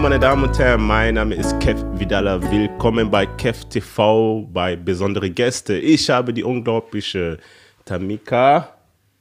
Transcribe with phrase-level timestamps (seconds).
[0.00, 2.40] Hallo meine Damen und Herren, mein Name ist Kev Vidala.
[2.50, 5.76] Willkommen bei Kev TV bei besondere Gäste.
[5.76, 7.36] Ich habe die unglaubliche
[7.84, 8.76] Tamika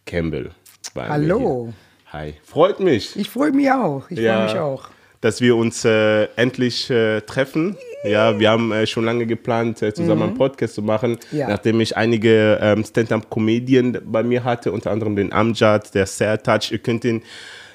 [0.06, 0.52] Campbell.
[0.94, 1.74] bei mir Hallo.
[2.14, 3.14] Hi, freut mich.
[3.18, 4.10] Ich freue mich auch.
[4.10, 4.88] Ich freue mich auch.
[5.20, 7.76] Dass wir uns äh, endlich äh, treffen.
[8.06, 11.38] Ja, wir haben äh, schon lange geplant, äh, zusammen einen Podcast zu machen, Mhm.
[11.40, 11.50] Ja.
[11.50, 16.06] nachdem ich einige ähm, Stand-up-Comedien bei mir hatte, unter anderem den Amjad, der
[16.42, 16.72] Touch.
[16.72, 17.22] Ihr könnt ihn,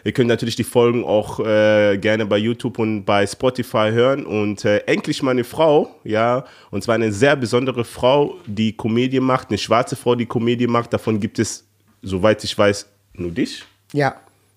[0.05, 4.25] ihr könnt natürlich die Folgen auch äh, gerne bei YouTube und bei Spotify hören.
[4.27, 9.49] Und äh, endlich meine Frau, ja, und zwar eine sehr besondere Frau, die Komödie macht,
[9.49, 10.93] eine schwarze Frau, die Komödie macht.
[10.93, 11.65] Davon gibt es,
[12.03, 13.65] soweit ich weiß, nur dich.
[13.93, 14.15] Ja.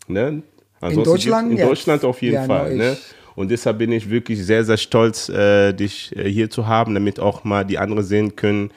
[0.07, 0.41] Ne?
[0.79, 1.67] Ansonsten Deutschland gibt's- In.
[1.69, 2.75] Deutschland auf jeden Ja, Fall.
[2.75, 2.97] Ne?
[3.35, 7.19] Und deshalb bin ich wirklich sehr, sehr stolz, äh, dich äh, hier zu haben, damit
[7.19, 8.71] auch mal die anderen sehen können,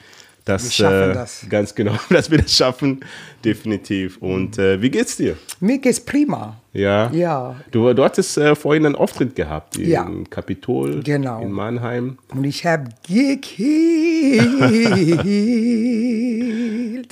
[0.45, 1.45] dass Wir schaffen äh, das.
[1.49, 3.01] ganz genau, dass wir das schaffen,
[3.45, 4.17] definitiv.
[4.17, 5.37] Und äh, wie geht's dir?
[5.59, 6.57] Mir geht's prima.
[6.73, 7.11] Ja.
[7.11, 7.55] Ja.
[7.71, 10.09] Du, du hattest äh, vorhin einen Auftritt gehabt im Ja.
[10.29, 11.41] Kapitol Genau.
[11.41, 12.17] in Mannheim.
[12.33, 13.57] Und ich habe gekillt.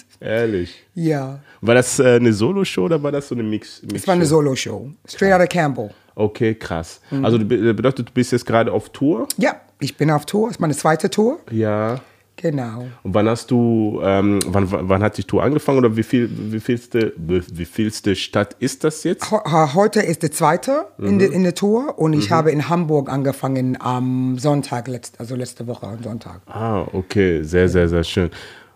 [0.21, 0.83] Ehrlich.
[0.95, 1.39] ja.
[1.61, 3.81] War das äh, eine Solo-Show oder war das so eine Mix?
[3.93, 4.89] Es war eine Solo-Show.
[5.07, 5.89] Straight out of Campbell.
[6.15, 7.01] Okay, krass.
[7.11, 7.25] Mhm.
[7.25, 9.27] Also be- bedeutet, du bist jetzt gerade auf Tour?
[9.37, 10.47] Ja, ich bin auf Tour.
[10.47, 11.39] Das ist meine zweite Tour.
[11.51, 11.99] Ja.
[12.41, 12.87] Genau.
[13.03, 16.59] Und wann hast du, ähm, wann, wann hat die Tour angefangen oder wie viel, wie
[16.61, 19.29] vielste, wie vielste Stadt ist das jetzt?
[19.31, 21.19] Heute ist der zweite in, Mhm.
[21.19, 25.67] der, in der Tour und ich habe in Hamburg angefangen am Sonntag, letzt, also letzte
[25.67, 26.41] Woche am Sonntag.
[26.47, 28.29] Ah, okay, sehr, sehr, sehr schön.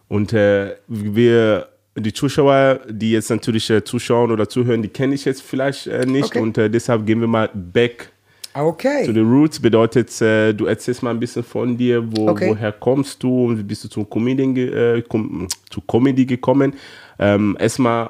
[0.10, 5.26] Und äh, wir, die Zuschauer, die jetzt natürlich äh, zuschauen oder zuhören, die kenne ich
[5.26, 6.40] jetzt vielleicht äh, nicht Okay.
[6.40, 8.10] und äh, deshalb gehen wir mal back
[8.54, 9.06] Okay.
[9.06, 9.60] to the roots.
[9.60, 12.50] Bedeutet, äh, du erzählst mal ein bisschen von dir, wo, Okay.
[12.50, 16.74] woher kommst du und wie bist du zum Comedian, äh, kom zu Comedy gekommen?
[17.20, 18.10] Ähm, erstmal,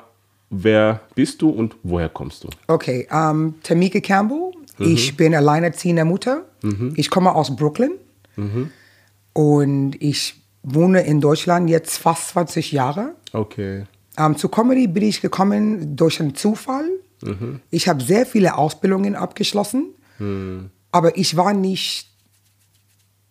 [0.49, 2.49] wer bist du und woher kommst du?
[2.67, 4.51] Okay, ähm, Tamika Campbell.
[4.77, 4.85] Mhm.
[4.93, 6.43] Ich bin alleinerziehende Mutter.
[6.95, 7.91] Ich komme aus Brooklyn.
[8.37, 8.71] Mhm.
[9.33, 13.15] Und ich wohne in Deutschland jetzt fast 20 Jahre.
[13.33, 13.83] Okay.
[14.17, 16.85] Ähm, zu Comedy bin ich gekommen durch einen Zufall.
[17.23, 17.59] Mhm.
[17.69, 19.87] Ich habe sehr viele Ausbildungen abgeschlossen.
[20.19, 20.69] Mhm.
[20.91, 22.09] Aber ich war nicht,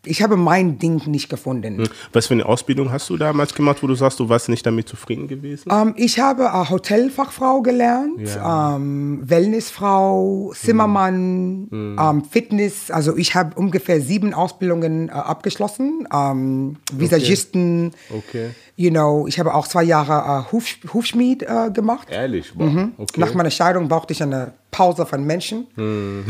[0.05, 1.89] ich habe mein Ding nicht gefunden.
[2.13, 4.89] Was für eine Ausbildung hast du damals gemacht, wo du sagst, du warst nicht damit
[4.89, 5.71] zufrieden gewesen?
[5.71, 8.75] Ähm, ich habe äh, Hotelfachfrau gelernt, Ja.
[8.75, 12.91] ähm, Wellnessfrau, Zimmermann, ähm, Fitness.
[12.91, 16.09] Also ich habe ungefähr sieben Ausbildungen äh, abgeschlossen.
[16.13, 18.51] Ähm, Visagisten, Okay.
[18.75, 19.27] you know.
[19.29, 22.09] Ich habe auch zwei Jahre äh, Huf, Hufschmied äh, gemacht.
[22.11, 22.53] Ehrlich?
[22.57, 22.89] Wow.
[22.99, 23.21] Okay.
[23.21, 25.69] Nach meiner Scheidung brauchte ich eine Pause von Menschen.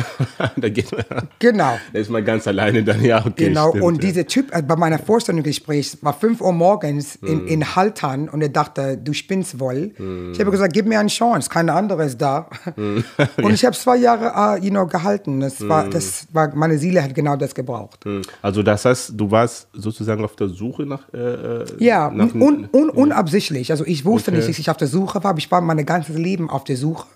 [0.57, 1.29] da geht man.
[1.39, 1.79] Genau.
[1.93, 3.47] Da ist man ganz alleine dann, ja, okay.
[3.47, 4.11] Genau, stimmt, und ja.
[4.11, 7.29] dieser Typ äh, bei meiner Vorstellungsgespräch war 5 Uhr morgens Mhm.
[7.29, 9.93] in, in Haltern und er dachte, du spinnst wohl.
[10.33, 12.49] Ich habe gesagt, gib mir eine Chance, keine andere ist da.
[12.77, 13.05] Mhm.
[13.43, 15.41] und ich habe zwei Jahre uh, you know, gehalten.
[15.41, 18.05] Das war, das war, meine Seele hat genau das gebraucht.
[18.43, 21.03] Also das heißt, du warst sozusagen auf der Suche nach...
[21.15, 21.19] Äh,
[21.63, 23.71] äh, Ja, nach un, un, unabsichtlich.
[23.71, 24.39] Also ich wusste Okay.
[24.39, 26.77] nicht, dass ich auf der Suche war, aber ich war mein ganzes Leben auf der
[26.77, 27.07] Suche.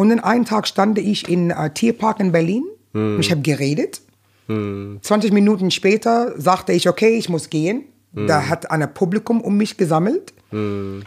[0.00, 3.14] Und dann einen Tag stand ich in äh, Tierpark in Berlin Mhm.
[3.16, 4.00] und ich habe geredet.
[4.48, 7.84] 20 Minuten später sagte ich, okay, ich muss gehen.
[8.12, 8.26] Mhm.
[8.26, 10.32] Da hat ein Publikum um mich gesammelt.
[10.50, 11.04] Und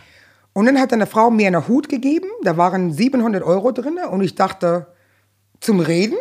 [0.53, 4.35] dann hat eine Frau mir einen Hut gegeben, da waren 700 Euro drin und ich
[4.35, 4.87] dachte,
[5.59, 6.17] zum Reden?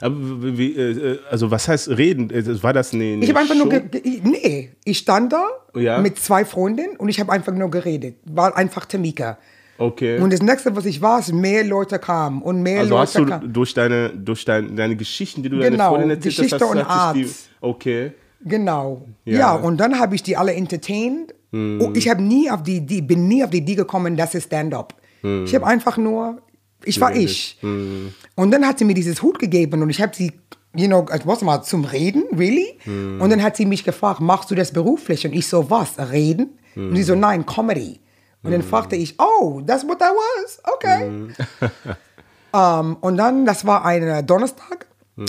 [0.00, 2.30] Aber wie, wie, äh, also was heißt reden?
[2.30, 3.64] Äh, War das eine, eine Ich habe einfach Show?
[3.64, 3.82] nur,
[4.22, 5.98] nee, ich stand da Ja.
[5.98, 8.16] mit zwei Freundinnen und ich habe einfach nur geredet.
[8.24, 9.38] War einfach Tamika.
[9.78, 10.18] Okay.
[10.18, 13.26] Und das nächste, was ich war, ist, mehr Leute kamen und mehr also hast Leute
[13.26, 13.52] du kamen.
[13.52, 16.70] durch deine, durch dein, deine Geschichten, die du deine Genau, Freundin erzählt Geschichte hast, hast,
[16.70, 17.50] und sich die, Art.
[17.60, 18.12] Okay.
[18.44, 19.06] Genau.
[19.24, 19.38] Ja.
[19.38, 21.34] Ja, und dann habe ich die alle entertained.
[21.52, 24.46] Und ich habe nie auf die, die bin nie auf die Idee gekommen, das ist
[24.46, 24.94] Stand-up.
[25.22, 26.40] Ich habe einfach nur,
[26.82, 27.30] ich war Geredet.
[27.30, 27.58] ich.
[27.60, 30.32] Und dann hat sie mir dieses Hut gegeben und ich habe sie,
[30.74, 32.78] you know, als was mal zum Reden, really?
[32.86, 35.26] Und dann hat sie mich gefragt, machst du das beruflich?
[35.26, 36.58] Und ich so, was, reden?
[36.74, 38.00] Und sie so, nein, Comedy.
[38.42, 40.60] Und dann fragte ich, oh, that's what that was?
[40.74, 41.10] Okay.
[42.54, 44.86] Ähm, und dann, das war ein Donnerstag.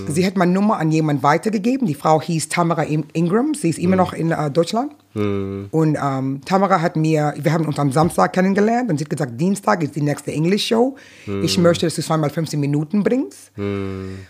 [0.07, 1.87] Sie hat meine Nummer an jemanden weitergegeben.
[1.87, 3.53] Die Frau hieß Tamara In- Ingram.
[3.53, 4.91] Sie ist immer noch in äh, Deutschland.
[5.13, 9.39] Und ähm, Tamara hat mir, wir haben uns am Samstag kennengelernt und sie hat gesagt,
[9.39, 10.97] Dienstag ist die nächste English-Show.
[11.43, 13.51] Ich möchte, dass du zweimal 15 Minuten bringst.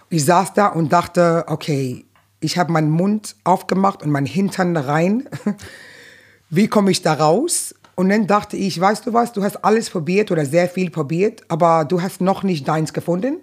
[0.10, 2.06] Ich saß da und dachte, okay,
[2.42, 5.28] ich habe meinen Mund aufgemacht und meinen Hintern rein.
[6.50, 7.74] Wie komme ich da raus?
[7.96, 11.44] Und dann dachte ich, weißt du was, du hast alles probiert oder sehr viel probiert,
[11.48, 13.38] aber du hast noch nicht deins gefunden.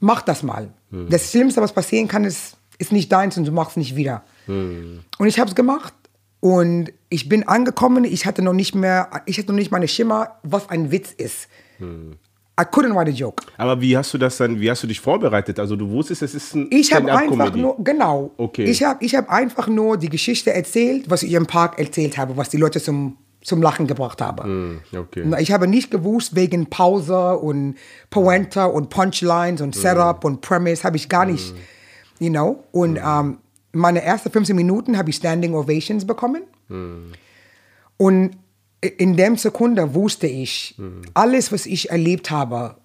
[0.00, 0.70] Mach das mal.
[0.90, 4.22] Das Schlimmste, was passieren kann, ist, ist nicht deins und du machst nicht wieder.
[4.46, 5.92] Und ich habe es gemacht
[6.40, 8.04] und ich bin angekommen.
[8.04, 11.12] Ich hatte noch nicht mehr, ich hatte noch nicht mal eine Schimmer, was ein Witz
[11.12, 11.48] ist.
[11.80, 13.44] I couldn't write a joke.
[13.56, 15.60] Aber wie hast du das dann, wie hast du dich vorbereitet?
[15.60, 18.32] Also du wusstest, es ist ein Ich habe einfach nur, genau.
[18.36, 18.64] Okay.
[18.64, 22.36] Ich habe ich hab einfach nur die Geschichte erzählt, was ich im Park erzählt habe,
[22.36, 24.80] was die Leute zum, zum Lachen gebracht haben.
[24.92, 25.24] Hm, okay.
[25.40, 27.76] Ich habe nicht gewusst, wegen Pause und
[28.10, 31.54] Pointer und Punchlines und Setup und Premise, habe ich gar nicht,
[32.18, 32.64] you know.
[32.72, 33.38] Und ähm,
[33.72, 36.42] meine ersten 15 Minuten habe ich Standing Ovations bekommen.
[37.96, 38.36] Und
[38.80, 40.76] in dem Sekunde wusste ich,
[41.14, 42.76] alles, was ich erlebt habe,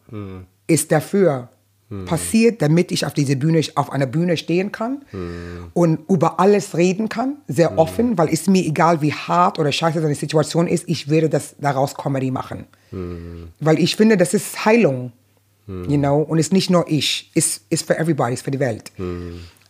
[0.67, 1.49] ist dafür
[2.05, 5.01] passiert, damit ich auf dieser Bühne, auf einer Bühne stehen kann
[5.73, 10.01] und über alles reden kann, sehr offen, weil es mir egal, wie hart oder scheiße
[10.01, 12.65] seine Situation ist, ich werde das daraus Comedy machen.
[13.59, 15.11] Weil ich finde, das ist Heilung,
[15.67, 18.51] you know, und es ist nicht nur ich, es ist für everybody, es ist für
[18.51, 18.91] die Welt.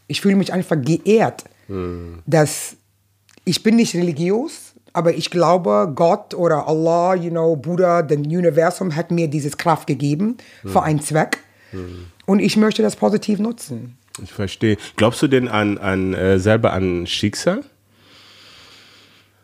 [0.07, 1.45] Ich fühle mich einfach geehrt,
[2.25, 2.75] dass
[3.45, 8.95] ich bin nicht religiös, aber ich glaube, Gott oder Allah, you know, Buddha, das Universum
[8.95, 11.39] hat mir dieses Kraft gegeben für einen Zweck.
[12.25, 13.97] Und ich möchte das positiv nutzen.
[14.21, 14.77] Ich verstehe.
[14.95, 17.63] Glaubst du denn an, an äh, selber an Schicksal?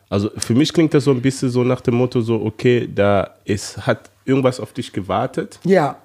[0.10, 3.36] Also für mich klingt das so ein bisschen so nach dem Motto so, okay, da
[3.46, 5.98] ist, hat irgendwas auf dich gewartet Ja,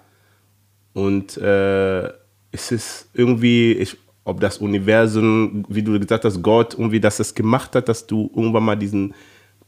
[0.94, 2.04] und äh,
[2.52, 7.34] es ist irgendwie, ich, ob das Universum, wie du gesagt hast, Gott, irgendwie, dass das
[7.34, 9.12] gemacht hat, dass du irgendwann mal diesen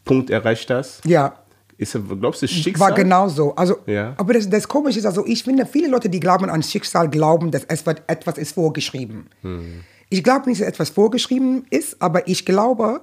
[0.05, 1.05] Punkt erreicht hast.
[1.05, 1.35] ja.
[1.79, 2.89] Ist, glaubst du, Schicksal?
[2.89, 3.55] War genau so.
[3.55, 4.15] Also, Ja.
[4.17, 7.51] Aber das, das Komische ist, also ich finde, viele Leute, die glauben an Schicksal, glauben,
[7.51, 9.27] dass es wird, etwas ist vorgeschrieben.
[10.09, 13.03] Ich glaube nicht, dass etwas vorgeschrieben ist, aber ich glaube,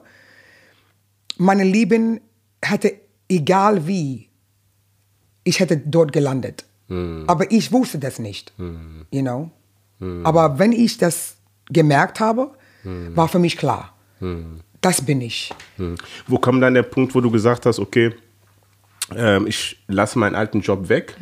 [1.37, 2.19] meine Leben
[2.63, 2.93] hätte,
[3.29, 4.29] egal wie,
[5.43, 6.65] ich hätte dort gelandet.
[7.27, 8.53] Aber ich wusste das nicht,
[9.11, 9.51] you know.
[10.23, 11.35] Aber wenn ich das
[11.69, 12.51] gemerkt habe,
[12.83, 13.93] war für mich klar,
[14.81, 15.53] das bin ich.
[15.77, 15.95] Hm.
[16.27, 18.13] Wo kam dann der Punkt, wo du gesagt hast, okay,
[19.15, 21.15] ähm, ich lasse meinen alten Job weg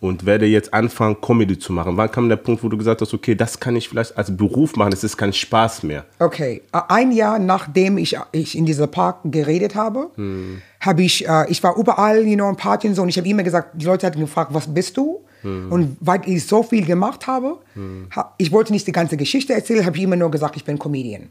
[0.00, 1.96] und werde jetzt anfangen, Comedy zu machen?
[1.96, 4.76] Wann kam der Punkt, wo du gesagt hast, okay, das kann ich vielleicht als Beruf
[4.76, 6.04] machen, es ist kein Spaß mehr?
[6.18, 10.10] Okay, ein Jahr nachdem ich, ich in diesem Park geredet habe,
[10.80, 13.70] habe ich, äh, ich war überall, you know, in Partys und ich habe immer gesagt,
[13.74, 15.20] die Leute hatten gefragt, was bist du?
[15.44, 17.58] Und weil ich so viel gemacht habe,
[18.14, 20.78] ha, ich wollte nicht die ganze Geschichte erzählen, habe ich immer nur gesagt, ich bin
[20.78, 21.30] Comedian.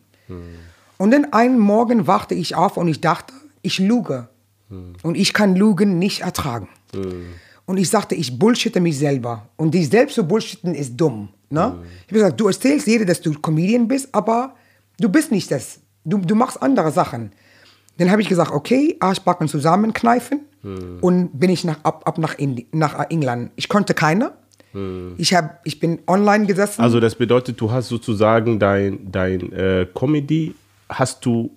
[0.98, 4.28] Und dann einen Morgen wachte ich auf und ich dachte, ich lüge.
[5.04, 6.68] Und ich kann Lügen nicht ertragen.
[7.66, 9.50] Und ich sagte, ich bullshitte mich selber.
[9.56, 11.30] Und dich selbst zu bullshitten ist dumm.
[11.50, 11.76] Ne?
[12.08, 14.56] Ich habe gesagt, du erzählst jeder, dass du Comedian bist, aber
[15.00, 15.80] du bist nicht das.
[16.04, 17.32] Du, du machst andere Sachen.
[17.98, 20.42] Dann habe ich gesagt, okay, Arschbacken zusammenkneifen
[21.02, 23.52] und bin ich nach, ab, ab nach, Indi nach England.
[23.56, 24.34] Ich konnte keine.
[25.18, 26.82] Ich, hab, ich bin online gesessen.
[26.82, 30.56] Also das bedeutet, du hast sozusagen dein, dein äh, Comedy,
[30.88, 31.52] hast du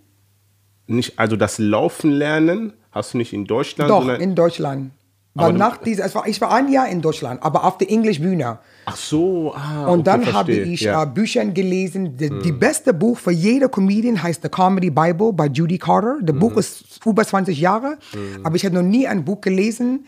[0.88, 4.92] nicht, also das Laufen lernen, hast du nicht in Deutschland, Doch, in Deutschland.
[5.36, 8.58] Du- nach dieser, es war, ich war ein Jahr in Deutschland, aber auf der Englisch-Bühne.
[8.86, 10.72] ach so, ah, Und okay, dann habe verstehe.
[10.72, 11.02] ich ja.
[11.02, 12.16] äh, Bücher gelesen.
[12.16, 16.18] Die, die beste Buch für jede Comedian heißt The Comedy Bible bei Judy Carter.
[16.22, 16.38] Das Mhm.
[16.38, 17.98] Buch ist über 20 Jahre,
[18.44, 20.06] aber ich habe noch nie ein Buch gelesen,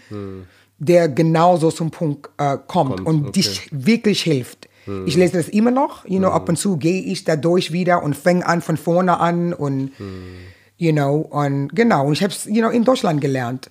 [0.78, 3.32] der genauso zum Punkt äh, kommt, Kommt, und okay.
[3.32, 4.68] dich wirklich hilft.
[5.06, 8.04] Ich lese das immer noch, you know, ab und zu gehe ich da durch wieder
[8.04, 9.90] und fange an von vorne an und,
[10.78, 13.70] you know, und genau, und ich habe es, you know, in Deutschland gelernt.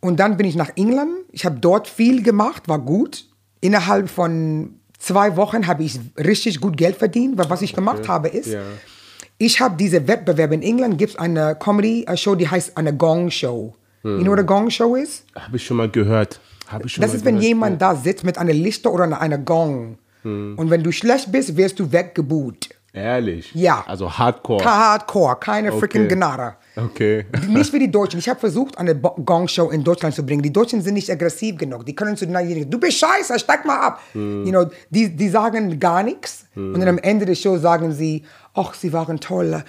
[0.00, 1.12] Und dann bin ich nach England.
[1.30, 3.26] Ich habe dort viel gemacht, war gut.
[3.60, 8.26] Innerhalb von zwei Wochen habe ich richtig gut Geld verdient, weil was ich gemacht habe
[8.28, 8.62] ist, Ja.
[9.38, 13.74] ich habe diese Wettbewerbe in England, gibt es eine Comedy-Show, die heißt eine Gong Show.
[14.02, 15.24] You know what a Gong Show ist?
[15.36, 16.40] Habe ich schon mal gehört.
[16.84, 17.46] Ich schon Das mal ist, wenn gehört.
[17.48, 19.98] jemand da sitzt mit einer Liste oder einer- Gong.
[20.24, 22.70] Und wenn du schlecht bist, wirst du weggebuht.
[22.94, 23.52] Ehrlich?
[23.54, 23.84] Ja.
[23.88, 24.64] Also Hardcore.
[24.64, 25.78] Hardcore, keine Okay.
[25.80, 26.54] freaking Gnade.
[26.76, 27.26] Okay.
[27.48, 28.18] Nicht wie die Deutschen.
[28.20, 30.42] Ich habe versucht, eine Gong-Show in Deutschland zu bringen.
[30.42, 31.84] Die Deutschen sind nicht aggressiv genug.
[31.86, 34.00] Die können zu denjenigen, du bist scheiße, steig mal ab.
[34.14, 36.46] You know, die, die sagen gar nichts.
[36.54, 38.24] Und dann am Ende der Show sagen sie,
[38.54, 39.64] ach, sie waren toll.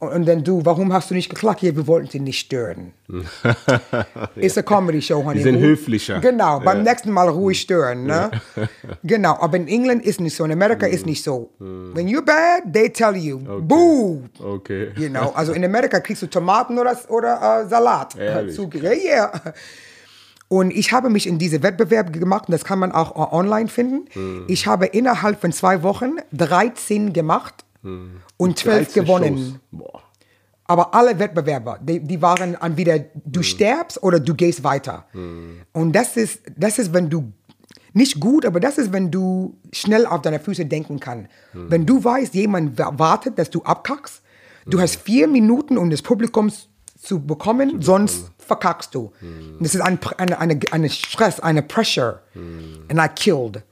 [0.00, 1.60] Und dann du, warum hast du nicht geklagt?
[1.62, 2.92] Ja, wir wollten sie nicht stören.
[4.36, 5.38] Ist eine Comedy-Show, honey.
[5.38, 6.20] Die sind höflicher.
[6.20, 8.04] Genau, beim nächsten Mal ruhig stören.
[8.04, 8.30] Ne?
[9.02, 11.50] genau, aber in England ist nicht so, in Amerika ist nicht so.
[11.58, 14.22] When you're bad, they tell you, boo.
[14.40, 14.92] Okay.
[14.96, 18.14] You know, also in Amerika kriegst du Tomaten oder, oder äh, Salat.
[18.16, 18.54] Ehrlich?
[18.54, 19.32] Zu- Ja, yeah.
[20.46, 23.68] Und ich habe mich in diese Wettbewerbe gemacht und das kann man auch äh, online
[23.68, 24.06] finden.
[24.12, 24.44] Hm.
[24.46, 27.64] Ich habe innerhalb von zwei Wochen 13 gemacht
[28.38, 29.60] und 12 13 gewonnen.
[30.64, 35.06] Aber alle Wettbewerber, die, die waren entweder du stirbst oder du gehst weiter.
[35.72, 37.32] Und das ist, das ist, wenn du
[37.94, 41.30] nicht gut, aber das ist, wenn du schnell auf deine Füße denken kannst.
[41.54, 44.20] Wenn du weißt, jemand wa- wartet, dass du abkackst,
[44.66, 46.52] du hast vier Minuten, um das Publikum
[47.00, 49.10] zu bekommen, sonst verkackst du.
[49.60, 52.20] Das ist ein, eine, eine, eine Stress, eine Pressure.
[52.34, 53.62] And I killed.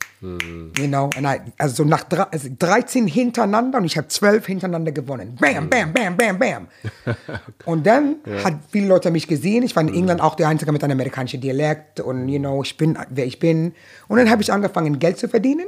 [0.78, 4.92] You know, and I, also nach drei, also 13 hintereinander und ich habe 12 hintereinander
[4.92, 5.36] gewonnen.
[5.40, 6.68] Bam, bam, bam, bam, bam.
[7.64, 9.62] Und dann hat viele Leute mich gesehen.
[9.62, 12.76] Ich war in England auch der Einzige mit einem amerikanischen Dialekt und, you know, ich
[12.76, 13.74] bin, wer ich bin.
[14.08, 15.66] Und dann habe ich angefangen, Geld zu verdienen.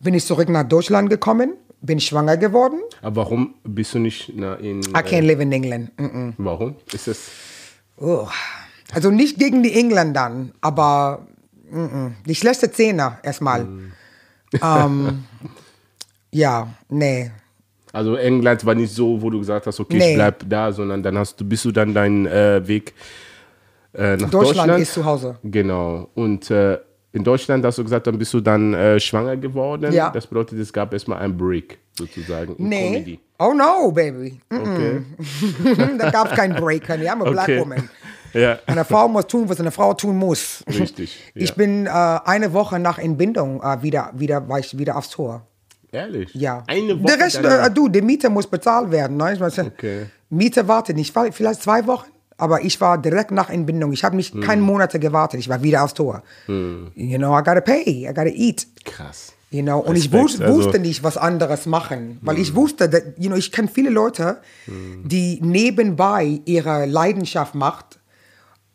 [0.00, 2.80] Bin ich zurück nach Deutschland gekommen, bin schwanger geworden.
[3.02, 4.80] Aber warum bist du nicht na, in.
[4.80, 5.90] I can't live in England.
[5.98, 6.32] Mm -mm.
[6.38, 6.76] Warum?
[6.92, 7.30] Ist es.
[7.96, 8.28] Oh.
[8.92, 11.26] Also nicht gegen die Engländer, aber.
[12.26, 13.66] Die schlechte Zähne erstmal.
[14.62, 15.24] Ähm,
[16.30, 17.30] ja, nee.
[17.92, 20.10] Also England war nicht so, wo du gesagt hast, okay, Nee.
[20.10, 22.94] ich bleib da, sondern dann hast du, bist du dann deinen äh, Weg
[23.94, 24.80] äh, nach Deutschland, Deutschland.
[24.82, 25.36] ist zu Hause.
[25.44, 26.08] Genau.
[26.14, 26.78] Und äh,
[27.12, 29.92] in Deutschland hast du gesagt, dann bist du dann äh, schwanger geworden.
[29.92, 30.08] Ja.
[30.10, 32.56] Das bedeutet, es gab erstmal einen Break sozusagen.
[32.56, 32.92] in Nee.
[32.92, 33.20] Comedy.
[33.38, 34.40] Oh no, baby.
[34.48, 35.00] Mm Okay.
[35.18, 35.96] -mm.
[35.98, 37.06] da gab es keinen Break, honey.
[37.08, 37.60] I'm a black Okay.
[37.60, 37.90] woman.
[38.32, 38.58] Ja.
[38.66, 40.62] Eine Frau muss tun, was eine Frau tun muss.
[40.68, 41.54] Richtig, Ich ja.
[41.54, 45.46] bin äh, eine Woche nach Entbindung äh, wieder, wieder, war ich wieder aufs Tor.
[45.92, 46.34] Ehrlich?
[46.34, 46.64] Ja.
[46.66, 47.16] Eine Woche.
[47.16, 49.16] Der Rest, äh, du, die Miete muss bezahlt werden.
[49.18, 49.34] Ne?
[49.34, 50.06] Ich Okay.
[50.30, 52.06] Miete wartet nicht, vielleicht zwei Wochen.
[52.38, 53.92] Aber ich war direkt nach Entbindung.
[53.92, 54.40] Ich habe nicht Hm.
[54.40, 55.38] keinen Monate gewartet.
[55.38, 56.22] Ich war wieder aufs Tor.
[56.48, 58.66] You know, I gotta pay, I gotta eat.
[58.84, 59.32] Krass.
[59.50, 62.88] You know, und ich Respekt, wus also- wusste nicht, was anderes machen, weil ich wusste,
[62.88, 67.98] dass, you know, ich kenne viele Leute, die nebenbei ihre Leidenschaft macht,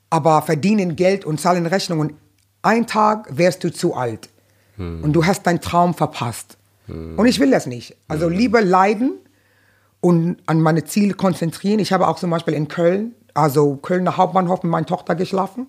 [0.09, 2.13] aber verdienen Geld und zahlen Rechnungen.
[2.61, 4.29] Ein Tag wärst du zu alt
[4.77, 6.57] und du hast deinen Traum verpasst.
[6.87, 7.95] Und ich will das nicht.
[8.07, 9.13] Also lieber leiden
[9.99, 11.79] und an meine Ziele konzentrieren.
[11.79, 15.67] Ich habe auch zum Beispiel in Köln, also Kölner Hauptbahnhof mit meiner Tochter geschlafen.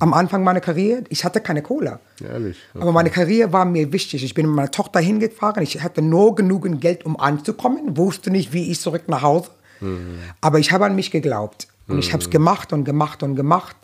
[0.00, 1.04] Am Anfang meiner Karriere.
[1.10, 2.00] Ich hatte keine Kohle.
[2.22, 2.56] Ehrlich.
[2.74, 4.24] Aber meine Karriere war mir wichtig.
[4.24, 5.62] Ich bin mit meiner Tochter hingefahren.
[5.62, 7.96] Ich hatte nur genügend Geld, um anzukommen.
[7.96, 9.50] Wusste nicht, wie ich zurück nach Hause.
[10.40, 11.68] Aber ich habe an mich geglaubt.
[11.88, 13.76] Und ich habe es gemacht und gemacht und gemacht.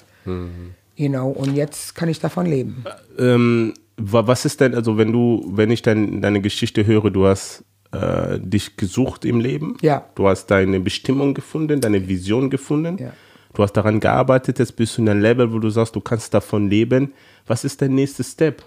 [0.96, 2.84] You know, und jetzt kann ich davon leben.
[3.18, 7.26] Ähm, wa- was ist denn, also wenn du, wenn ich dein, deine Geschichte höre, du
[7.26, 9.76] hast äh, dich gesucht im Leben.
[9.82, 10.04] Ja.
[10.14, 12.98] Du hast deine Bestimmung gefunden, deine Vision gefunden.
[12.98, 13.12] Ja.
[13.54, 16.34] Du hast daran gearbeitet, jetzt bist du in einem Level, wo du sagst, du kannst
[16.34, 17.12] davon leben.
[17.46, 18.64] Was ist der nächste Step?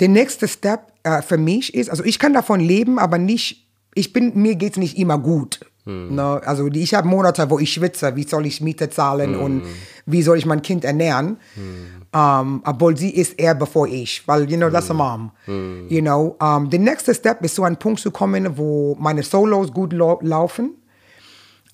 [0.00, 4.12] Der nächste Step äh, für mich ist, also ich kann davon leben, aber nicht, ich
[4.12, 5.60] bin, mir geht es nicht immer gut.
[5.88, 6.40] Ne?
[6.44, 9.62] Also ich habe Monate, wo ich schwitze, wie soll ich Miete zahlen und
[10.04, 11.38] wie soll ich mein Kind ernähren.
[12.12, 15.30] Ähm, obwohl sie ist eher bevor ich, weil, you know, that's a mom.
[15.46, 19.72] You know, ähm, der nächste Step ist so ein Punkt zu kommen, wo meine Solos
[19.72, 20.74] gut lau laufen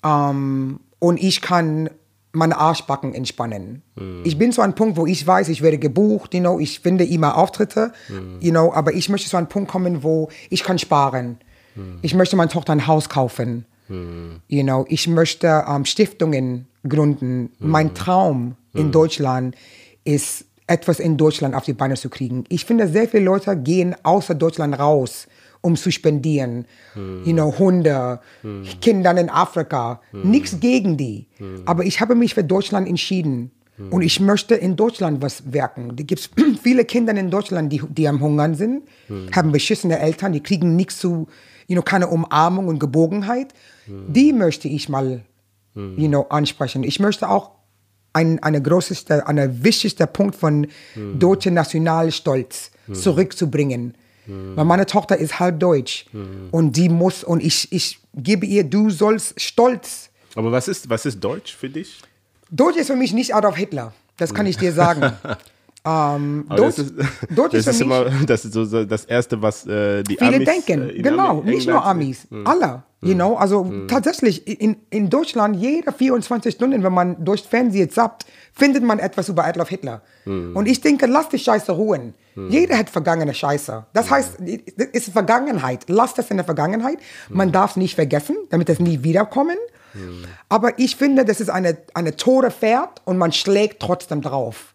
[0.03, 1.89] ähm, und ich kann
[2.31, 3.81] meine Arschbacken entspannen.
[4.25, 7.05] Ich bin zu einem Punkt, wo ich weiß, ich werde gebucht, you know, ich finde
[7.05, 7.93] immer Auftritte,
[8.41, 11.37] you know, aber ich möchte zu einem Punkt kommen, wo ich kann sparen.
[12.01, 13.65] Ich möchte meiner Tochter ein Haus kaufen.
[13.89, 17.51] You know, ich möchte ähm, Stiftungen gründen.
[17.59, 19.55] Mein Traum in Deutschland
[20.03, 22.43] ist, etwas in Deutschland auf die Beine zu kriegen.
[22.49, 25.27] Ich finde, sehr viele Leute gehen außer Deutschland raus,
[25.61, 26.65] um zu spendieren.
[26.95, 28.19] You know, Hunde,
[28.81, 30.01] Kindern in Afrika.
[30.11, 31.27] Nichts gegen die.
[31.65, 33.51] Aber ich habe mich für Deutschland entschieden.
[33.91, 35.93] Und ich möchte in Deutschland was wirken.
[35.99, 36.31] Es gibt
[36.63, 38.83] viele Kinder in Deutschland, die, die am Hungern sind,
[39.35, 41.27] haben beschissene Eltern, die kriegen nichts zu,
[41.67, 43.53] you know, keine Umarmung und Gebogenheit.
[43.87, 45.23] Die möchte ich mal,
[45.75, 46.83] you know, ansprechen.
[46.83, 47.51] Ich möchte auch
[48.13, 50.67] ein eine großeste, eine wichtigste Punkt von
[51.19, 53.95] deutscher Nationalstolz zurückzubringen.
[54.27, 56.07] Weil meine Tochter ist halb deutsch
[56.51, 60.09] und die muss und ich, ich gebe ihr, du sollst stolz.
[60.35, 62.01] Aber was ist, was ist Deutsch für dich?
[62.49, 63.93] Deutsch ist für mich nicht Adolf Hitler.
[64.17, 65.13] Das kann ich dir sagen.
[65.85, 66.93] ähm, Deutsch, das ist,
[67.35, 70.35] Deutsch das ist ist immer das, ist so, so das Erste, was äh, die Viele
[70.35, 72.83] Amis denken, äh, in genau, Ami- nicht nur Amis, alle.
[73.01, 78.25] You know, also tatsächlich in, in Deutschland jede 24 Stunden, wenn man durch Fernsehen zappt,
[78.51, 80.01] findet man etwas über Adolf Hitler.
[80.25, 82.15] Und ich denke, lass die Scheiße ruhen.
[82.49, 83.85] Jeder hat vergangene Scheiße.
[83.93, 85.85] Das heißt, es ist Vergangenheit.
[85.87, 86.97] Lass das in der Vergangenheit.
[87.29, 89.57] Man darf es nicht vergessen, damit es nie wiederkommen.
[90.49, 94.73] Aber ich finde, das ist eine, eine tote Pferd und man schlägt trotzdem drauf.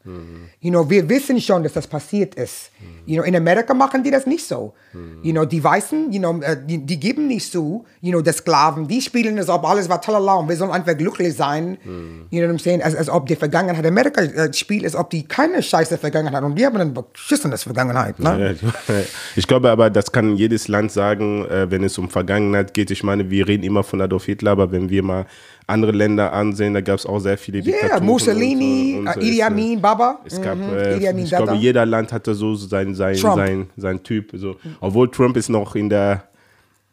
[0.61, 2.71] You know, wir wissen schon, dass das passiert ist.
[3.07, 4.75] You know, in Amerika machen die das nicht so.
[5.23, 8.33] You know, die Weißen, you know, äh, die, die geben nicht zu, you know, der
[8.33, 11.79] Sklaven, die spielen, als ob alles war talala und wir sollen einfach glücklich sein.
[12.31, 12.83] You know what I'm saying?
[12.83, 16.57] Als, als ob die Vergangenheit, Amerika äh, spielt, als ob die keine scheiße Vergangenheit und
[16.57, 18.19] die haben eine beschissene Vergangenheit.
[18.19, 18.57] Ne?
[19.37, 22.91] Ich glaube aber, das kann jedes Land sagen, äh, wenn es um Vergangenheit geht.
[22.91, 25.27] Ich meine, wir reden immer von Adolf Hitler, aber wenn wir mal
[25.67, 28.05] andere Länder ansehen, da gab es auch sehr viele Ja, Diktaturen.
[28.07, 30.19] Mussolini, und und äh, Idi äh, Amin, Baba.
[30.25, 31.59] Es gab, Mhm, äh, Amin ich glaube, Dada.
[31.59, 33.37] jeder Land hatte so sein, sein, Trump.
[33.37, 34.31] sein, sein Typ.
[34.35, 34.57] So.
[34.81, 36.25] Obwohl Trump ist noch in der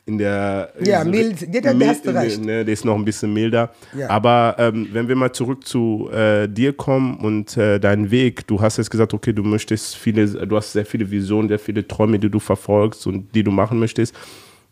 [0.05, 0.71] in der.
[0.86, 2.39] Ja, mild, ja, da mild- recht.
[2.45, 3.71] Ne, der ist noch ein bisschen milder.
[3.97, 4.09] Ja.
[4.09, 8.62] Aber ähm, wenn wir mal zurück zu äh, dir kommen und äh, deinen Weg, du
[8.62, 12.19] hast jetzt gesagt, okay, du möchtest viele, du hast sehr viele Visionen, sehr viele Träume,
[12.19, 14.15] die du verfolgst und die du machen möchtest.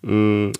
[0.04, 0.52] Mm,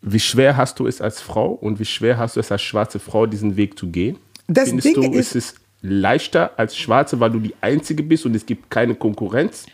[0.00, 2.98] Wie schwer hast du es als Frau und wie schwer hast du es als schwarze
[2.98, 4.16] Frau, diesen Weg zu gehen?
[4.46, 8.24] Das Findest Ding du, ist- ist es leichter als Schwarze, weil du die Einzige bist
[8.26, 9.66] und es gibt keine Konkurrenz?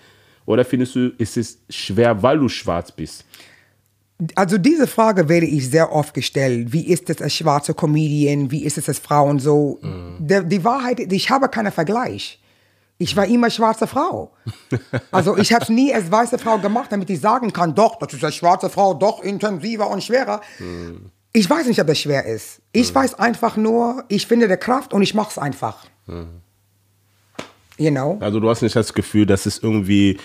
[0.47, 3.25] Oder findest du, ist es schwer, weil du schwarz bist?
[4.35, 6.73] Also diese Frage werde ich sehr oft gestellt.
[6.73, 8.51] Wie ist es als schwarze Comedian?
[8.51, 9.81] Wie ist es als Frau und so?
[10.19, 12.39] Der, die Wahrheit, ist, ich habe keinen Vergleich.
[12.99, 14.33] Ich war immer schwarze Frau.
[15.11, 18.13] Also ich habe es nie als weiße Frau gemacht, damit ich sagen kann, doch, das
[18.13, 20.41] ist als schwarze Frau doch intensiver und schwerer.
[21.33, 22.61] Ich weiß nicht, ob das schwer ist.
[22.73, 25.85] Ich weiß einfach nur, ich finde der Kraft und ich mache es einfach.
[26.07, 28.19] You know?
[28.21, 30.19] Also du hast nicht das Gefühl, dass es irgendwie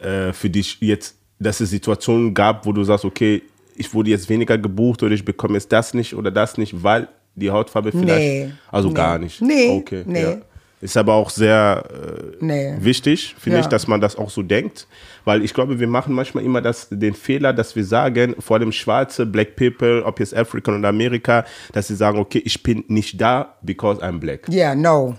[0.00, 3.42] äh, für dich jetzt, dass es Situationen gab, wo du sagst, okay,
[3.76, 7.08] ich wurde jetzt weniger gebucht oder ich bekomme jetzt das nicht oder das nicht, weil
[7.34, 8.08] die Hautfarbe vielleicht.
[8.08, 8.94] Nee, Also nee.
[8.94, 9.40] gar nicht.
[9.42, 10.02] Nee, Okay.
[10.06, 10.22] nee.
[10.22, 10.36] Ja.
[10.80, 12.74] Ist aber auch sehr äh, Nee.
[12.78, 13.64] wichtig, finde Ja.
[13.64, 14.86] ich, dass man das auch so denkt.
[15.24, 18.70] Weil ich glaube, wir machen manchmal immer das, den Fehler, dass wir sagen, vor allem
[18.70, 23.20] Schwarze, Black People, ob jetzt African oder Amerika, dass sie sagen, okay, ich bin nicht
[23.20, 24.48] da, because I'm black.
[24.48, 25.16] Yeah, no.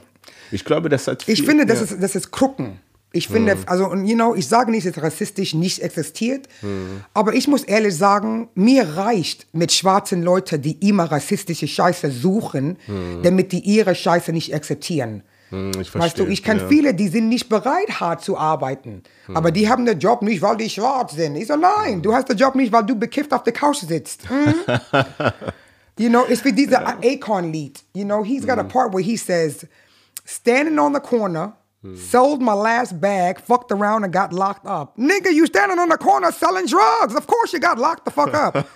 [0.51, 1.85] Ich glaube, das hat Ich viel- finde, das, ja.
[1.95, 2.79] ist, das ist Gucken.
[3.11, 6.47] Ich finde, also, und, you know, ich sage nicht, dass rassistisch nicht existiert,
[7.15, 12.77] aber ich muss ehrlich sagen, mir reicht mit schwarzen Leuten, die immer rassistische Scheiße suchen,
[13.23, 15.23] damit die ihre Scheiße nicht akzeptieren.
[15.49, 16.67] Hm, ich Weißt du, verstehe, ich kenne ja.
[16.67, 19.03] viele, die sind nicht bereit, hart zu arbeiten.
[19.33, 21.35] Aber die haben den Job nicht, weil die schwarz sind.
[21.35, 24.29] Ich so, nein, du hast den Job nicht, weil du bekifft auf der Couch sitzt.
[24.29, 24.53] Hm?
[25.99, 27.83] You know, it's wie dieser Akon-Lied.
[27.93, 29.67] You know, he's got a part where he says,
[30.23, 34.97] standing on the corner, sold my last bag, fucked around and got locked up.
[34.97, 37.15] Nigga, you standing on the corner selling drugs.
[37.15, 38.55] Of course you got locked the fuck up.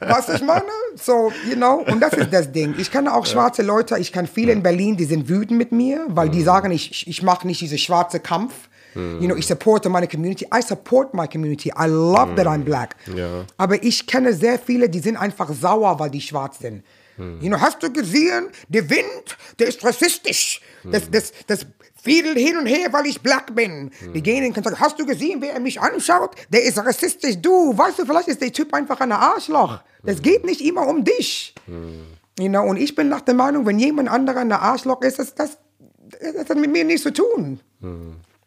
[0.00, 0.64] weißt du, ich meine?
[0.96, 2.74] So, you know, und das ist das Ding.
[2.78, 6.06] Ich kenne auch schwarze Leute, ich kenne viele in Berlin, die sind wütend mit mir,
[6.08, 8.54] weil die sagen, ich, ich mache nicht diese schwarze Kampf.
[8.96, 10.46] You know, ich supporte meine Community.
[10.46, 11.68] I support my community.
[11.68, 12.96] I love that I'm black.
[13.14, 13.44] Ja.
[13.58, 16.82] Aber ich kenne sehr viele, die sind einfach sauer, weil die schwarz sind.
[17.18, 20.60] You know, hast du gesehen, der Wind, der ist rassistisch.
[20.84, 21.66] Das, das, das
[22.06, 23.90] fiedelt hin und her, weil ich black bin.
[24.14, 24.78] Die gehen in Kontakt.
[24.78, 26.36] Hast du gesehen, wer mich anschaut?
[26.50, 27.36] Der ist rassistisch.
[27.42, 29.80] Du, weißt du, vielleicht ist der Typ einfach ein Arschloch.
[30.04, 31.52] Das geht nicht immer um dich.
[32.38, 35.34] You know, und ich bin nach der Meinung, wenn jemand anderer ein Arschloch ist, das,
[35.34, 35.58] das,
[36.20, 37.60] das hat mit mir nichts zu tun.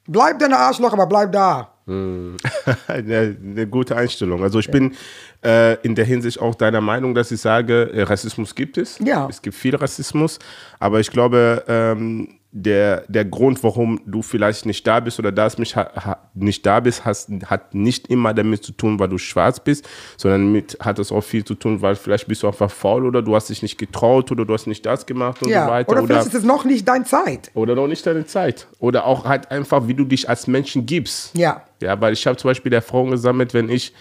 [0.08, 1.74] Bleib dein Arschloch, aber bleib da.
[2.88, 4.43] eine, eine gute Einstellung.
[4.43, 4.95] Also ich bin
[5.43, 9.00] äh, in der Hinsicht auch deiner Meinung, dass ich sage, äh, Rassismus gibt es.
[9.00, 9.28] Ja.
[9.28, 10.38] Es gibt viel Rassismus,
[10.80, 15.60] aber ich glaube, ähm, der, der Grund, warum du vielleicht nicht da bist oder das
[15.60, 19.20] mich ha, ha, nicht da bist, hast, hat nicht immer damit zu tun, weil du
[19.20, 22.72] schwarz bist, sondern mit hat es auch viel zu tun, weil vielleicht bist du einfach
[22.72, 25.66] faul oder du hast dich nicht getraut oder du hast nicht das gemacht und Ja.
[25.66, 25.92] so weiter.
[25.92, 27.52] Oder vielleicht ist es noch nicht deine Zeit.
[27.54, 28.68] Oder noch nicht deine Zeit.
[28.80, 31.38] Oder auch halt einfach, wie du dich als Menschen gibst.
[31.38, 31.64] Ja.
[31.82, 33.94] Ja, weil ich habe zum Beispiel Erfahrung gesammelt, wenn ich,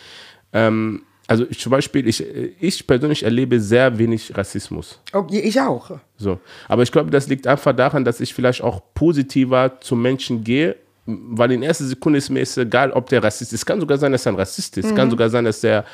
[0.54, 2.24] ähm, also ich, zum Beispiel, ich,
[2.60, 5.00] ich persönlich erlebe sehr wenig Rassismus.
[5.12, 5.90] Okay, ich auch.
[6.18, 6.38] So.
[6.68, 10.76] Aber ich glaube, das liegt einfach daran, dass ich vielleicht auch positiver zu Menschen gehe,
[11.06, 13.60] weil in erster Sekunde ist mir es egal, ob der Rassist ist.
[13.60, 14.84] Es kann sogar sein, dass er ein Rassist ist.
[14.86, 14.96] Es Mhm.
[14.96, 15.84] kann sogar sein, dass er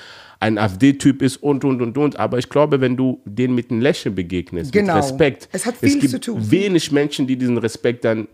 [0.40, 2.18] ein AfD-Typ ist und, und, und, und.
[2.18, 4.94] Aber ich glaube, wenn du den mit einem Lächeln begegnest, Genau.
[4.96, 6.50] mit Respekt, Es hat viel gibt zu tun.
[6.50, 8.26] wenig Menschen, die diesen Respekt dann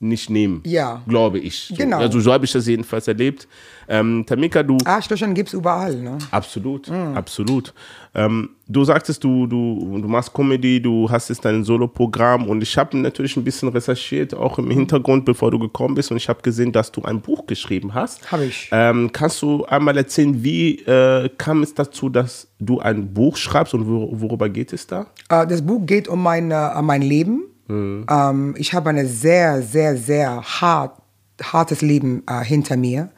[0.00, 0.62] nicht nehmen.
[0.64, 1.02] Ja.
[1.06, 1.66] Glaube ich.
[1.68, 1.74] So.
[1.74, 1.98] Genau.
[1.98, 3.46] Also so habe ich das jedenfalls erlebt.
[3.86, 5.96] Ähm, Tamika, du, Arschlöchern gibt es überall.
[5.96, 6.16] Ne?
[6.30, 7.74] Absolut, absolut.
[8.14, 12.78] Ähm, du sagtest, du, du, du machst Comedy, du hast jetzt dein Solo-Programm und ich
[12.78, 16.40] habe natürlich ein bisschen recherchiert, auch im Hintergrund, bevor du gekommen bist und ich habe
[16.40, 18.30] gesehen, dass du ein Buch geschrieben hast.
[18.32, 18.68] Hab ich.
[18.72, 23.74] Ähm, kannst du einmal erzählen, wie äh, kam es dazu, dass du ein Buch schreibst
[23.74, 25.06] und wor worüber geht es da?
[25.28, 27.44] Äh, das Buch geht um mein, äh, um mein Leben.
[27.70, 31.00] Ähm, ich habe ein sehr, sehr, sehr hart,
[31.42, 33.10] hartes Leben äh, hinter mir.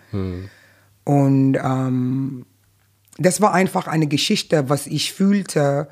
[1.05, 2.47] Und ähm,
[3.19, 5.89] das war einfach eine Geschichte, was ich fühlte,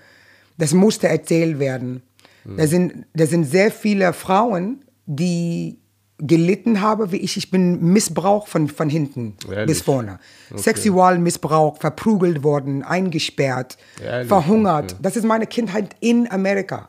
[0.58, 2.02] das musste erzählt werden.
[2.44, 5.78] Da, sind, da sind sehr viele Frauen, die
[6.18, 7.36] gelitten haben, wie ich.
[7.36, 9.66] Ich bin Missbrauch von, von hinten Ehrlich?
[9.66, 10.18] bis vorne.
[10.54, 14.28] Sexualmissbrauch, verprügelt worden, eingesperrt, Ehrlich?
[14.28, 14.96] verhungert.
[15.00, 16.88] Das ist meine Kindheit in Amerika.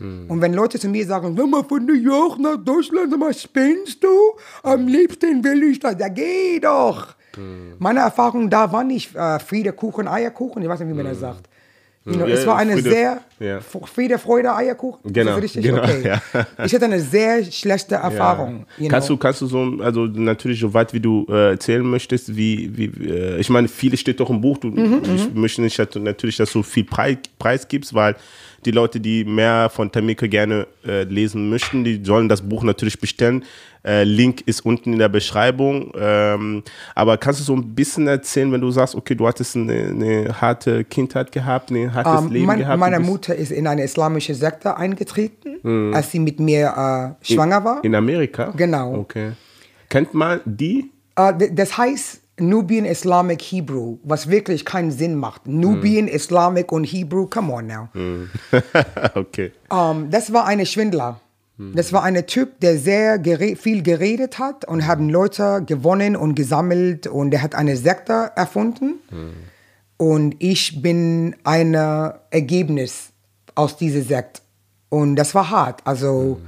[0.00, 4.02] Und wenn Leute zu mir sagen, sag mal von New York nach Deutschland, mal, spinnst
[4.02, 4.08] du?
[4.62, 5.96] Am liebsten will ich das.
[5.98, 7.14] Ja, geh doch.
[7.78, 11.20] Meine Erfahrung da war nicht äh, Friede, Kuchen, Eierkuchen, ich weiß nicht, wie man das
[11.20, 11.48] sagt.
[12.06, 13.60] You know, Ja, es war eine Friede- sehr ja.
[13.60, 15.10] Friede, Freude, Eierkuchen.
[15.12, 16.02] Genau, genau, Okay.
[16.34, 16.46] ja.
[16.64, 18.66] Ich hatte eine sehr schlechte Erfahrung.
[18.78, 19.16] You kannst know.
[19.16, 22.84] du, kannst du so, also natürlich so weit wie du äh, erzählen möchtest, wie, wie
[23.08, 26.52] äh, ich meine, viele steht doch im Buch, du Mhm, ich möchte nicht natürlich, dass
[26.52, 28.14] du viel Preis, Preis gibst, weil
[28.66, 33.00] die Leute, die mehr von Tamika gerne äh, lesen möchten, die sollen das Buch natürlich
[33.00, 33.44] bestellen.
[33.86, 35.92] Äh, Link ist unten in der Beschreibung.
[35.98, 36.62] Ähm,
[36.94, 40.40] aber kannst du so ein bisschen erzählen, wenn du sagst, okay, du hattest eine, eine
[40.40, 42.78] harte Kindheit gehabt, ein hartes Ähm, Leben mein, gehabt?
[42.80, 47.84] meine Mutter ist in eine islamische Sekte eingetreten, als sie mit mir äh, schwanger war.
[47.84, 48.52] in Amerika?
[48.56, 48.94] Genau.
[49.00, 49.32] Okay.
[49.90, 50.90] Kennt man die?
[51.16, 55.46] Äh, das heißt Nubian Islamic Hebrew, was wirklich keinen Sinn macht.
[55.46, 57.88] Nubian Islamic und Hebrew, come on now.
[59.14, 59.52] okay.
[59.70, 61.20] Ähm, das war eine Schwindler.
[61.56, 66.34] Das war ein Typ, der sehr gere viel geredet hat und haben Leute gewonnen und
[66.34, 68.94] gesammelt und er hat eine Sekte erfunden.
[69.96, 73.10] Und ich bin ein Ergebnis
[73.54, 74.42] aus dieser Sekte.
[74.88, 75.80] Und das war hart.
[75.86, 76.40] Also,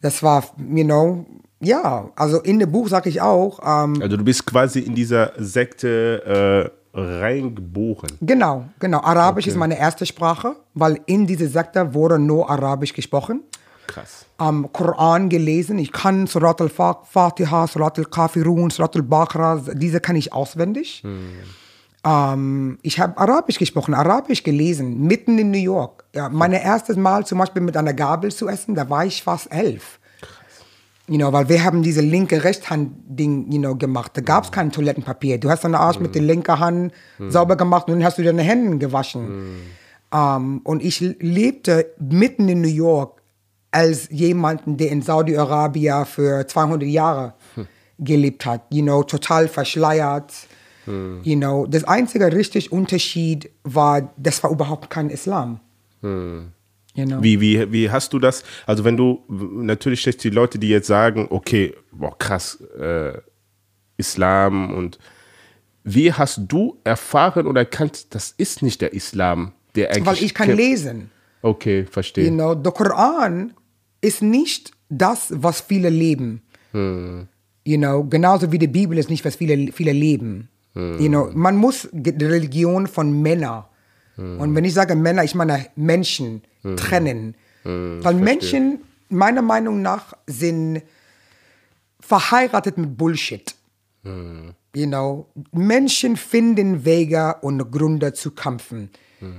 [0.00, 1.26] das war, you know,
[1.62, 5.32] ja, also in dem Buch sage ich auch, ähm, Also du bist quasi in dieser
[5.38, 8.10] Sekte äh, reingeboren.
[8.20, 9.00] Genau, genau.
[9.00, 13.42] Arabisch ist meine erste Sprache, weil in dieser Sekte wurde nur Arabisch gesprochen.
[13.86, 14.26] Krass.
[14.38, 15.78] Am Koran gelesen.
[15.78, 21.02] Ich kann Surat al-Fatiha, Surat al-Kafirun, Surat al-Baqarah, diese kann ich auswendig.
[22.04, 26.04] Ähm, ich habe Arabisch gesprochen, Arabisch gelesen, mitten in New York.
[26.14, 29.52] Ja, mein erstes Mal zum Beispiel mit einer Gabel zu essen, da war ich fast
[29.52, 30.00] elf.
[31.08, 34.12] You know, weil wir haben diese linke Rechtshand-Ding you know, gemacht.
[34.14, 35.38] Da gab es kein Toilettenpapier.
[35.38, 36.92] Du hast deinen Arsch mit der linken Hand
[37.28, 39.56] sauber gemacht und dann hast du deine Hände gewaschen.
[40.12, 43.20] Ähm, und ich lebte mitten in New York
[43.72, 47.34] als jemanden, der in Saudi-Arabien für 200 Jahre
[47.98, 48.62] gelebt hat.
[48.70, 50.32] You know, total verschleiert.
[50.86, 55.60] You know, das einzige richtig Unterschied war, das war überhaupt kein Islam.
[56.94, 57.22] Know?
[57.22, 58.44] Wie, wie, wie hast du das?
[58.66, 63.14] Also wenn du, natürlich jetzt die Leute, die jetzt sagen, okay, boah, krass, äh,
[63.96, 64.98] Islam und
[65.84, 70.06] wie hast du erfahren oder erkannt, das ist nicht der Islam, der eigentlich...
[70.06, 71.10] Weil ich kann lesen.
[71.40, 72.26] Okay, verstehe.
[72.26, 73.54] You know, der Koran
[74.00, 76.42] ist nicht das, was viele leben.
[76.72, 77.26] You
[77.64, 80.48] know, genauso wie die Bibel ist nicht, was viele, viele leben.
[80.74, 83.64] You know, man muss die Religion von Männern,
[84.38, 86.42] und wenn ich sage Männer, ich meine Menschen,
[86.76, 87.34] trennen.
[87.64, 90.82] Weil Menschen, meiner Meinung nach, sind
[92.00, 93.54] verheiratet mit Bullshit.
[94.04, 98.90] You know, Menschen finden Wege und Gründe zu kämpfen.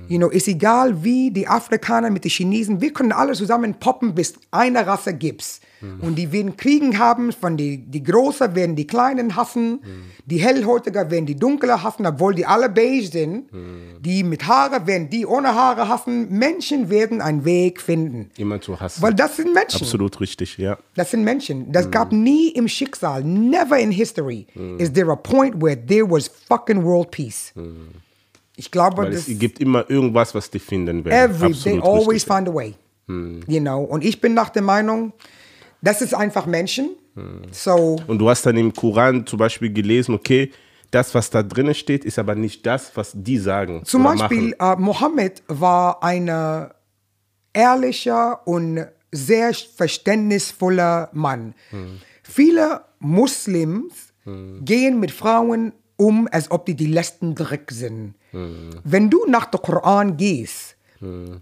[0.08, 4.14] You know, ist egal wie die Afrikaner mit den Chinesen, wir können alle zusammen poppen,
[4.14, 5.60] bis eine Rasse gibt's.
[6.00, 9.80] Und die werden Kriegen haben, von die, die Großen werden die Kleinen hassen,
[10.24, 13.44] die Hellhäutiger werden die Dunkler hassen, obwohl die alle beige sind.
[14.00, 16.30] Die mit Haare werden die ohne Haare hassen.
[16.30, 18.30] Menschen werden einen Weg finden.
[18.38, 19.02] Immer zu hassen.
[19.02, 19.82] Weil das sind Menschen.
[19.82, 20.78] Absolut richtig, ja.
[20.94, 21.70] Das sind Menschen.
[21.70, 24.46] Das gab nie im Schicksal, never in history,
[24.78, 27.52] is there a point where there was fucking world peace.
[28.56, 31.32] Ich glaube, Weil es gibt immer irgendwas, was die finden werden.
[31.32, 32.34] every, they Absolut always richtig.
[32.36, 32.74] find a way.
[33.08, 35.12] You know, und ich bin nach der Meinung,
[35.82, 36.90] das ist einfach Menschen.
[37.52, 40.50] So, Und du hast dann im Koran zum Beispiel gelesen, okay,
[40.90, 43.82] das, was da drin steht, ist aber nicht das, was die sagen.
[43.84, 46.28] zum Beispiel, äh, Mohammed war ein
[47.52, 51.54] ehrlicher und sehr verständnisvoller Mann.
[52.22, 54.12] Viele Muslims
[54.64, 58.14] gehen mit Frauen um, als ob die die letzten Dreck sind.
[58.84, 60.76] Wenn du nach dem Koran gehst,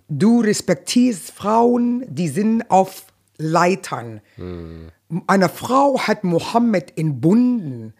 [0.08, 3.06] du respektierst Frauen, die sind auf
[3.38, 4.20] Leitern.
[5.26, 7.94] Eine Frau hat Mohammed entbunden.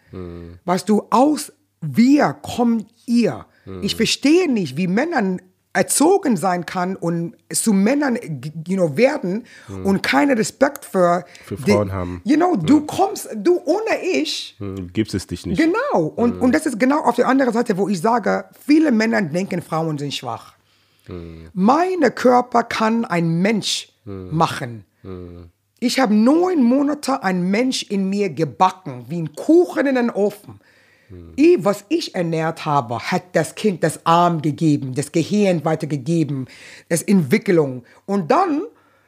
[0.65, 3.45] Weißt du, aus wir kommt ihr.
[3.81, 5.37] Ich verstehe nicht, wie Männer
[5.73, 8.17] erzogen sein kann und zu Männern
[8.67, 9.45] you know, werden
[9.83, 12.21] und keinen Respekt für, Für die- Frauen haben.
[12.23, 14.55] You know, du kommst, du ohne ich.
[14.59, 15.59] Hm, Gibt es dich nicht.
[15.59, 16.05] Genau.
[16.15, 19.61] Und, und das ist genau auf der anderen Seite, wo ich sage, viele Männer denken,
[19.63, 20.53] Frauen sind schwach.
[21.53, 24.85] Mein Körper kann ein Mensch machen.
[25.79, 30.61] Ich habe neun Monate ein Mensch in mir gebacken, wie ein Kuchen in den Ofen.
[31.35, 36.47] Ich, was ich ernährt habe, hat das Kind das Arm gegeben, das Gehirn weitergegeben,
[36.89, 37.83] das Entwicklung.
[38.05, 38.63] Und dann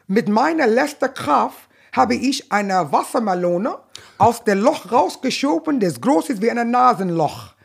[0.07, 1.59] mit meiner letzten Kraft
[1.91, 3.77] habe ich eine Wassermelone
[4.17, 7.55] aus dem Loch rausgeschoben, das groß ist wie ein Nasenloch.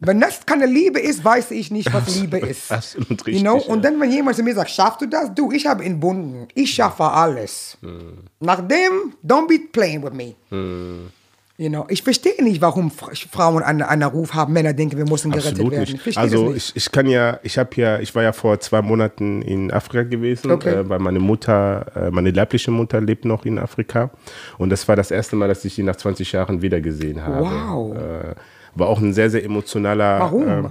[0.00, 2.70] Wenn das keine Liebe ist, weiß ich nicht, was Liebe ist.
[2.70, 3.58] Absolut You richtig, know?
[3.58, 3.66] ja.
[3.66, 5.34] Und dann, wenn jemand zu mir sagt, schaffst du das?
[5.34, 6.46] Du, ich habe entbunden.
[6.54, 7.78] Ich schaffe alles.
[8.40, 10.34] Nachdem, don't be playing with me.
[11.56, 15.30] You know, ich verstehe nicht, warum Frauen einen, einen Ruf haben, Männer denken, wir müssen
[15.30, 15.92] gerettet Absolut werden.
[15.92, 16.04] nicht.
[16.04, 16.70] Ich Also nicht.
[16.70, 20.02] ich, ich kann ja, ich habe ja, ich war ja vor zwei Monaten in Afrika
[20.02, 20.70] gewesen, Okay.
[20.74, 24.10] äh, weil meine Mutter, äh, meine leibliche Mutter lebt noch in Afrika
[24.58, 27.44] und das war das erste Mal, dass ich sie nach 20 Jahren wiedergesehen habe.
[27.44, 27.96] Wow.
[27.98, 28.34] Äh,
[28.74, 30.18] war auch ein sehr, sehr emotionaler.
[30.18, 30.48] Warum?
[30.48, 30.62] Äh,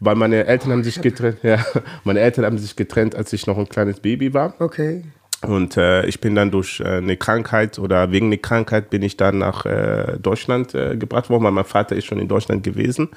[0.00, 1.64] weil meine Eltern haben sich getrennt, ja,
[2.04, 4.52] meine Eltern haben sich getrennt, als ich noch ein kleines Baby war.
[4.58, 5.04] Okay.
[5.46, 9.16] Und äh, ich bin dann durch äh, eine Krankheit oder wegen einer Krankheit bin ich
[9.16, 13.10] dann nach äh, Deutschland äh, gebracht worden, weil mein Vater ist schon in Deutschland gewesen.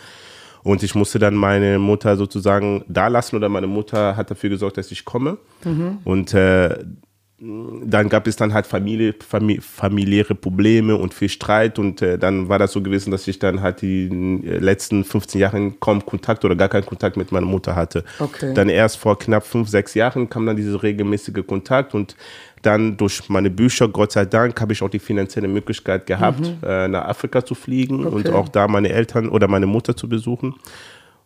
[0.64, 4.78] Und ich musste dann meine Mutter sozusagen da lassen oder meine Mutter hat dafür gesorgt,
[4.78, 5.40] dass ich komme.
[6.04, 6.78] Und äh,
[7.44, 12.50] dann gab es dann halt Familie, Famili familiäre Probleme und viel Streit und äh, dann
[12.50, 16.46] war das so gewesen, dass ich dann halt die äh, letzten 15 Jahre kaum Kontakt
[16.46, 18.04] oder gar keinen Kontakt mit meiner Mutter hatte.
[18.20, 18.54] Okay.
[18.54, 22.16] Dann erst vor knapp fünf, sechs Jahren kam dann dieser regelmäßige Kontakt und
[22.62, 26.88] dann durch meine Bücher, Gott sei Dank, habe ich auch die finanzielle Möglichkeit gehabt, äh,
[26.88, 28.38] nach Afrika zu fliegen und Okay.
[28.38, 30.54] auch da meine Eltern oder meine Mutter zu besuchen.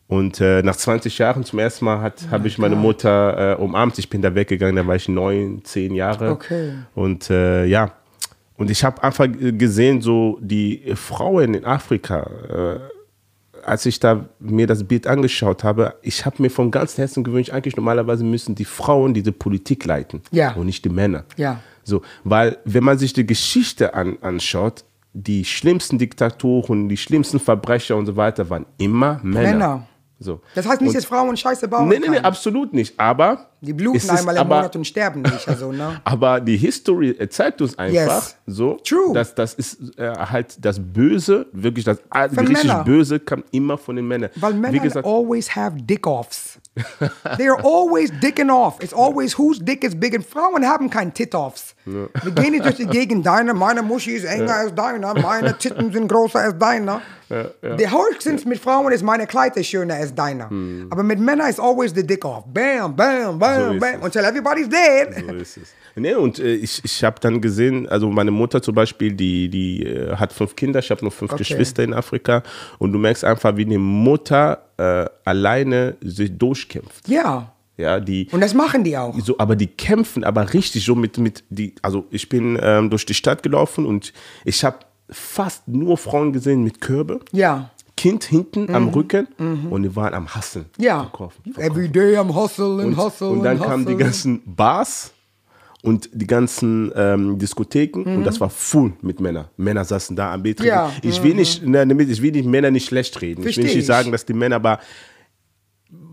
[0.07, 3.97] Und äh, nach 20 Jahren zum ersten Mal hat habe ich meine Mutter äh, umarmt.
[3.97, 6.29] Ich bin da weggegangen, da war ich neun, zehn Jahre.
[6.31, 6.73] Okay.
[6.93, 7.91] Und äh, ja,
[8.57, 12.79] und ich habe einfach gesehen, so die Frauen in Afrika, äh,
[13.65, 17.51] als ich da mir das Bild angeschaut habe, ich habe mir vom ganzen Herzen gewünscht,
[17.51, 20.53] eigentlich normalerweise müssen die Frauen diese Politik leiten Ja.
[20.53, 21.25] und nicht die Männer.
[21.35, 21.61] Ja.
[21.83, 27.95] So, weil wenn man sich die Geschichte an, anschaut, die schlimmsten Diktatoren, die schlimmsten Verbrecher
[27.95, 29.51] und so weiter waren immer Männer.
[29.51, 29.87] Männer.
[30.17, 30.39] So.
[30.55, 32.97] Das heißt nicht, Und- dass Frauen Scheiße bauen Nee, nee, nee, absolut nicht.
[32.99, 35.45] Aber Die bluten einmal im aber, Monat und sterben nicht.
[35.47, 35.99] Also, ne?
[36.05, 38.37] aber die History äh, zeigt uns einfach Yes.
[38.45, 39.13] so, True.
[39.13, 42.83] dass das ist äh, halt das Böse, wirklich das äh, richtig Männer.
[42.85, 44.29] Böse kam immer von den Männern.
[44.35, 46.59] Weil Wie Männer gesagt, always have dick-offs.
[47.37, 48.81] They're always dicking off.
[48.81, 50.13] It's always whose dick is big.
[50.13, 51.75] Und Frauen haben kein Tit-offs.
[51.85, 55.91] Wir gehen nicht durch die Gegend, deine, meine Muschi ist enger als deiner, meine Titten
[55.93, 57.01] sind größer als deiner.
[57.29, 60.45] Der höchstens mit Frauen ist meine Kleid ist schöner als deiner.
[60.91, 62.43] Aber mit Männern ist always the dick off.
[62.53, 64.03] Bam, bam, bam, So bam.
[64.03, 65.25] Until everybody's dead.
[65.27, 65.73] So ist es.
[65.95, 69.83] Nee, und äh, ich, ich habe dann gesehen, also meine Mutter zum Beispiel, die, die
[69.85, 71.39] äh, hat fünf Kinder, ich habe noch fünf Okay.
[71.43, 72.43] Geschwister in Afrika
[72.79, 77.07] und du merkst einfach, wie eine Mutter äh, alleine sich durchkämpft.
[77.07, 77.51] Ja.
[77.77, 79.13] Ja, die, Und das machen die auch.
[79.19, 83.05] so, aber die kämpfen aber richtig so mit, mit die, also ich bin ähm, durch
[83.05, 84.13] die Stadt gelaufen und
[84.45, 84.77] ich habe
[85.09, 87.69] fast nur Frauen gesehen mit Körbe, Ja.
[87.97, 89.25] Kind hinten am Rücken
[89.69, 90.65] und die waren am Hasseln.
[90.77, 90.83] Mhm.
[90.83, 90.99] Ja.
[91.03, 91.71] Verkaufen, verkaufen.
[91.71, 95.11] Every day I'm hustling, Und, hustling, und dann kamen die ganzen Bars
[95.85, 99.47] und die ganzen ähm, Diskotheken und das war full mit Männern.
[99.57, 100.59] Männer saßen da am Bett.
[100.59, 100.65] Mhm.
[100.65, 103.41] Ja, Ich will nicht, ne, ich will die Männer nicht schlecht reden.
[103.41, 103.85] ich will Versteh nicht ich.
[103.85, 104.79] sagen, dass die Männer, aber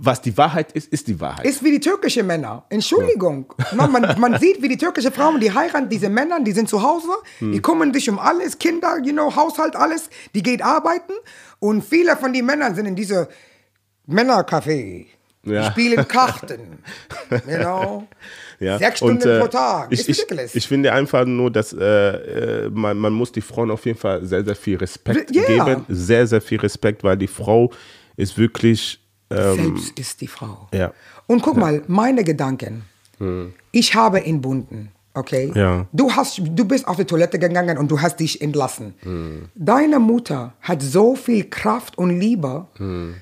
[0.04, 1.44] was die Wahrheit ist, ist die Wahrheit.
[1.46, 2.64] Ist wie die türkische Männer.
[2.68, 3.52] Entschuldigung.
[3.74, 6.82] Man, man, man sieht, wie die türkische Frauen, die heiraten diese Männer, die sind zu
[6.82, 7.08] Hause,
[7.40, 7.62] die Hm.
[7.62, 10.11] kümmern sich um alles, Kinder, you know, Haushalt, alles.
[10.35, 11.12] Die geht arbeiten
[11.58, 13.28] und viele von den Männern sind in diese
[14.08, 15.06] Männercafé.
[15.44, 15.70] Die Ja.
[15.72, 16.78] spielen Karten.
[17.48, 18.06] You know?
[18.62, 19.88] Ja, Sechs Stunden und, äh, pro Tag.
[19.90, 21.85] Ich, ich, ich finde einfach nur, dass äh,
[22.66, 25.42] äh, man, man muss die Frauen auf jeden Fall sehr, sehr viel Respekt Ja.
[25.64, 25.85] geben.
[25.88, 27.70] Sehr, sehr viel Respekt, weil die Frau
[28.16, 30.68] ist wirklich, ähm, Selbst ist die Frau.
[30.72, 30.92] ja.
[31.27, 32.85] Und guck mal, meine Gedanken.
[33.70, 35.53] Ich habe entbunden, okay?
[35.55, 35.87] Ja.
[35.92, 38.94] Du, hast, du bist auf die Toilette gegangen und du hast dich entlassen.
[39.55, 42.66] Deine Mutter hat so viel Kraft und Liebe,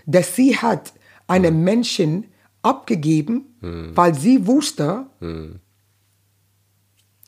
[0.07, 0.93] dass sie hat
[1.29, 2.25] einen Menschen
[2.63, 3.45] abgegeben,
[3.95, 5.07] weil sie wusste,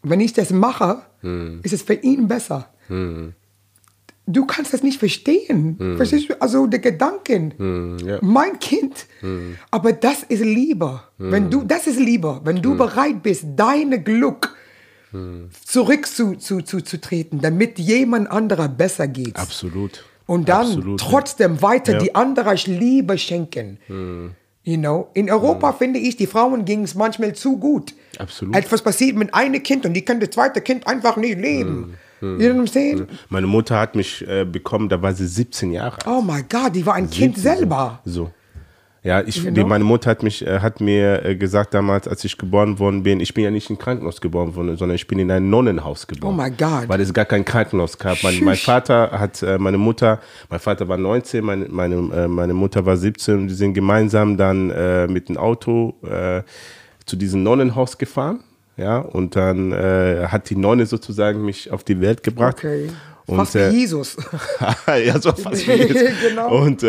[0.02, 1.02] wenn ich das mache,
[1.62, 2.68] ist es für ihn besser.
[4.24, 5.76] Du kannst das nicht verstehen.
[5.96, 6.40] Verstehst du?
[6.40, 7.98] Also der Gedanken.
[8.04, 8.18] ja.
[8.22, 9.06] Mein Kind.
[9.70, 11.00] Aber das ist Liebe.
[11.18, 12.40] Wenn du, das ist Liebe.
[12.44, 14.54] Wenn du bereit bist, deine Glück
[15.66, 19.36] zurück zu, zu, zu, treten, damit jemand anderer besser geht.
[19.36, 20.04] Absolut.
[20.26, 21.06] Und dann Absolut, ja.
[21.08, 21.98] trotzdem weiter Ja.
[21.98, 23.78] die andere Liebe schenken.
[24.64, 25.08] You know?
[25.14, 27.94] In Europa finde ich, die Frauen ging es manchmal zu gut.
[28.18, 28.54] Absolut.
[28.54, 31.94] Etwas passiert mit einem Kind und die können das zweite Kind einfach nicht leben.
[32.20, 33.06] You know what I'm saying?
[33.30, 36.06] Meine Mutter hat mich äh, bekommen, da war sie 17 Jahre alt.
[36.06, 38.00] Oh my God, die war ein Kind 17, selber.
[38.04, 38.30] So.
[39.04, 42.22] Ja, ich, You die, meine Mutter hat, mich, äh, hat mir äh, gesagt damals, als
[42.24, 45.08] ich geboren worden bin, ich bin ja nicht in ein Krankenhaus geboren worden, sondern ich
[45.08, 46.38] bin in ein Nonnenhaus geboren.
[46.38, 46.88] Oh my God.
[46.88, 48.22] Weil es gar kein Krankenhaus gab.
[48.22, 48.56] Mein, mein.
[48.56, 51.96] Vater hat, äh, meine Mutter, mein Vater war 19, meine, meine,
[52.28, 56.42] meine Mutter war 17 und die sind gemeinsam dann äh, mit dem Auto äh,
[57.04, 58.40] zu diesem Nonnenhaus gefahren.
[58.76, 62.58] Ja, und dann äh, hat die Nonne sozusagen mich auf die Welt gebracht.
[62.58, 62.88] Okay.
[63.26, 64.16] Und, Fast wie Jesus.
[64.86, 66.12] ja, so fast wie jetzt.
[66.28, 66.56] Genau.
[66.56, 66.82] Und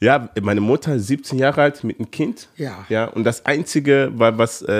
[0.00, 2.48] ja, meine Mutter ist 17 Jahre alt mit einem Kind.
[2.56, 2.84] Ja.
[2.88, 4.72] ja und das Einzige, wa- was äh,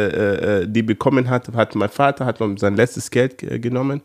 [0.63, 4.01] äh, die bekommen hat, hat mein Vater hat sein letztes Geld genommen.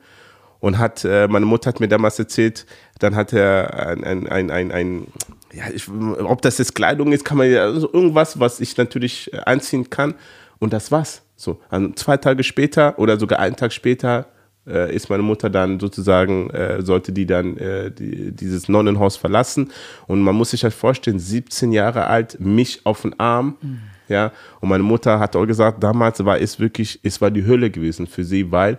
[0.60, 2.66] und hat, äh, meine Mutter hat mir damals erzählt,
[3.00, 5.08] dann hat er ein, ein, ein, ein, ein
[5.54, 9.32] ja, ich, ob das jetzt Kleidung ist, kann man ja, also irgendwas, was ich natürlich
[9.34, 10.16] äh, anziehen kann.
[10.60, 11.22] Und das war's.
[11.38, 14.26] So, also zwei Tage später oder sogar einen Tag später
[14.68, 19.72] äh, ist meine Mutter dann sozusagen, äh, sollte die dann äh, die, dieses Nonnenhaus verlassen.
[20.08, 23.58] Und man muss sich halt vorstellen, 17 Jahre alt, mich auf den Arm.
[23.62, 23.80] Mhm.
[24.08, 27.72] Ja, und meine Mutter hat auch gesagt, damals war es wirklich, es war die Hölle
[27.72, 28.78] gewesen für sie, weil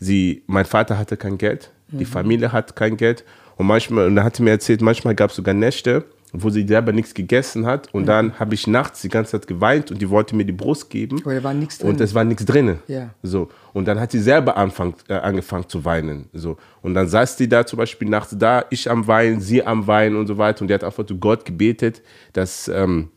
[0.00, 1.98] sie, mein Vater hatte kein Geld, mhm.
[1.98, 3.24] die Familie hat kein Geld
[3.56, 6.04] und manchmal, und da hat sie mir erzählt, manchmal gab es sogar Nächte,
[6.36, 7.92] wo sie selber nichts gegessen hat.
[7.94, 8.06] Und mhm.
[8.06, 11.20] dann habe ich nachts die ganze Zeit geweint und die wollte mir die Brust geben.
[11.24, 11.90] Aber da war nichts drin.
[11.90, 12.78] Und es war nichts drin.
[12.88, 13.10] Ja.
[13.22, 13.48] So.
[13.72, 16.28] Und dann hat sie selber anfang, äh, angefangen zu weinen.
[16.32, 16.56] So.
[16.82, 20.16] Und dann saß die da zum Beispiel nachts da, ich am Weinen, sie am Weinen
[20.16, 20.62] und so weiter.
[20.62, 23.10] Und die hat einfach zu Gott gebetet, dass ähm,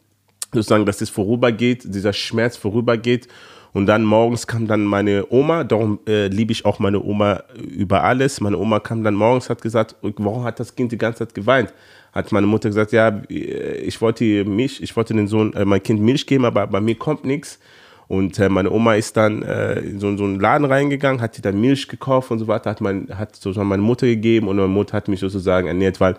[0.54, 3.28] sozusagen, dass es vorübergeht, dieser Schmerz vorübergeht.
[3.74, 8.04] Und dann morgens kam dann meine Oma, darum äh, liebe ich auch meine Oma über
[8.04, 8.42] alles.
[8.42, 11.74] Meine Oma kam dann morgens, hat gesagt, warum hat das Kind die ganze Zeit geweint?
[12.14, 16.02] Hat meine Mutter gesagt, ja, ich wollte Milch, ich wollte den Sohn, äh, mein Kind
[16.02, 17.60] Milch geben, aber bei mir kommt nichts.
[18.08, 21.60] Und äh, meine Oma ist dann äh, in so, so, einen Laden reingegangen, hat dann
[21.60, 24.94] Milch gekauft und so weiter, hat, mein, hat sozusagen meine Mutter gegeben und meine Mutter
[24.94, 26.16] hat mich sozusagen ernährt, weil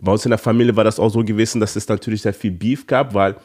[0.00, 2.50] bei uns in der Familie war das auch so gewesen, dass es natürlich sehr viel
[2.50, 3.36] Beef gab, weil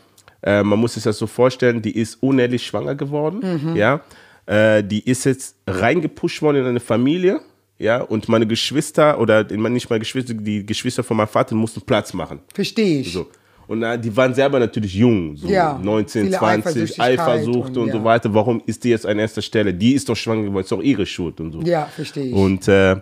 [0.47, 3.41] äh, man muss sich das so vorstellen, die ist unehrlich schwanger geworden.
[3.41, 3.75] Mhm.
[3.75, 3.99] Ja?
[4.45, 7.41] Äh, die ist jetzt reingepusht worden in eine Familie.
[7.79, 12.11] Ja, und meine Geschwister oder nicht meine Geschwister, die Geschwister von meinem Vater mussten Platz
[12.11, 12.39] machen.
[12.51, 13.13] Verstehe ich.
[13.13, 13.27] So.
[13.67, 18.03] Und äh, die waren selber natürlich jung, so ja, 19, 20, Eifersucht und, und, so
[18.03, 18.33] weiter.
[18.33, 19.73] Warum ist die jetzt an erster Stelle?
[19.73, 21.61] Die ist doch schwanger geworden, ist doch ihre Schuld und so.
[21.61, 22.33] Ja, verstehe ich.
[22.33, 22.95] Und äh,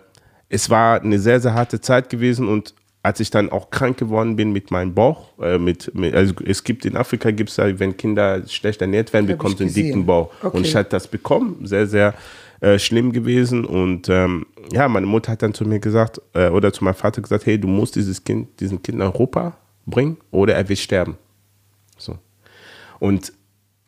[0.50, 2.74] es war eine sehr, sehr harte Zeit gewesen und
[3.06, 6.64] als ich dann auch krank geworden bin mit meinem Bauch, äh, mit, mit, also es
[6.64, 10.06] gibt in Afrika gibt es ja, wenn Kinder schlecht ernährt werden, bekommt sie einen dicken
[10.08, 10.32] Bauch.
[10.42, 10.58] Okay.
[10.58, 12.16] Und ich hatte das bekommen, sehr, sehr
[12.62, 13.64] äh, schlimm gewesen.
[13.64, 17.22] Und ähm, ja, meine Mutter hat dann zu mir gesagt, äh, oder zu meinem Vater
[17.22, 21.16] gesagt, hey, du musst dieses Kind, diesen Kind nach Europa bringen oder er wird sterben.
[22.00, 22.18] So.
[22.98, 23.34] Und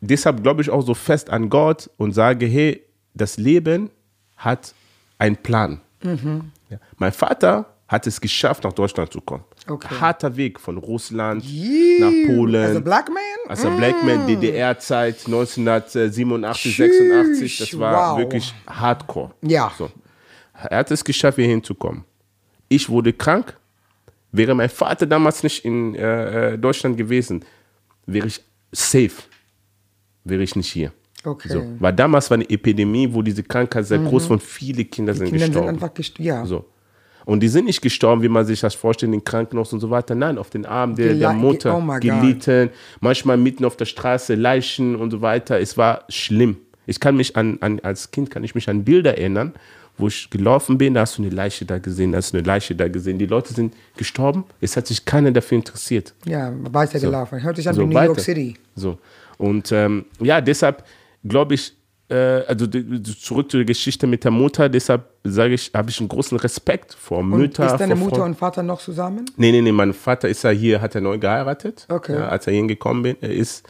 [0.00, 3.90] deshalb glaube ich auch so fest an Gott und sage, hey, das Leben
[4.36, 4.74] hat
[5.18, 5.80] einen Plan.
[6.04, 6.52] Mhm.
[6.70, 6.78] Ja.
[6.98, 9.44] Mein Vater hat es geschafft, nach Deutschland zu kommen.
[9.66, 9.94] Okay.
[9.98, 11.98] Harter Weg von Russland Jee.
[11.98, 12.76] nach Polen.
[12.76, 13.48] Als Black Man?
[13.48, 13.76] Als mm.
[13.78, 16.76] Black Man, DDR-Zeit, 1987, Tschüss.
[16.76, 17.58] 86.
[17.58, 18.18] Das war wow.
[18.18, 19.30] wirklich hardcore.
[19.40, 19.72] Ja.
[19.76, 19.90] So.
[20.68, 22.04] Er hat es geschafft, hier hinzukommen.
[22.68, 23.56] Ich wurde krank.
[24.32, 27.42] Wäre mein Vater damals nicht in äh, äh Deutschland gewesen,
[28.04, 29.12] wäre ich safe.
[30.24, 30.92] Wäre ich nicht hier.
[31.24, 31.48] Okay.
[31.48, 31.64] So.
[31.78, 34.08] Weil damals war eine Epidemie, wo diese Krankheit sehr mhm.
[34.08, 35.68] groß war und viele Kinder Die sind Kinder gestorben.
[35.68, 36.44] Sind einfach gest ja.
[36.44, 36.66] So.
[37.28, 39.90] Und die sind nicht gestorben, wie man sich das vorstellt, in den Krankenhaus und so
[39.90, 40.14] weiter.
[40.14, 44.96] Nein, auf den Armen der, der Mutter oh gelitten, manchmal mitten auf der Straße, Leichen
[44.96, 45.60] und so weiter.
[45.60, 46.56] Es war schlimm.
[46.86, 49.52] Ich kann mich an, an, als Kind kann ich mich an Bilder erinnern,
[49.98, 52.46] wo ich gelaufen bin, da hast du eine Leiche da gesehen, da hast du eine
[52.46, 53.18] Leiche da gesehen.
[53.18, 56.14] Die Leute sind gestorben, es hat sich keiner dafür interessiert.
[56.24, 57.40] Ja, weitergelaufen.
[57.40, 57.44] So.
[57.44, 58.06] Hört sich an so, wie New weiter.
[58.06, 58.54] York City.
[58.74, 58.96] So.
[59.36, 60.82] Und ähm, ja, deshalb
[61.24, 61.74] glaube ich,
[62.14, 66.94] also zurück zur Geschichte mit der Mutter, deshalb sage ich, habe ich einen großen Respekt
[66.94, 67.66] vor und Mütter.
[67.66, 69.26] Ist deine Mutter und Vater noch zusammen?
[69.36, 72.14] Nee, nee, nee, mein Vater ist ja hier, hat er neu geheiratet, okay.
[72.14, 73.68] ja, als er hingekommen bin, ist.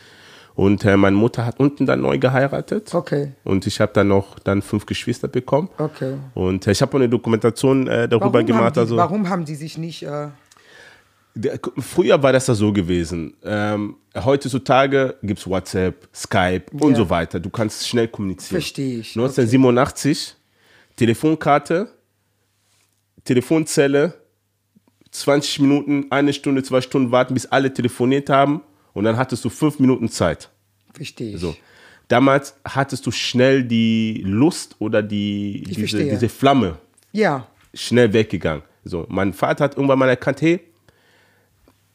[0.59, 2.93] Und äh, meine Mutter hat unten dann neu geheiratet.
[2.93, 3.31] Okay.
[3.45, 5.69] Und ich habe dann noch dann fünf Geschwister bekommen.
[5.79, 6.15] Okay.
[6.35, 8.75] Und äh, ich habe eine Dokumentation äh, darüber warum gemacht.
[8.75, 10.05] Die, also, warum haben die sich nicht
[11.45, 13.35] äh, Früher war das ja so gewesen.
[13.45, 16.81] Ähm, heutzutage gibt es WhatsApp, Skype ja.
[16.81, 17.41] und so weiter.
[17.41, 18.61] Du kannst schnell kommunizieren.
[18.61, 19.17] Verstehe ich.
[19.17, 20.95] 1987, okay.
[20.97, 21.93] Telefonkarte,
[23.25, 24.15] Telefonzelle,
[25.11, 29.49] 20 Minuten, eine Stunde, zwei Stunden warten, bis alle telefoniert haben und dann hattest du
[29.51, 30.51] fünf Minuten Zeit.
[30.93, 31.41] Verstehe ich.
[31.41, 31.57] So.
[32.09, 36.79] Damals hattest du schnell die Lust oder die, diese, diese Flamme.
[37.13, 37.47] Ja.
[37.75, 38.63] Schnell weggegangen.
[38.85, 40.61] So, mein Vater hat irgendwann mal erkannt, hey,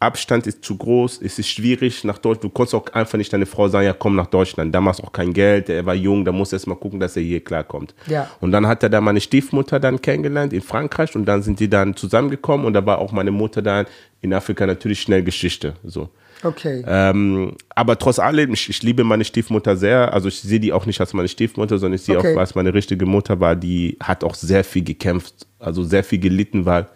[0.03, 2.43] Abstand ist zu groß, es ist schwierig nach Deutschland.
[2.43, 4.73] Du konntest auch einfach nicht deine Frau sagen, ja komm nach Deutschland.
[4.75, 7.23] Damals auch kein Geld, er war jung, da musst du erst mal gucken, dass er
[7.23, 7.95] hier klarkommt.
[8.07, 8.29] Ja.
[8.41, 11.69] Und dann hat er da meine Stiefmutter dann kennengelernt in Frankreich und dann sind die
[11.69, 13.85] dann zusammengekommen und da war auch meine Mutter dann
[14.21, 15.73] in Afrika natürlich schnell Geschichte.
[15.83, 16.09] So.
[16.43, 16.83] Okay.
[16.85, 20.13] Ähm, aber trotz allem, ich, ich, liebe meine Stiefmutter sehr.
[20.13, 22.33] Also ich sehe die auch nicht als meine Stiefmutter, sondern ich sehe okay.
[22.33, 23.55] auch, was meine richtige Mutter war.
[23.55, 26.87] Die hat auch sehr viel gekämpft, also sehr viel gelitten, weil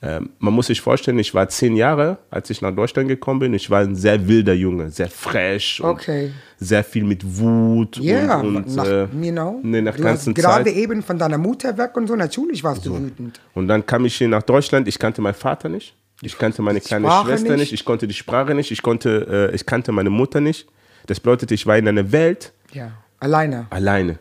[0.00, 3.54] man muss sich vorstellen, ich war zehn Jahre, als ich nach Deutschland gekommen bin.
[3.54, 6.32] Ich war ein sehr wilder Junge, sehr fresh, okay.
[6.58, 10.64] sehr viel mit Wut yeah, und, und nach, äh, know, nee, nach du ganzen gerade
[10.64, 10.74] Zeit.
[10.74, 12.90] eben von deiner Mutter weg und so, natürlich warst so.
[12.90, 13.40] du wütend.
[13.54, 14.86] Und dann kam ich hier nach Deutschland.
[14.86, 15.94] Ich kannte meinen Vater nicht.
[16.22, 17.60] Ich kannte meine kleine Sprache Schwester nicht.
[17.60, 17.72] nicht.
[17.72, 18.70] Ich konnte die Sprache nicht.
[18.70, 20.66] Ich, konnte, äh, ich kannte meine Mutter nicht.
[21.06, 22.52] Das bedeutet, ich war in einer Welt.
[22.72, 23.66] Ja, alleine.
[23.70, 24.18] Alleine.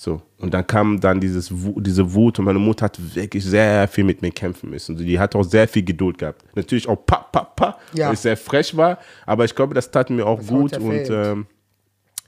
[0.00, 0.22] So.
[0.38, 4.22] Und dann kam dann dieses, diese Wut und meine Mutter hat wirklich sehr viel mit
[4.22, 4.96] mir kämpfen müssen.
[4.96, 6.44] Die hat auch sehr viel Geduld gehabt.
[6.54, 8.06] Natürlich auch pa, pa, pa, Ja.
[8.06, 10.72] weil ich sehr frech war, aber ich glaube, das tat mir auch gut.
[10.74, 11.46] hat Und ähm,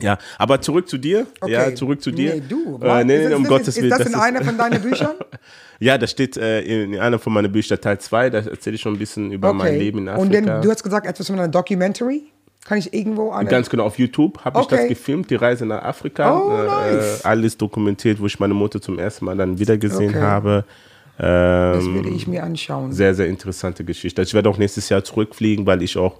[0.02, 1.28] ja, aber zurück zu dir.
[1.46, 2.34] Ja, zurück zu dir.
[2.34, 2.80] Nee, du.
[2.82, 3.84] Äh, nee, das- um Gottes Willen.
[3.86, 5.14] Ist das, das in ist- einer von deinen Büchern?
[5.78, 8.30] Ja, das steht äh, in einer von meinen Büchern, Teil 2.
[8.30, 10.22] Da erzähle ich schon ein bisschen über mein Leben in Afrika.
[10.38, 12.24] Und dann, du hast gesagt, etwas von einer Documentary?
[12.64, 13.46] Kann ich irgendwo an?
[13.46, 14.88] Ganz genau, auf YouTube habe ich das Okay.
[14.90, 16.38] gefilmt, die Reise nach Afrika.
[16.38, 17.20] Oh, äh, nice.
[17.24, 20.20] äh, alles dokumentiert, wo ich meine Mutter zum ersten Mal dann wiedergesehen Okay.
[20.20, 20.64] habe.
[21.16, 22.92] das Ähm, würde ich mir anschauen.
[22.92, 24.20] sehr, sehr interessante Geschichte.
[24.22, 26.16] Also ich werde auch nächstes Jahr zurückfliegen, weil ich auch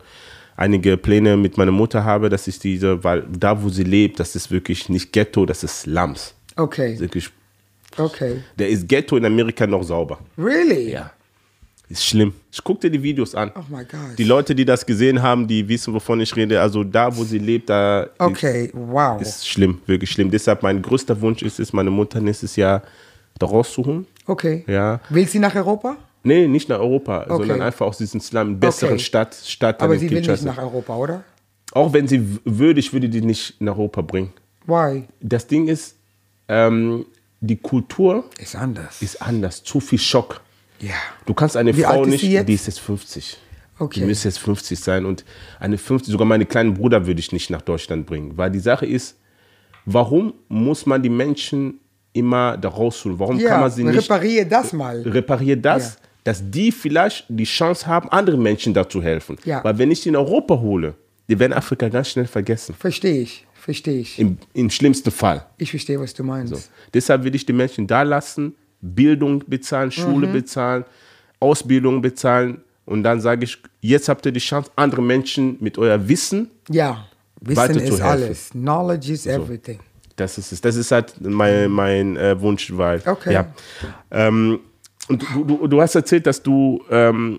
[0.56, 4.34] einige Pläne mit meiner Mutter habe, dass ich diese, weil da, wo sie lebt, das
[4.36, 6.34] ist wirklich nicht Ghetto, das ist Slums.
[6.56, 7.30] Okay, Wirklich,
[7.96, 8.42] okay.
[8.58, 10.18] der ist Ghetto in Amerika noch sauber.
[10.36, 10.90] Really?
[10.92, 11.12] Ja.
[11.90, 12.32] Ist schlimm.
[12.52, 13.50] Ich gucke dir die Videos an.
[13.56, 14.16] Oh my God.
[14.16, 16.60] Die Leute, die das gesehen haben, die wissen, wovon ich rede.
[16.60, 19.20] Also da, wo sie lebt, da Okay, wow.
[19.20, 20.30] ist schlimm, wirklich schlimm.
[20.30, 22.82] Deshalb mein größter Wunsch ist es, meine Mutter nächstes Jahr
[23.40, 24.06] da rauszuholen.
[24.26, 24.62] Okay.
[24.68, 25.00] Ja.
[25.08, 25.96] Will sie nach Europa?
[26.22, 27.36] Nee, nicht nach Europa, Okay.
[27.38, 29.02] sondern einfach aus diesem Slum, besseren Okay.
[29.02, 31.24] Stadt, Stadt Aber sie will nicht nach Europa, oder?
[31.72, 34.32] Auch wenn sie würde, ich würde die nicht nach Europa bringen.
[34.66, 35.04] Why?
[35.20, 35.96] Das Ding ist,
[36.46, 37.04] ähm,
[37.40, 39.02] die Kultur Ist anders.
[39.02, 40.40] ist anders, zu viel Schock.
[40.80, 40.94] Ja.
[41.26, 43.36] Du kannst eine Wie Frau nicht, die ist jetzt 50.
[43.78, 44.00] Okay.
[44.00, 45.24] Die müsste jetzt 50 sein und
[45.58, 48.36] eine 50, sogar meinen kleinen Bruder würde ich nicht nach Deutschland bringen.
[48.36, 49.16] Weil die Sache ist,
[49.86, 51.80] warum muss man die Menschen
[52.12, 53.18] immer da rausholen?
[53.18, 55.00] Warum Ja, kann man sie nicht repariere das mal.
[55.02, 56.00] reparieren das, Ja.
[56.24, 59.38] dass die vielleicht die Chance haben, anderen Menschen da zu helfen.
[59.44, 59.64] Ja.
[59.64, 60.94] Weil wenn ich die in Europa hole,
[61.28, 62.74] die werden Afrika ganz schnell vergessen.
[62.78, 64.18] Verstehe ich, verstehe ich.
[64.18, 65.46] Im, im schlimmsten Fall.
[65.56, 66.70] Ich verstehe, was du meinst.
[66.92, 70.32] Deshalb will ich die Menschen da lassen, Bildung bezahlen, Schule Mhm.
[70.32, 70.84] bezahlen,
[71.38, 72.62] Ausbildung bezahlen.
[72.86, 77.06] Und dann sage ich, jetzt habt ihr die Chance, andere Menschen mit euer Wissen, Ja,
[77.40, 78.50] Wissen ist alles.
[78.50, 79.78] Knowledge is everything.
[80.16, 80.60] das ist es.
[80.60, 83.00] Das ist halt mein, mein äh, Wunsch, weil.
[83.06, 83.32] Okay.
[83.32, 83.46] Ja.
[84.10, 84.60] Ähm,
[85.08, 87.38] und du, du, du hast erzählt, dass du ähm,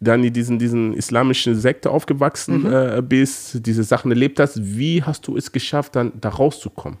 [0.00, 2.72] dann in diesen, diesen islamischen Sekte aufgewachsen Mhm.
[2.72, 4.58] äh, bist, diese Sachen erlebt hast.
[4.62, 6.98] Wie hast du es geschafft, dann da rauszukommen?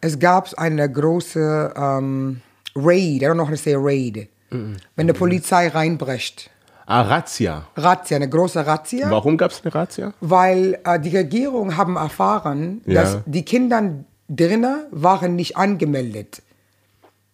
[0.00, 2.40] Es gab eine große ähm,
[2.76, 4.28] Raid, I don't know how to say Raid.
[4.50, 6.50] Wenn die Polizei reinbrecht.
[6.86, 7.66] Ah, Razzia.
[7.76, 9.10] Razzia, eine große Razzia.
[9.10, 10.12] Warum gab es eine Razzia?
[10.20, 13.02] Weil äh, die Regierung haben erfahren, Ja.
[13.02, 13.82] dass die Kinder
[14.28, 16.42] drinnen waren nicht angemeldet.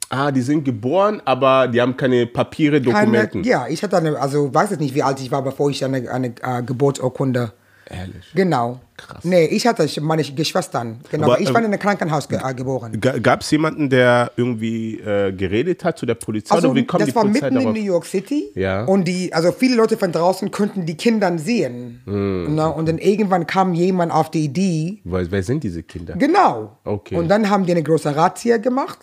[0.08, 3.44] Ah, die sind geboren, aber die haben keine Papiere, Keine, Dokumenten.
[3.44, 6.10] ja, ich hatte eine, also weiß jetzt nicht, wie alt ich war, bevor ich eine,
[6.10, 7.52] eine äh, Geburtsurkunde.
[7.92, 8.24] Ehrlich.
[8.34, 8.80] Genau.
[8.96, 9.24] Krass.
[9.24, 11.00] Nee, ich hatte meine Geschwistern.
[11.10, 11.26] Genau.
[11.26, 12.98] Aber, ich ähm, war in einem Krankenhaus ge äh, geboren.
[13.00, 16.54] Gab es jemanden, der irgendwie äh, geredet hat zu der Polizei?
[16.54, 17.76] Also, wie kommt das die war Polizei mitten in darauf?
[17.76, 18.50] New York City.
[18.54, 18.84] Ja.
[18.84, 22.00] Und die, also viele Leute von draußen könnten die Kinder sehen.
[22.04, 22.54] Hm.
[22.54, 26.14] Na, und dann irgendwann kam jemand auf die Idee, Wer, wer sind diese Kinder?
[26.16, 26.78] Genau.
[26.84, 27.16] Okay.
[27.16, 28.98] Und dann haben die eine große Razzia gemacht.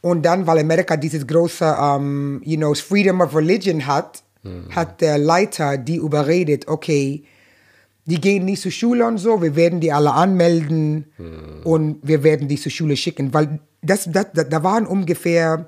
[0.00, 4.22] Und dann, weil Amerika dieses große, um, you know, Freedom of Religion hat,
[4.74, 7.24] hat der Leiter die überredet, okay,
[8.06, 11.06] die gehen nicht zur Schule und so, wir werden die alle anmelden
[11.64, 13.32] und wir werden die zur Schule schicken.
[13.32, 15.66] Weil das, das, da, da waren ungefähr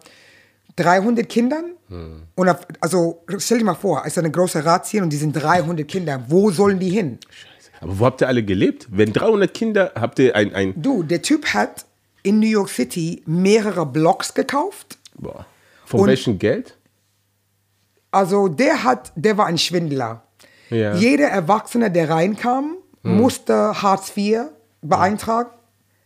[0.77, 1.73] 300 Kindern.
[2.35, 5.33] Und auf, also stell dir mal vor, es ist eine große Razzia und die sind
[5.33, 6.25] 300 Kinder.
[6.29, 7.19] Wo sollen die hin?
[7.81, 8.89] Aber wo habt ihr alle gelebt?
[8.91, 10.53] Wenn 300 Kinder, habt ihr ein...
[10.55, 11.85] ein Du, der Typ hat
[12.25, 14.99] in New York City mehrere Blocks gekauft.
[15.17, 15.47] boah.
[15.85, 16.77] Von Und- welchem Geld?
[18.11, 20.23] Also der hat, der war ein Schwindler.
[20.75, 20.95] Ja.
[20.95, 24.41] Jeder Erwachsene, der reinkam, musste Hartz IV
[24.83, 25.51] beantragen.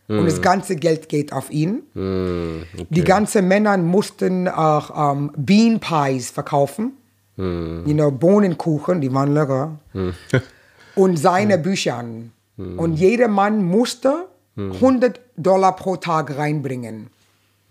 [0.07, 1.83] Und das ganze Geld geht auf ihn.
[1.93, 6.93] Die ganzen Männer mussten auch ähm, Bean Pies verkaufen.
[7.37, 9.79] You know, Bohnenkuchen, die waren lecker.
[10.95, 12.03] und seine Bücher.
[12.57, 14.25] Und jeder Mann musste
[14.57, 17.07] 100 Dollar pro Tag reinbringen.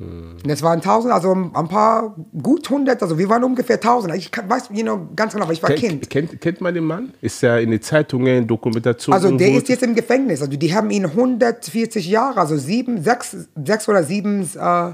[0.01, 4.15] Und das waren 1000, also ein paar, gut 100, also wir waren ungefähr 1000.
[4.15, 6.09] Ich kann- weiß, you know, ganz genau, aber ich war Kind.
[6.09, 7.13] Kennt, kennt, man den Mann?
[7.21, 9.21] Ist ja in den Zeitungen, Dokumentationen.
[9.21, 10.41] Also der ist jetzt im Gefängnis.
[10.41, 14.93] Also die haben ihn 140 Jahre, also sieben, sechs, sechs oder sieben äh,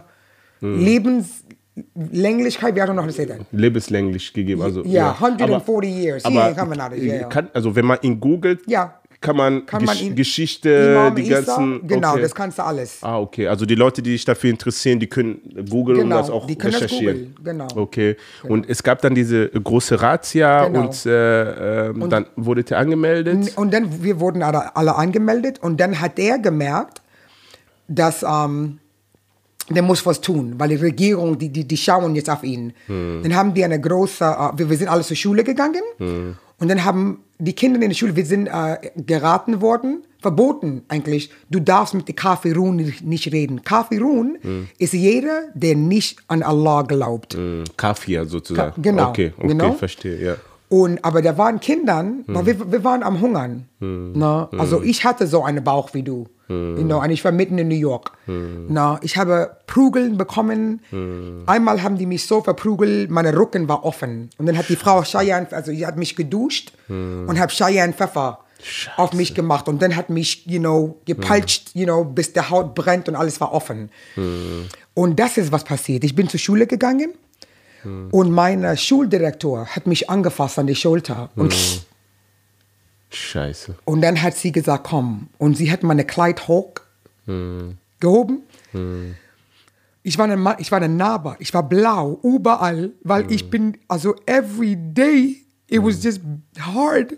[0.62, 3.40] Lebenslänglichkeit, wie hat er noch gesagt?
[3.52, 4.62] lebenslänglich gegeben.
[4.62, 6.24] Also, Ja, 140 Aber- years.
[6.24, 6.54] Aber
[6.96, 7.26] jail.
[7.28, 9.00] kann, also wenn man ihn googelt, Ja.
[9.24, 11.86] Kann man, Kann man Gesch ihn- Geschichte, Imam die Isa, ganzen...
[11.88, 12.22] Genau, okay.
[12.22, 12.98] das kannst du alles.
[13.02, 13.48] Ah, okay.
[13.48, 16.56] Also die Leute, die sich dafür interessieren, die können googeln Genau, und das auch die
[16.56, 17.34] können das recherchieren.
[17.34, 17.68] googeln, genau.
[17.74, 18.16] Okay.
[18.44, 20.80] Und es gab dann diese große Razzia Genau.
[20.82, 23.56] und, äh, ähm, dann wurdet ihr angemeldet.
[23.56, 27.00] Und dann, wir wurden alle, alle angemeldet und dann hat er gemerkt,
[27.88, 28.78] dass ähm,
[29.70, 32.74] der muss was tun, weil die Regierung, die, die, die schauen jetzt auf ihn.
[32.86, 36.84] Dann haben die eine große, äh, wir, wir sind alle zur Schule gegangen und dann
[36.84, 41.94] haben die Kinder in der Schule, wir sind äh, geraten worden, verboten eigentlich, du darfst
[41.94, 43.62] mit Kafirun nicht, nicht reden.
[43.62, 44.38] Kafirun
[44.78, 47.34] ist jeder, der nicht an Allah glaubt.
[47.34, 48.74] Hm, Kafir sozusagen.
[48.76, 49.72] Ka- genau, Okay, okay, genau.
[49.72, 50.36] verstehe, ja.
[50.70, 53.66] Und, aber da waren Kindern, weil wir, wir waren am Hungern.
[53.80, 56.26] Na, also ich hatte so einen Bauch wie du.
[56.48, 58.12] You know, und ich war mitten in New York.
[58.26, 60.80] Na, ich habe Prügeln bekommen.
[61.46, 64.30] Einmal haben die mich so verprügelt, meine Rücken war offen.
[64.36, 68.40] Und dann hat die Frau Cheyenne, also sie hat mich geduscht und hat Cheyenne Pfeffer
[68.96, 69.68] auf mich gemacht.
[69.68, 73.40] Und dann hat mich, you know, gepeitscht, you know, bis der Haut brennt und alles
[73.40, 73.90] war offen.
[74.94, 76.04] Und das ist was passiert.
[76.04, 77.14] Ich bin zur Schule gegangen.
[78.10, 81.30] Und mein Schuldirektor hat mich angefasst an die Schulter.
[81.36, 81.54] Und,
[83.14, 83.74] Scheiße.
[83.84, 85.28] und dann hat sie gesagt, komm.
[85.38, 86.72] Und sie hat meine Kleid hoch
[88.00, 88.42] gehoben.
[90.02, 91.36] Ich war, eine, Ma- ich war eine Narbe.
[91.38, 92.90] Ich war blau, überall.
[93.02, 95.36] Weil ich bin, also every day,
[95.68, 96.20] it was just
[96.60, 97.14] hard.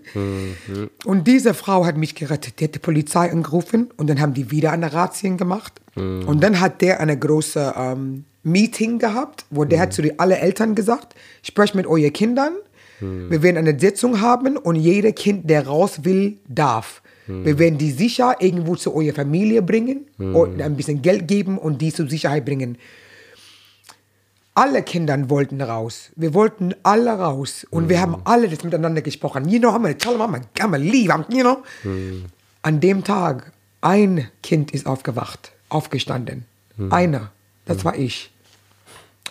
[1.05, 2.61] Und diese Frau hat mich gerettet.
[2.61, 5.81] Die hat die Polizei angerufen und dann haben die wieder eine Razzien gemacht.
[5.97, 10.39] Und dann hat der eine große ähm, Meeting gehabt, wo der hat zu den alle
[10.39, 12.53] Eltern gesagt, sprecht mit euren Kindern.
[13.01, 17.03] Wir werden eine Sitzung haben und jeder Kind, der raus will, darf.
[17.29, 21.83] Wir werden die sicher irgendwo zu eurer Familie bringen und ein bisschen Geld geben und
[21.83, 22.79] die zur Sicherheit bringen.
[24.55, 26.11] Alle Kinder wollten raus.
[26.17, 27.67] Wir wollten alle raus.
[27.69, 29.49] Und wir haben alle das miteinander gesprochen.
[29.49, 31.13] You know, I'm gonna, I'm gonna leave.
[31.13, 31.63] I'm, you know.
[32.63, 36.47] An dem Tag, ein Kind ist aufgewacht, aufgestanden.
[36.91, 37.33] Einer.
[37.67, 38.31] Das war ich.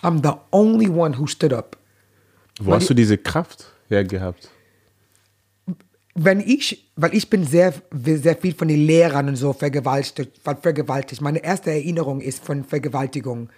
[0.02, 1.75] I'm the only one who stood up.
[2.60, 4.50] Wo hast du diese Kraft hergehabt?
[6.18, 10.30] wenn ich, weil ich bin sehr, sehr viel von den Lehrern und so vergewaltigt,
[10.62, 11.20] vergewaltigt.
[11.20, 13.50] Meine erste Erinnerung ist von Vergewaltigung.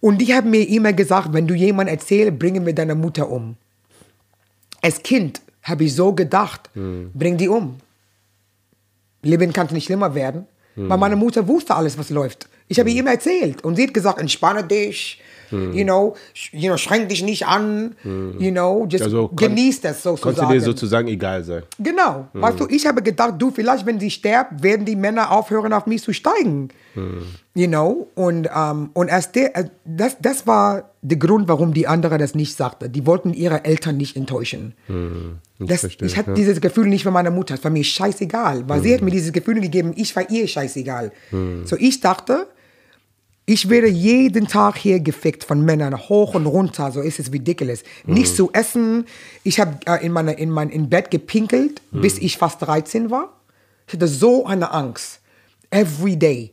[0.00, 3.56] Und die haben mir immer gesagt, wenn du jemand erzählst, bringen wir deine Mutter um.
[4.82, 7.76] Als Kind habe ich so gedacht, bring die um.
[9.22, 10.46] Leben kann nicht schlimmer werden.
[10.74, 12.48] Weil meine Mutter wusste alles, was läuft.
[12.68, 13.64] Ich habe ihr immer erzählt.
[13.64, 17.94] Und sie hat gesagt, entspanne dich, you know, sch- you know, schränk dich nicht an,
[18.04, 20.36] you know, just Also genieß das sozusagen.
[20.36, 21.62] Konnte dir sozusagen egal sein.
[21.78, 22.28] Genau.
[22.32, 25.86] Weißt du, ich habe gedacht, du, vielleicht, wenn sie stirbt, werden die Männer aufhören, auf
[25.86, 26.68] mich zu steigen.
[27.54, 28.08] You know?
[28.14, 32.34] Und, ähm, und erst der, äh, das, das war der Grund, warum die andere das
[32.34, 32.88] nicht sagte.
[32.88, 34.74] Die wollten ihre Eltern nicht enttäuschen.
[35.58, 36.34] Das, verstehe, ich hatte ja.
[36.34, 37.54] dieses Gefühl nicht von meiner Mutter.
[37.54, 38.68] Es war mir scheißegal.
[38.68, 41.12] Weil sie hat mir dieses Gefühl gegeben, ich war ihr scheißegal.
[41.64, 42.46] So ich dachte,
[43.48, 47.84] ich werde jeden Tag hier gefickt von Männern, hoch und runter, so ist es ridiculous.
[48.04, 49.06] Nicht zu essen.
[49.44, 53.40] Ich habe äh, in, meine, in mein in Bett gepinkelt, bis ich fast 13 war.
[53.86, 55.20] Ich hatte so eine Angst.
[55.70, 56.52] Every day.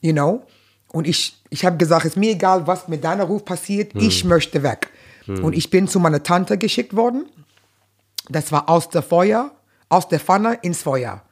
[0.00, 0.46] You know?
[0.92, 4.24] Und ich, ich habe gesagt, es ist mir egal, was mit deiner Ruf passiert, ich
[4.24, 4.88] möchte weg.
[5.26, 7.26] Und ich bin zu meiner Tante geschickt worden.
[8.28, 9.52] Das war aus der Feuer,
[9.88, 11.22] aus der Pfanne ins Feuer.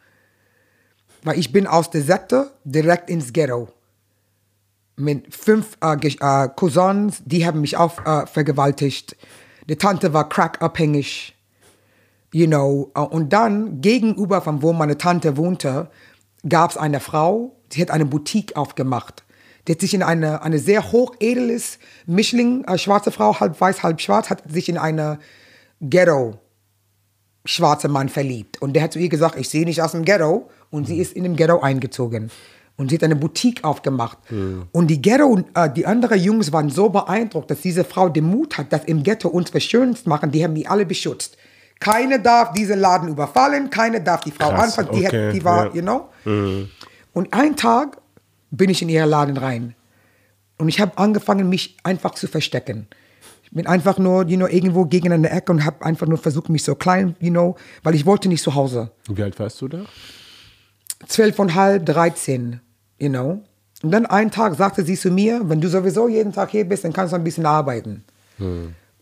[1.22, 3.68] Weil ich bin aus der Sekte direkt ins Ghetto
[4.98, 9.16] mit fünf äh, äh, Cousins, die haben mich auch äh, vergewaltigt.
[9.68, 11.36] Die Tante war crackabhängig,
[12.32, 12.90] you know.
[12.94, 15.90] Äh, und dann gegenüber von wo meine Tante wohnte,
[16.48, 19.24] gab es eine Frau, die hat eine Boutique aufgemacht.
[19.66, 24.00] Die hat sich in eine, eine sehr hochedeles Mischling, äh, schwarze Frau, halb weiß, halb
[24.00, 25.18] schwarz, hat sich in eine
[25.80, 26.38] Ghetto
[27.44, 28.60] schwarze Mann verliebt.
[28.60, 30.50] Und der hat zu ihr gesagt, ich sehe nicht aus dem Ghetto.
[30.70, 32.30] Und sie ist in dem Ghetto eingezogen.
[32.78, 34.18] Und sie hat eine Boutique aufgemacht.
[34.72, 38.56] Und die Ghetto, äh, die anderen Jungs waren so beeindruckt, dass diese Frau den Mut
[38.56, 40.30] hat, dass im Ghetto uns was Schönes machen.
[40.30, 41.36] Die haben die alle beschützt.
[41.80, 44.98] Keine darf diesen Laden überfallen, keine darf die Frau Krass, anfassen.
[44.98, 45.74] Die, okay, hat, die war, ja.
[45.74, 46.08] you know.
[47.12, 48.00] Und einen Tag
[48.50, 49.74] bin ich in ihren Laden rein.
[50.56, 52.86] Und ich habe angefangen, mich einfach zu verstecken.
[53.42, 56.48] Ich bin einfach nur, you know, irgendwo gegen eine Ecke und habe einfach nur versucht,
[56.48, 58.90] mich so klein, you know, weil ich wollte nicht zu Hause.
[59.08, 59.84] Wie alt warst du da?
[61.06, 62.60] Zwölf und halb, dreizehn,
[62.98, 63.42] you know.
[63.82, 66.84] Und dann einen Tag sagte sie zu mir, wenn du sowieso jeden Tag hier bist,
[66.84, 68.04] dann kannst du ein bisschen arbeiten.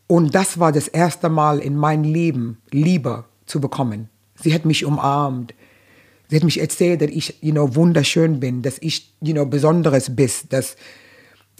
[0.07, 4.09] Und das war das erste Mal in meinem Leben, Liebe zu bekommen.
[4.35, 5.55] Sie hat mich umarmt.
[6.29, 10.15] Sie hat mich erzählt, dass ich, you know, wunderschön bin, dass ich, you know, Besonderes
[10.15, 10.77] bin, dass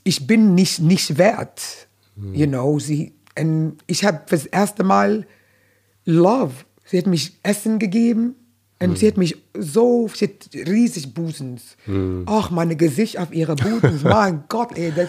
[0.05, 1.63] ich bin nicht, nicht wert,
[2.33, 2.79] you know.
[2.79, 5.27] Sie, und ich habe das erste Mal
[6.05, 6.53] Love.
[6.85, 8.37] Sie hat mich Essen gegeben
[8.83, 11.77] und sie hat mich so, sie hat riesig Busens.
[12.27, 14.93] Ach, meine Gesicht auf ihre Busens, mein Gott, ey.
[14.95, 15.09] Das,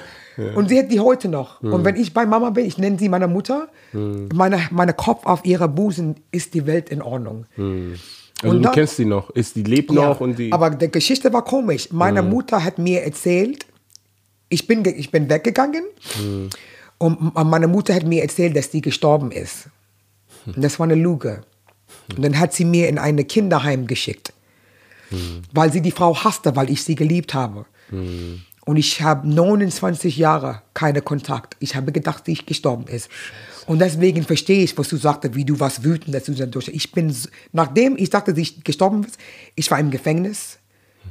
[0.56, 1.62] Und sie hat die heute noch.
[1.62, 5.44] Und wenn ich bei Mama bin, ich nenne sie meine Mutter, meine, meine Kopf auf
[5.46, 7.46] ihrer Busen ist die Welt in Ordnung.
[7.58, 7.68] Also
[8.52, 9.32] Und du dann- kennst sie noch.
[9.32, 10.52] Ist die lebt noch und die.
[10.54, 11.92] aber die Geschichte war komisch.
[11.92, 13.66] Meine Mutter hat mir erzählt,
[14.50, 15.84] ich bin, ich bin weggegangen
[17.00, 19.68] und meine Mutter hat mir erzählt, dass die gestorben ist.
[20.46, 21.42] Und das war eine Lüge.
[22.16, 24.34] Und dann hat sie mir in ein Kinderheim geschickt,
[25.54, 27.66] weil sie die Frau hasste, weil ich sie geliebt habe.
[28.66, 31.56] Und ich habe 29 Jahre keine Kontakt.
[31.60, 33.10] Ich habe gedacht, sie gestorben ist.
[33.66, 36.68] Und deswegen verstehe ich, was du sagst, wie du was wütend, dass du dann durch.
[36.68, 37.16] Ich bin,
[37.54, 39.18] nachdem ich dachte, sie gestorben ist,
[39.56, 40.60] ich war im Gefängnis.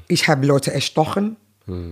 [0.08, 1.36] Ich habe Leute erstochen.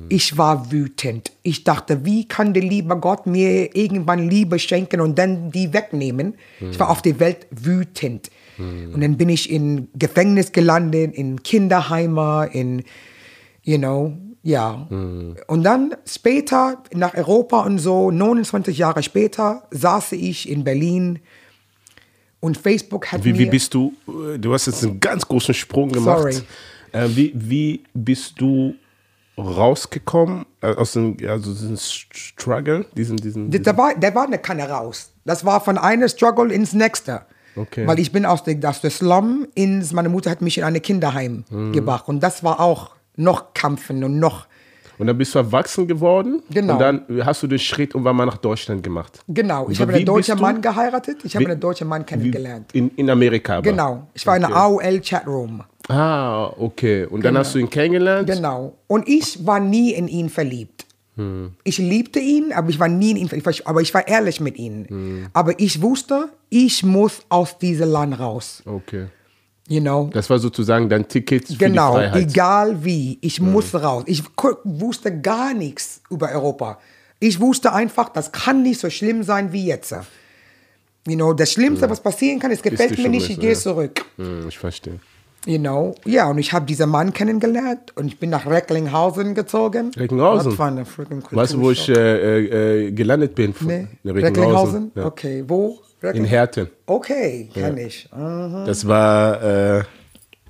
[0.09, 1.33] Ich war wütend.
[1.43, 6.35] Ich dachte, wie kann der liebe Gott mir irgendwann Liebe schenken und dann die wegnehmen?
[6.61, 8.31] Ich war auf der Welt wütend.
[8.59, 12.85] Und dann bin ich in Gefängnis gelandet, in Kinderheime, in,
[13.63, 14.87] you know, ja.
[15.47, 21.19] Und dann später nach Europa und so, 29 Jahre später, saß ich in Berlin
[22.41, 25.91] und Facebook hat Wie, wie bist du, äh, du hast jetzt einen ganz großen Sprung
[25.91, 26.19] gemacht.
[26.21, 26.37] Sorry.
[26.93, 28.75] Äh, wie, wie bist du
[29.39, 34.39] rausgekommen äh, aus dem, also diesen Struggle, diesen, diesen, Da- Da war, da war eine
[34.39, 35.11] Kanne raus.
[35.25, 37.23] Das war von einem Struggle ins nächste.
[37.57, 37.87] Okay.
[37.87, 40.81] Weil ich bin aus der, aus der Slum ins, meine Mutter hat mich in ein
[40.83, 41.73] Kinderheim Mhm.
[41.73, 42.09] gebracht.
[42.09, 44.47] Und das war auch noch Kämpfen und noch,
[44.99, 46.43] Und dann bist du erwachsen geworden.
[46.51, 46.75] Genau.
[46.75, 49.21] Und dann hast du den Schritt irgendwann mal nach Deutschland gemacht.
[49.29, 49.69] genau.
[49.69, 51.19] Ich habe einen deutschen Mann geheiratet.
[51.25, 52.73] Ich habe einen deutschen Mann kennengelernt.
[52.75, 53.63] In, in Amerika aber.
[53.71, 54.07] Genau.
[54.15, 55.63] Ich war in einer AOL-Chatroom.
[55.89, 57.07] Ah, okay.
[57.07, 58.29] Und dann hast du ihn kennengelernt.
[58.29, 58.75] Genau.
[58.87, 60.87] Und ich war nie in ihn verliebt.
[61.63, 63.31] Ich liebte ihn, aber ich war nie in ihn.
[63.65, 65.29] Aber ich war ehrlich mit ihm.
[65.33, 68.63] Aber ich wusste, ich muss aus diesem Land raus.
[68.65, 69.07] Okay.
[69.69, 70.11] You know?
[70.13, 72.31] Das war sozusagen dein Ticket für Genau, die Freiheit.
[72.31, 74.05] egal wie, ich muss raus.
[74.07, 74.23] Ich
[74.65, 76.79] wusste gar nichts über Europa.
[77.19, 79.95] Ich wusste einfach, das kann nicht so schlimm sein wie jetzt.
[81.07, 83.59] You know, das Schlimmste, was passieren kann, es gefällt mir nicht, ich gehe ja.
[83.59, 84.05] zurück.
[84.17, 85.01] Hm, ich verstehe.
[85.47, 89.91] You know, ja, und ich habe diesen Mann kennengelernt und ich bin nach Recklinghausen gezogen.
[89.95, 90.57] Recklinghausen?
[91.31, 93.55] Weißt du, wo ich äh, äh, äh, gelandet bin?
[93.61, 93.87] Nee.
[94.05, 94.93] In Recklinghausen?
[94.95, 95.05] Ja.
[95.07, 95.81] Okay, wo?
[96.01, 96.71] In Reckling- Herten.
[96.87, 98.09] Okay, kann ich.
[98.15, 98.65] Mhm.
[98.67, 99.43] Das war
[99.79, 99.83] äh,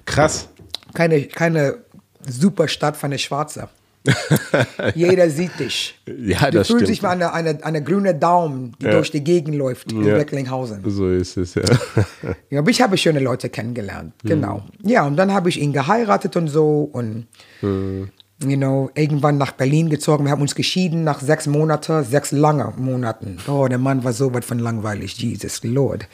[0.04, 0.48] krass.
[0.92, 1.78] Keine, keine
[2.28, 3.68] super Stadt für eine Schwarze.
[4.94, 5.98] Jeder sieht dich.
[6.06, 6.88] Ja, Du das fühlst stimmt.
[6.88, 8.92] dich wie eine, eine, eine grüne Daumen, die Ja.
[8.92, 10.16] durch die Gegend läuft in Ja.
[10.16, 10.82] Recklinghausen.
[10.86, 11.62] So ist es, ja.
[12.50, 14.12] Ja, aber ich habe schöne Leute kennengelernt.
[14.22, 14.28] Mhm.
[14.28, 14.62] Genau.
[14.82, 17.26] Ja, und dann habe ich ihn geheiratet und so und
[17.62, 18.10] Mhm.
[18.44, 20.24] you know, irgendwann nach Berlin gezogen.
[20.26, 23.38] Wir haben uns geschieden nach sechs Monaten, sechs lange Monaten.
[23.48, 25.16] Oh, der Mann war so weit von langweilig.
[25.16, 26.06] Jesus Lord.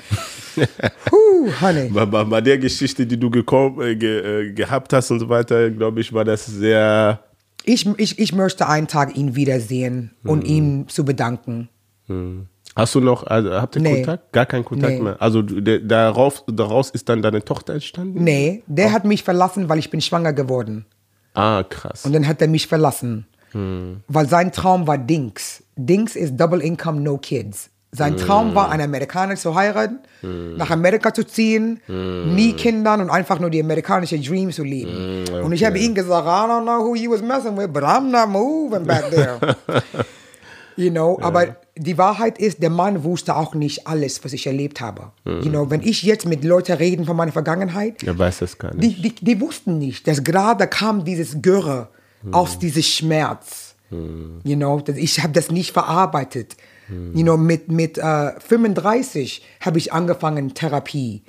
[1.61, 1.89] Honey.
[1.89, 5.29] bei, bei, bei der Geschichte, die du gekommen, äh, ge, äh, gehabt hast und so
[5.29, 7.21] weiter, glaube ich, war das sehr.
[7.65, 10.31] Ich, ich, ich möchte einen Tag ihn wiedersehen Mhm.
[10.31, 11.69] und ihm zu bedanken.
[12.07, 12.47] Hm.
[12.77, 13.97] Hast du noch, also, habt ihr Nee.
[13.97, 14.33] Kontakt?
[14.33, 15.01] Gar keinen Kontakt Nee.
[15.03, 15.21] mehr.
[15.21, 18.23] Also der, darauf, daraus ist dann deine Tochter entstanden?
[18.23, 20.87] Nee, der hat mich verlassen, weil ich bin schwanger geworden.
[21.35, 22.05] Ah, krass.
[22.07, 23.27] Und dann hat er mich verlassen.
[23.53, 24.01] Hm.
[24.09, 25.63] Weil sein Traum war Dings.
[25.77, 27.71] Dings ist Double Income, No Kids.
[27.93, 28.21] Sein Hm.
[28.21, 32.35] Traum war, einen Amerikaner zu heiraten, nach Amerika zu ziehen, Hm.
[32.37, 35.25] nie Kindern und einfach nur die amerikanische Dream zu leben.
[35.43, 38.11] Und ich habe ihm gesagt, I don't know who you was messing with, but I'm
[38.11, 39.57] not moving back there.
[40.77, 44.81] you know, aber die Wahrheit ist, der Mann wusste auch nicht alles, was ich erlebt
[44.81, 45.11] habe.
[45.25, 45.43] Hm.
[45.43, 48.73] You know, wenn ich jetzt mit Leuten reden von meiner Vergangenheit, er weiß das gar
[48.75, 48.99] nicht.
[48.99, 51.89] die, die, die wussten nicht, dass gerade kam dieses Göre
[52.33, 53.75] aus diesem Schmerz.
[53.91, 56.57] You know, ich habe das nicht verarbeitet.
[56.91, 61.23] You know, mit, mit äh, 35 habe ich angefangen Therapie.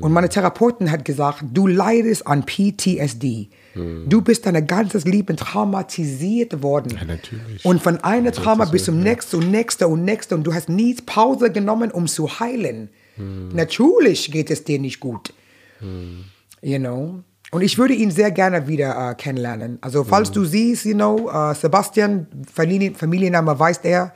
[0.00, 3.48] Und meine Therapeutin hat gesagt, du leidest an PTSD.
[4.06, 6.92] Du bist dein ganzes Leben traumatisiert worden.
[6.94, 7.64] Ja, natürlich.
[7.64, 10.34] Und von einem Trauma bis zum nächsten und nächsten und nächsten.
[10.34, 12.90] Und du hast nie Pause genommen, um zu heilen.
[13.52, 15.32] Natürlich geht es dir nicht gut.
[16.60, 17.22] You know?
[17.50, 19.78] Und ich würde ihn sehr gerne wieder äh, kennenlernen.
[19.80, 24.12] Also, falls du siehst, you know, äh, Sebastian, Familien, Familienname weiß er.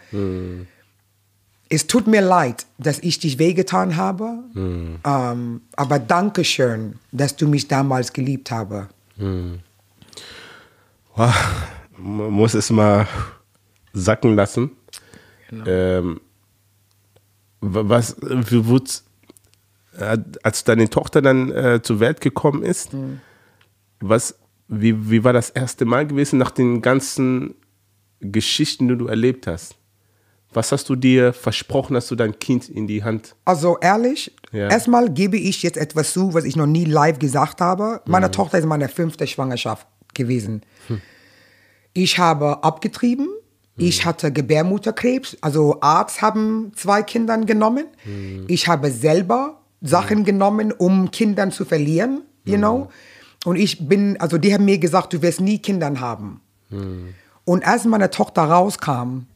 [1.75, 4.35] Es tut mir leid, dass ich dich wehgetan habe.
[4.55, 8.89] Ähm, aber danke schön, dass du mich damals geliebt habe.
[11.17, 11.35] Wow.
[11.97, 13.07] Man muss es mal
[13.95, 14.73] sacken lassen.
[15.67, 16.21] Ähm,
[17.61, 18.17] wa- was,
[20.43, 22.91] als deine Tochter dann äh, zur Welt gekommen ist,
[24.01, 24.35] was,
[24.69, 27.55] wie, wie war das erste Mal gewesen nach den ganzen
[28.21, 29.77] Geschichten, die du erlebt hast?
[30.55, 34.69] Was hast du dir versprochen, dass du dein Kind in die Hand Also ehrlich, Ja.
[34.69, 38.03] erstmal gebe ich jetzt etwas zu, was ich noch nie live gesagt habe.
[38.07, 40.63] Meine Tochter ist meine fünfte Schwangerschaft gewesen.
[41.95, 43.29] Ich habe abgetrieben.
[43.77, 45.39] Ich hatte Gebärmutterkrebs.
[45.41, 47.87] Also Arzt haben zwei Kindern genommen.
[48.47, 52.89] Ich habe selber Sachen genommen, um Kindern zu verlieren, you know.
[53.45, 56.41] Und ich bin, also die haben mir gesagt, du wirst nie Kindern haben.
[57.45, 59.27] Und als meine Tochter rauskam,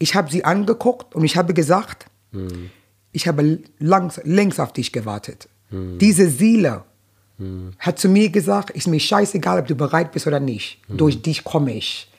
[0.00, 2.06] ich habe sie angeguckt und ich habe gesagt,
[3.12, 5.48] ich habe langs, längst auf dich gewartet.
[5.70, 6.84] Diese Seele
[7.78, 10.80] hat zu mir gesagt, ist mir scheißegal, ob du bereit bist oder nicht.
[10.88, 12.10] Durch dich komme ich.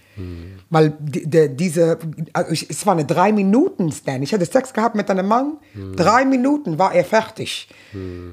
[0.69, 1.97] Weil die, die, diese,
[2.33, 4.23] also ich, es war eine drei Minuten Stand.
[4.23, 5.57] Ich hatte Sex gehabt mit einem Mann.
[5.95, 7.67] Drei Minuten war er fertig.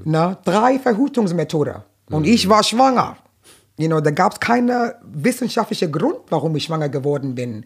[0.04, 1.82] Na, drei Verhütungsmethoden.
[2.10, 3.16] Und ich war schwanger.
[3.78, 7.64] You know, da gab es keinen wissenschaftlichen Grund, warum ich schwanger geworden bin.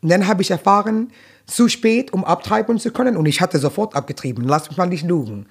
[0.00, 1.10] Und dann habe ich erfahren,
[1.46, 3.16] zu spät, um abtreiben zu können.
[3.16, 4.44] Und ich hatte sofort abgetrieben.
[4.46, 5.46] Lass mich mal nicht lügen.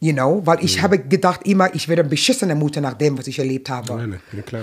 [0.00, 3.28] You know, weil ich habe gedacht immer, ich werde eine beschissene Mutter nach dem, was
[3.28, 3.92] ich erlebt habe.
[3.92, 4.62] Ja, ne, ja, klar.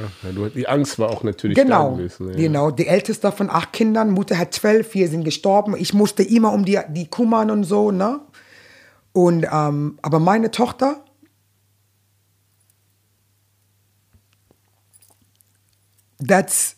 [0.53, 2.29] Die Angst war auch natürlich Genau, da gewesen.
[2.31, 2.35] Ja.
[2.35, 2.71] genau.
[2.71, 5.75] Die älteste von acht Kindern, Mutter hat zwölf, vier sind gestorben.
[5.77, 8.19] Ich musste immer um die, die kümmern und so, ne?
[9.13, 11.03] Und, ähm, aber meine Tochter,
[16.19, 16.75] that's,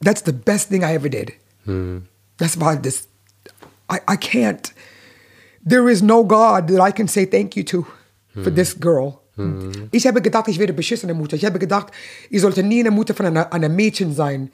[0.00, 1.32] that's the best thing I ever did.
[2.36, 3.08] Das war das,
[3.90, 4.72] I, I can't,
[5.64, 7.86] there is no God that I can say thank you to
[8.34, 8.54] for hmm.
[8.54, 9.22] this girl.
[9.36, 9.88] Hmm.
[9.90, 11.36] Ich habe gedacht, ich werde beschissene Mutter.
[11.36, 11.92] Ich habe gedacht,
[12.30, 14.50] ich sollte nie eine Mutter von einer, einer Mädchen sein.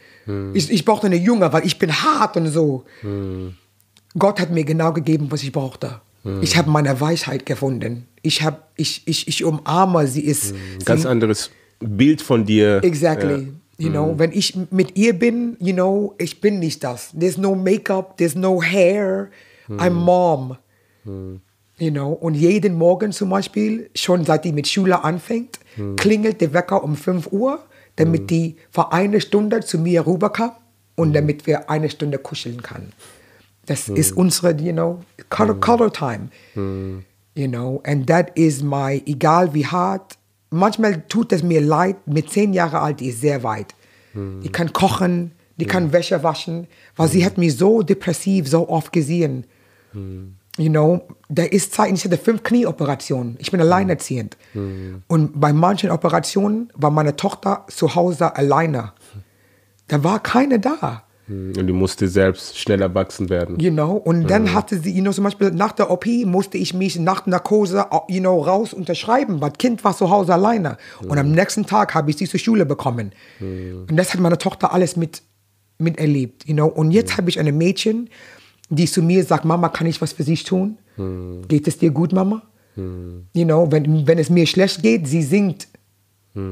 [0.55, 2.43] Ich, ich brauchte eine Junge, weil ich bin hart hmm.
[2.43, 2.85] und so.
[4.19, 6.01] Gott hat mir genau gegeben, was ich brauchte.
[6.41, 8.07] Ich habe meine Weisheit gefunden.
[8.23, 10.23] Ich, hab, ich, ich, ich umarme sie.
[10.23, 11.51] Ist, Ein ganz anderes
[11.81, 12.83] Bild von dir.
[12.83, 13.49] Exactly.
[13.79, 17.11] You know, wenn ich mit ihr bin, you know, ich bin nicht das.
[17.19, 19.31] There's no makeup, there's no hair.
[19.69, 20.57] I'm mom.
[21.05, 25.59] You know, und jeden Morgen zum Beispiel, schon seit die mit Schule anfängt,
[25.97, 27.59] klingelt der Wecker um 5 Uhr,
[27.97, 30.53] damit die für eine Stunde zu mir rüberkam
[30.95, 32.93] und damit wir eine Stunde kuscheln kann.
[33.67, 36.29] Das ist unsere, you know, color, color time.
[37.35, 40.19] You know, and that is my, egal wie hart,
[40.51, 43.75] manchmal tut es mir leid, mit zehn Jahren alt, ist sehr weit.
[44.43, 46.67] Die kann kochen, die kann Wäsche waschen,
[46.97, 49.47] weil sie hat mich so depressiv so oft gesehen.
[50.59, 53.37] You know, da ist Zeit, ich hatte fünf Knieoperationen.
[53.39, 54.37] Ich bin alleinerziehend.
[55.09, 58.93] Und bei manchen Operationen war meine Tochter zu Hause alleine.
[59.89, 61.05] Da war keine da.
[61.59, 63.59] Und du musste selbst schneller wachsen werden.
[63.59, 66.99] Know, und dann hatte sie, you know, zum Beispiel nach der OP musste ich mich
[66.99, 70.77] nach Narkose, you know, raus unterschreiben, weil das Kind war zu Hause alleine.
[71.01, 73.13] Und am nächsten Tag habe ich sie zur Schule bekommen.
[73.41, 75.23] Und das hat meine Tochter alles mit,
[75.79, 76.67] miterlebt, you know.
[76.67, 78.09] Und jetzt habe ich eine Mädchen,
[78.71, 80.79] die zu mir sagt, Mama, kann ich was für Sie tun?
[81.49, 82.43] Geht es dir gut, Mama?
[82.77, 85.69] You know, wenn, wenn es mir schlecht geht, sie singt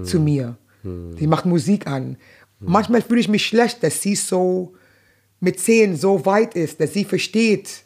[0.03, 0.57] zu mir.
[0.83, 2.17] Sie macht Musik an.
[2.61, 4.75] Manchmal fühle ich mich schlecht, dass sie so
[5.41, 7.85] mit zehn so weit ist, dass sie versteht.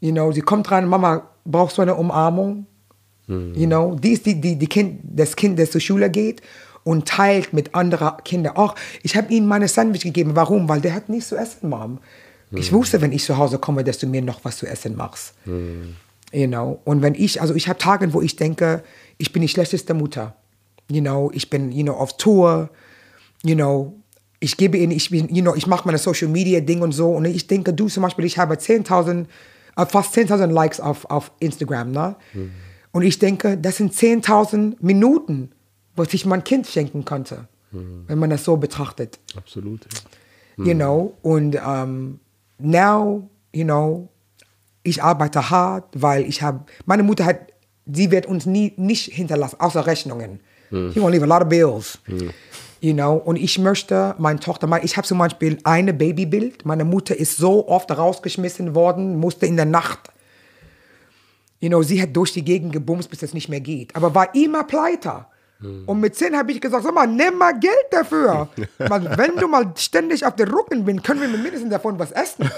[0.00, 2.66] You know, sie kommt rein, Mama, brauchst du eine Umarmung?
[3.54, 6.42] You know, die ist die, die, die kind, das Kind, das zur Schule geht
[6.82, 8.56] und teilt mit anderen Kindern.
[8.56, 10.32] Auch ich habe ihm meine Sandwich gegeben.
[10.34, 10.68] Warum?
[10.68, 11.98] Weil der hat nichts zu essen, Mom.
[12.52, 15.34] Ich wusste, wenn ich zu Hause komme, dass du mir noch was zu essen machst.
[16.32, 18.82] You know, und wenn ich, also ich habe Tage, wo ich denke,
[19.18, 20.34] ich bin die schlechteste Mutter.
[20.90, 22.70] You know, ich bin, you know, auf Tour.
[23.42, 24.00] You know,
[24.40, 27.10] ich gebe ihnen, ich bin, you know, ich mache meine Social Media Ding und so.
[27.12, 29.26] Und ich denke, du zum Beispiel, ich habe 10.000,
[29.76, 32.16] äh, fast 10.000 Likes auf, auf Instagram, ne?
[32.92, 35.50] Und ich denke, das sind 10.000 Minuten,
[35.94, 39.18] was ich mein Kind schenken konnte, wenn man das so betrachtet.
[39.36, 39.86] Absolut.
[40.56, 42.18] You know, und um,
[42.58, 44.08] now, you know,
[44.82, 47.52] ich arbeite hart, weil ich habe, meine Mutter hat,
[47.86, 50.40] sie wird uns nie, nicht hinterlassen, außer Rechnungen.
[50.70, 51.98] She won't leave a lot of bills.
[52.82, 56.64] You know, und ich möchte meine Tochter, ich habe zum Beispiel eine Babybild.
[56.64, 60.10] Meine Mutter ist so oft rausgeschmissen worden, musste in der Nacht,
[61.60, 63.94] you know, sie hat durch die Gegend gebumst, bis es nicht mehr geht.
[63.94, 65.26] Aber war immer pleite.
[65.84, 68.48] Und mit 10 habe ich gesagt, sag mal, nimm mal Geld dafür.
[68.78, 72.50] Weil wenn du mal ständig auf der Rücken bist, können wir mindestens davon was essen.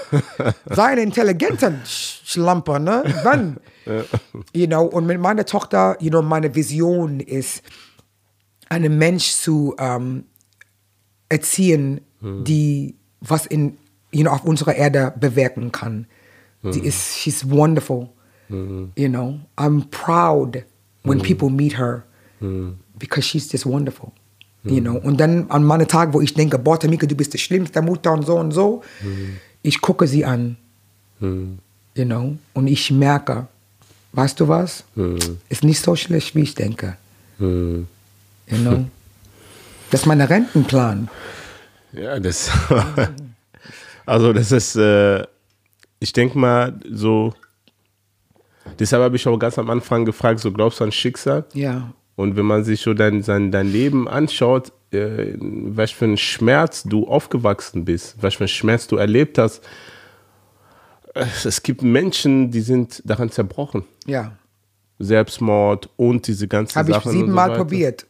[0.69, 3.03] Sei ein intelligenter Sch- Schlamper, ne?
[3.23, 3.57] Wann?
[4.53, 7.61] You know, und mit meiner Tochter, you know, meine Vision ist,
[8.73, 10.23] einen Mensch zu ähm,
[11.29, 13.77] erziehen, die was in,
[14.11, 16.05] you know, auf unserer Erde bewirken kann.
[16.71, 18.07] Sie ist, she's wonderful.
[18.95, 20.63] You know, I'm proud
[21.03, 22.03] when people meet her
[22.97, 24.11] because she's just wonderful.
[24.63, 27.37] You know, und dann an meinen Tag, wo ich denke, boah, Tamika, du bist die
[27.37, 28.81] schlimmste Mutter und so und so,
[29.61, 30.55] ich gucke sie an,
[31.95, 33.47] you know, und ich merke,
[34.13, 34.85] weißt du was,
[35.49, 36.95] ist nicht so schlecht, wie ich denke.
[38.47, 38.85] You know?
[39.91, 41.09] Das ist mein Rentenplan.
[41.91, 42.49] Ja, das.
[44.05, 45.23] also, das ist, äh,
[45.99, 47.33] ich denke mal, so.
[48.79, 51.45] Deshalb habe ich auch ganz am Anfang gefragt, so glaubst du an Schicksal?
[51.53, 51.93] Ja.
[52.15, 56.83] Und wenn man sich so dein, sein, dein Leben anschaut, äh, was für ein Schmerz
[56.83, 59.61] du aufgewachsen bist, was für ein Schmerz du erlebt hast,
[61.13, 63.83] es gibt Menschen, die sind daran zerbrochen.
[64.05, 64.33] Ja.
[64.99, 67.09] Selbstmord und diese ganzen Habe ich Sachen.
[67.09, 67.57] und so siebenmal weiter.
[67.57, 68.05] probiert.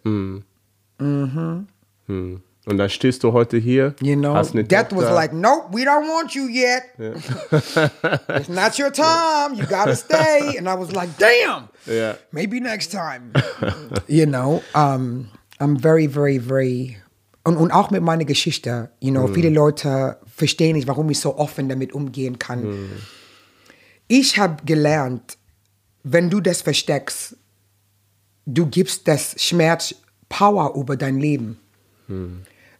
[2.65, 5.13] Und dann stehst du heute hier, You know, hast eine death was Tochter.
[5.13, 6.84] like, nope, we don't want you yet.
[8.29, 9.55] it's not your time.
[9.55, 10.57] You gotta stay.
[10.57, 11.67] And I was like, damn.
[11.86, 12.15] Ja.
[12.31, 13.34] Maybe next time.
[14.07, 15.29] you know, um,
[15.59, 16.97] I'm very, very, very.
[17.43, 21.38] Und, und auch mit meiner Geschichte, you know, viele Leute verstehen nicht, warum ich so
[21.38, 22.89] offen damit umgehen kann.
[24.07, 25.38] Ich habe gelernt,
[26.04, 27.36] wenn du das versteckst,
[28.45, 29.95] du gibst das Schmerz
[30.30, 31.60] Power über dein Leben.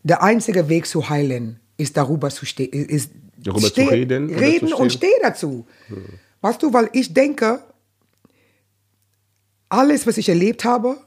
[0.04, 4.68] Der einzige Weg zu heilen ist darüber zu stehen, ist Darüber zu steh- reden reden
[4.70, 5.66] zu und steh dazu.
[6.42, 7.62] Weißt du, weil ich denke,
[9.70, 10.98] alles, was ich erlebt habe,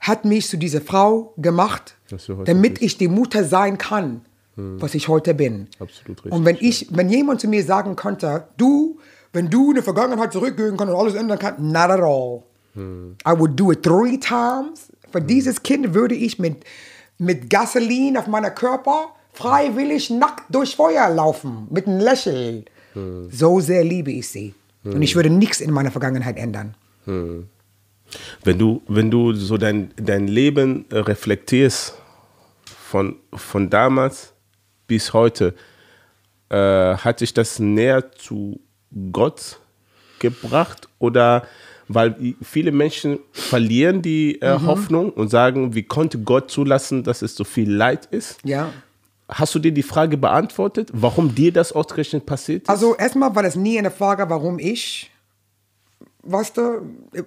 [0.00, 1.96] hat mich zu dieser Frau gemacht,
[2.44, 2.82] damit bist.
[2.82, 4.24] ich die Mutter sein kann,
[4.56, 5.68] was ich heute bin.
[5.78, 8.98] Absolut richtig, Und wenn ich, wenn jemand zu mir sagen könnte, du,
[9.32, 12.42] wenn du in die Vergangenheit zurückgehen kannst und alles ändern kannst, not at all.
[12.76, 14.92] I would do it three times.
[15.10, 16.64] Für dieses Kind würde ich mit,
[17.18, 22.64] mit Gasoline auf meiner Körper freiwillig nackt durch Feuer laufen, mit einem Lächeln.
[23.30, 24.54] So sehr liebe ich sie.
[24.84, 26.74] Und ich würde nichts in meiner Vergangenheit ändern.
[28.44, 31.94] Wenn du, wenn du so dein, dein Leben reflektierst
[32.64, 34.32] von, von damals
[34.86, 35.54] bis heute,
[36.48, 36.56] äh,
[36.96, 38.60] hat dich das näher zu
[39.12, 39.58] Gott
[40.18, 41.46] gebracht oder
[41.88, 47.36] weil viele Menschen verlieren die äh, Hoffnung und sagen, wie konnte Gott zulassen, dass es
[47.36, 48.38] so viel Leid ist?
[48.44, 48.72] Ja.
[49.28, 52.68] Hast du dir die Frage beantwortet, warum dir das ausgerechnet passiert ist?
[52.68, 55.10] Also erstmal war das nie eine Frage, warum ich.
[56.22, 56.82] Weißt du,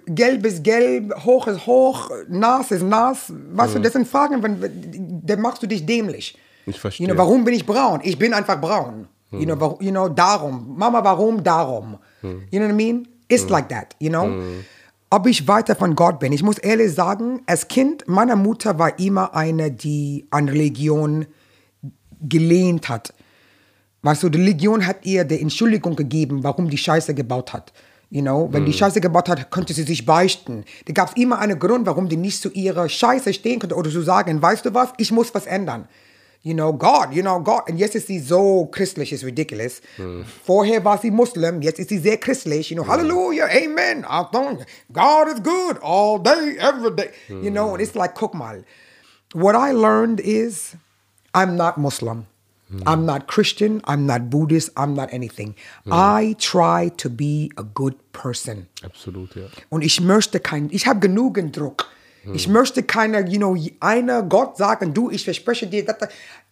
[0.06, 3.32] gelb ist gelb, hoch ist hoch, nass ist nass.
[3.52, 6.36] Weißt du, das sind Fragen, wenn, da machst du dich dämlich.
[6.66, 7.06] Ich verstehe.
[7.06, 8.00] You know, warum bin ich braun?
[8.02, 9.08] Ich bin einfach braun.
[9.32, 10.74] You, know, you know, darum.
[10.76, 11.42] Mama, warum?
[11.42, 11.98] Darum.
[12.22, 13.08] You know what I mean?
[13.28, 14.28] It's like that, you know?
[15.10, 16.32] Ob ich weiter von Gott bin.
[16.32, 21.26] Ich muss ehrlich sagen, als Kind meiner Mutter war immer eine, die an Religion
[22.20, 23.12] gelehnt hat.
[24.02, 27.72] Weißt du, die Religion hat ihr die Entschuldigung gegeben, warum die Scheiße gebaut hat.
[28.12, 30.64] You know, wenn die Scheiße gebaut hat, konnte sie sich beichten.
[30.86, 33.88] Da gab es immer einen Grund, warum die nicht zu ihrer Scheiße stehen konnte oder
[33.90, 35.86] zu sagen, weißt du was, ich muss was ändern.
[36.42, 37.68] You know, God, you know, God.
[37.68, 39.82] And yes, it's so christlich, ist ridiculous.
[40.46, 42.70] Vorher war sie Muslim, yes, it's sie sehr christlich.
[42.70, 42.88] You know, mm.
[42.88, 44.06] Hallelujah, Amen.
[44.90, 47.10] God is good all day, every day.
[47.28, 48.64] You know, and it's like, guck mal.
[49.34, 50.76] What I learned is,
[51.34, 52.26] I'm not Muslim.
[52.72, 52.82] Mm.
[52.86, 53.82] I'm not Christian.
[53.84, 54.70] I'm not Buddhist.
[54.78, 55.54] I'm not anything.
[55.86, 55.92] Mm.
[55.92, 58.68] I try to be a good person.
[58.82, 59.42] Absolut, ja.
[59.68, 61.86] Und ich möchte kein, ich habe genügend Druck.
[62.34, 65.96] Ich möchte keiner, you know, einer Gott sagen, du, ich verspreche dir, dass,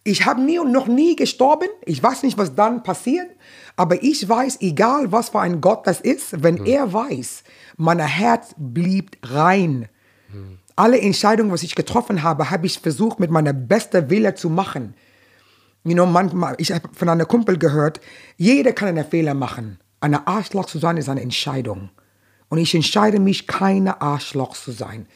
[0.03, 1.67] ich habe nie und noch nie gestorben.
[1.85, 3.29] Ich weiß nicht, was dann passiert.
[3.75, 7.43] Aber ich weiß, egal was für ein Gott das ist, wenn er weiß,
[7.77, 9.87] mein Herz blieb rein.
[10.75, 14.95] Alle Entscheidungen, was ich getroffen habe, habe ich versucht, mit meiner besten Wille zu machen.
[15.83, 18.01] You know, manchmal, ich habe von einer Kumpel gehört,
[18.37, 19.79] jeder kann einen Fehler machen.
[20.01, 21.89] Eine Arschloch zu sein ist eine Entscheidung.
[22.47, 25.07] Und ich entscheide mich, keine Arschloch zu sein.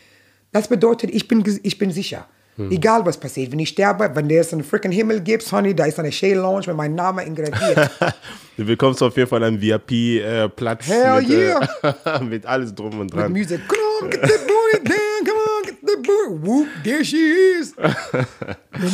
[0.53, 2.25] Das bedeutet, ich bin, ich bin sicher.
[2.69, 3.51] Egal was passiert.
[3.51, 6.65] Wenn ich sterbe, wenn es einen freaking Himmel gibt, honey, da ist eine Shea Lounge
[6.67, 7.89] mit meinem Namen ingrediert.
[8.55, 11.31] Du bekommst auf jeden Fall einen VIP-Platz Hell mit,
[12.05, 13.31] äh, mit alles drum und With dran.
[13.31, 13.59] music.
[13.67, 15.25] Come on, get that booty down.
[15.25, 16.47] Come on, get that booty.
[16.47, 17.17] Whoop, there she
[17.59, 17.73] is.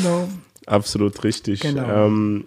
[0.02, 0.30] know.
[0.66, 1.60] Absolut richtig.
[1.60, 2.06] Genau.
[2.08, 2.46] Ähm,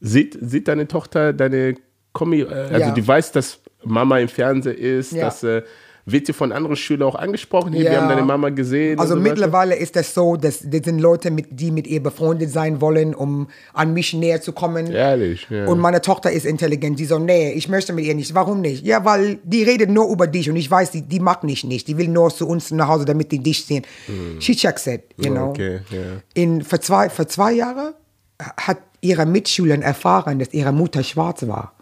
[0.00, 1.74] sieht, sieht deine Tochter deine
[2.14, 2.90] Kommi, äh, also Ja.
[2.92, 5.26] die weiß, dass Mama im Fernsehen ist, Ja.
[5.26, 5.62] dass äh,
[6.04, 7.72] wird sie von anderen Schülern auch angesprochen?
[7.72, 8.00] Hey, wir Ja.
[8.00, 8.98] haben deine Mama gesehen.
[8.98, 12.02] Also und so mittlerweile ist das so, dass das sind Leute, mit, die mit ihr
[12.02, 14.90] befreundet sein wollen, um an mich näher zu kommen.
[14.90, 15.66] Ehrlich, ja.
[15.66, 16.98] Und meine Tochter ist intelligent.
[16.98, 18.34] Die so, nee, ich möchte mit ihr nicht.
[18.34, 18.84] Warum nicht?
[18.84, 21.86] Ja, weil die redet nur über dich und ich weiß, die, die mag mich nicht.
[21.86, 23.84] Die will nur zu uns nach Hause, damit die dich sehen.
[24.40, 25.50] She checks it, you know.
[25.50, 25.98] Okay, ja.
[26.34, 27.94] In, vor, zwei, vor zwei Jahren
[28.56, 31.74] hat ihre Mitschüler erfahren, dass ihre Mutter schwarz war.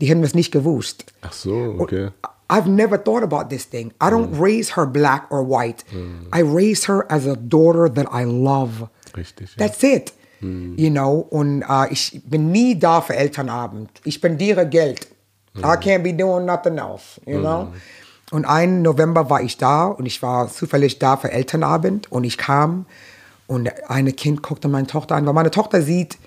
[0.00, 1.06] Die haben das nicht gewusst.
[1.22, 2.08] Ach so, okay.
[2.48, 3.92] I've never thought about this thing.
[4.00, 5.84] I don't raise her black or white.
[6.32, 8.88] I raise her as a daughter that I love.
[9.16, 9.56] Richtig.
[9.56, 9.66] Ja.
[9.66, 10.12] That's it.
[10.40, 13.90] You know, und äh, ich bin nie da für Elternabend.
[14.04, 15.08] Ich spendiere Geld.
[15.56, 17.72] I can't be doing nothing else, you know.
[18.30, 22.36] Und ein November war ich da und ich war zufällig da für Elternabend und ich
[22.36, 22.84] kam
[23.46, 26.18] und eine Kind guckte meine Tochter an, weil meine Tochter sieht,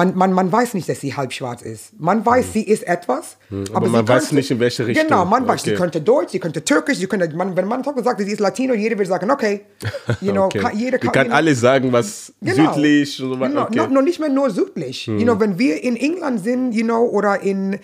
[0.00, 1.92] Man, man, man weiß nicht, dass sie halb schwarz ist.
[2.00, 3.76] Man weiß, sie ist etwas, aber, Hm.
[3.76, 5.06] aber man weiß nicht, in welche Richtung.
[5.08, 5.78] Genau, man weiß, sie Okay.
[5.78, 8.96] könnte Deutsch, sie könnte Türkisch, sie könnte, man, wenn man sagt, sie ist Latino, jeder
[8.96, 9.60] wird sagen, okay,
[10.22, 10.58] you know, Okay.
[10.60, 12.72] kann, jeder Die kann you know, alles sagen, was Genau.
[12.72, 13.50] südlich und so weiter.
[13.50, 13.76] Genau, Okay.
[13.76, 15.06] noch, noch nicht mehr nur südlich.
[15.06, 17.78] You know, wenn wir in England sind, you know, oder in,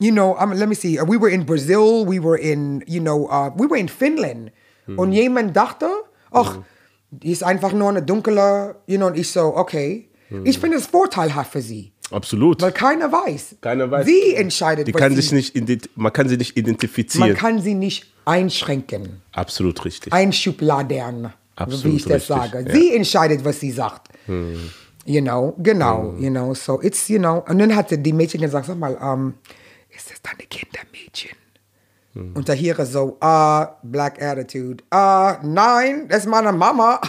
[0.00, 3.28] you know, um, let me see, we were in Brazil, we were in, you know,
[3.30, 4.52] uh, we were in Finland.
[4.96, 5.86] Und jemand dachte,
[6.30, 6.58] ach,
[7.10, 10.08] die ist einfach nur eine dunkle, you know, und ich so, okay.
[10.44, 12.60] Ich finde es vorteilhaft für sie, Absolut.
[12.62, 13.56] weil keiner weiß.
[13.60, 14.06] Keiner weiß.
[14.06, 17.28] Sie entscheidet, Die was kann sie, sich nicht man kann sie nicht identifizieren.
[17.28, 20.12] man kann sie nicht einschränken, Absolut richtig.
[20.12, 22.64] einschubladern, Absolut wie ich das richtig, sage.
[22.68, 22.74] ja.
[22.74, 24.08] Sie entscheidet, was sie sagt.
[25.04, 28.66] You know, genau, you know, so it's, you know, und dann hatte die Mädchen gesagt,
[28.66, 29.34] sag mal, ähm,
[29.94, 31.36] ist das deine Kindermädchen?
[32.34, 37.00] Und da hier so, ah, Black Attitude, ah, nein, das ist meine Mama.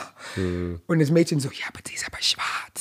[0.87, 2.72] Und das Mädchen so, ja, aber sie ist aber schwarz.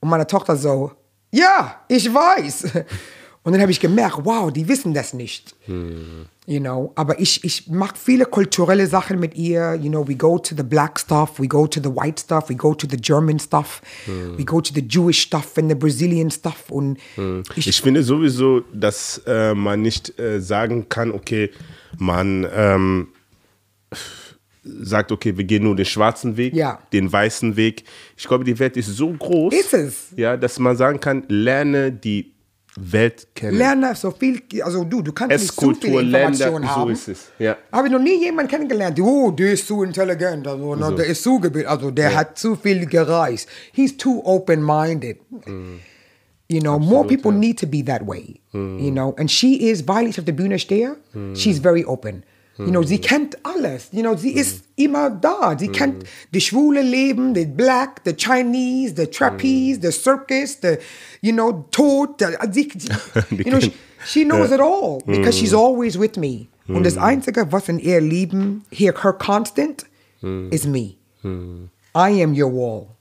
[0.00, 0.92] Und meine Tochter so,
[1.30, 2.68] ja, ich weiß.
[3.42, 5.56] Und dann habe ich gemerkt, wow, die wissen das nicht.
[5.66, 9.78] You know, aber ich, ich mache viele kulturelle Sachen mit ihr.
[9.80, 12.54] You know, we go to the black stuff, we go to the white stuff, we
[12.54, 13.80] go to the German stuff,
[14.36, 16.68] we go to the Jewish stuff and the Brazilian stuff.
[16.68, 16.98] Und
[17.56, 21.50] ich, Ich finde sowieso, dass äh, man nicht äh, sagen kann, okay,
[21.96, 23.08] man ähm,
[24.62, 26.78] sagt, okay, wir gehen nur den schwarzen Weg, Ja.
[26.92, 27.84] den weißen Weg.
[28.16, 29.94] Ich glaube, die Welt ist so groß, Ist es.
[30.16, 32.32] Ja, dass man sagen kann, lerne die
[32.76, 33.56] Welt kennen.
[33.58, 36.90] lerne so viel, also du, du kannst nicht zu viel Esskultur, Information Länder, so haben.
[36.92, 37.28] ist es.
[37.38, 37.56] Ja.
[37.72, 41.22] Habe ich noch nie jemanden kennengelernt, oh, der ist zu intelligent, also ne, der ist
[41.22, 43.48] zu gebildet, also der hat zu viel gereist.
[43.72, 45.18] He's too open-minded.
[46.48, 48.40] You know, more people need to be that way.
[48.52, 50.96] You know, and she is, weil ich auf der Bühne stehe,
[51.34, 52.22] she's very open.
[52.66, 53.46] You know, sie kennt hmm.
[53.46, 53.88] alles.
[53.92, 54.84] You know, sie ist hmm.
[54.84, 55.56] immer da.
[55.58, 59.82] Sie kennt das schwule Leben, the black, the Chinese, the trapeze, hmm.
[59.82, 60.78] the circus, the,
[61.20, 62.18] you know, Tod.
[62.18, 63.72] The, uh, sie, Die you know, she,
[64.04, 66.48] she knows it all because she's always with me.
[66.68, 69.86] Und das Einzige, was in ihr Leben, hier, her constant,
[70.22, 70.98] is me.
[71.94, 72.96] I am your wall.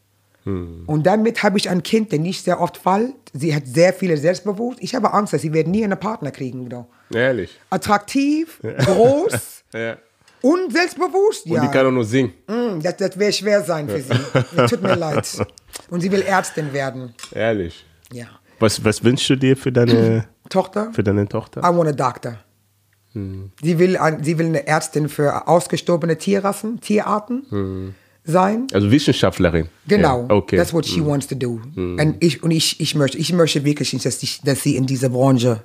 [0.45, 3.13] Und damit habe ich ein Kind, der nicht sehr oft fällt.
[3.33, 4.79] Sie hat sehr viele Selbstbewusst.
[4.81, 6.67] Ich habe Angst, dass sie wird nie einen Partner kriegen.
[6.67, 6.87] Bro.
[7.13, 7.59] Ehrlich.
[7.69, 9.97] Attraktiv, groß Ja.
[10.41, 11.45] und selbstbewusst.
[11.45, 12.33] Und ja, die kann auch nur singen.
[12.47, 14.67] Mm, das, das wäre schwer sein für sie.
[14.69, 15.45] Tut mir leid.
[15.89, 17.13] Und sie will Ärztin werden.
[17.35, 17.85] Ehrlich.
[18.11, 18.27] Ja.
[18.59, 20.91] Was, was wünschst du dir für deine, Tochter?
[20.93, 21.61] für deine Tochter?
[21.61, 22.39] I want a doctor.
[23.13, 28.67] Sie, will ein, sie will eine Ärztin für ausgestorbene Tierrassen, Tierarten sein.
[28.73, 29.67] Also Wissenschaftlerin.
[29.87, 30.57] Genau, Ja, okay.
[30.57, 31.59] that's what she wants to do.
[31.75, 34.85] Und ich, und ich, ich, möchte, ich möchte wirklich nicht, dass, ich, dass sie in
[34.85, 35.63] diese Branche,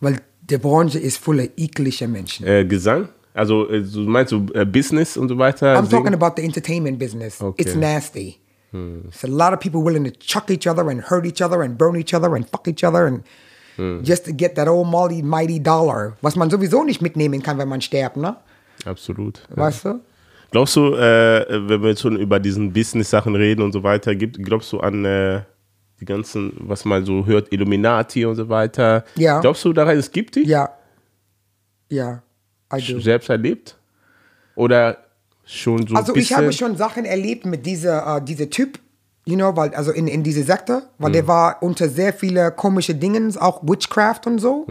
[0.00, 2.46] weil die Branche ist voller ekliger Menschen.
[2.46, 3.08] Äh, Gesang?
[3.32, 5.74] Also äh, du meinst du äh, Business und so weiter?
[5.74, 5.90] I'm singen?
[5.90, 7.40] talking about the entertainment business.
[7.40, 7.62] Okay.
[7.62, 8.38] It's nasty.
[8.72, 11.78] It's a lot of people willing to chuck each other and hurt each other and
[11.78, 13.22] burn each other and fuck each other and
[14.04, 17.68] just to get that old mighty, mighty dollar, was man sowieso nicht mitnehmen kann, wenn
[17.68, 18.36] man stirbt, ne?
[18.84, 19.40] Absolut.
[19.50, 19.56] Ja.
[19.56, 20.00] Weißt du?
[20.50, 24.42] Glaubst du, äh, wenn wir jetzt schon über diesen Business-Sachen reden und so weiter, gibt,
[24.42, 25.42] glaubst du an äh,
[26.00, 29.04] die ganzen, was man so hört, Illuminati und so weiter?
[29.16, 29.40] Ja.
[29.40, 30.46] Glaubst du daran, es gibt die?
[30.46, 30.70] Ja.
[31.90, 32.22] Ja,
[32.72, 33.00] I do.
[33.00, 33.76] Selbst erlebt?
[34.54, 34.98] Oder
[35.44, 38.78] schon so ein Also ich habe schon Sachen erlebt mit dieser, äh, dieser Typ,
[39.26, 42.94] you know, weil, also in, in diese Sekte, weil der war unter sehr viele komische
[42.94, 44.66] Dingen, auch Witchcraft und so.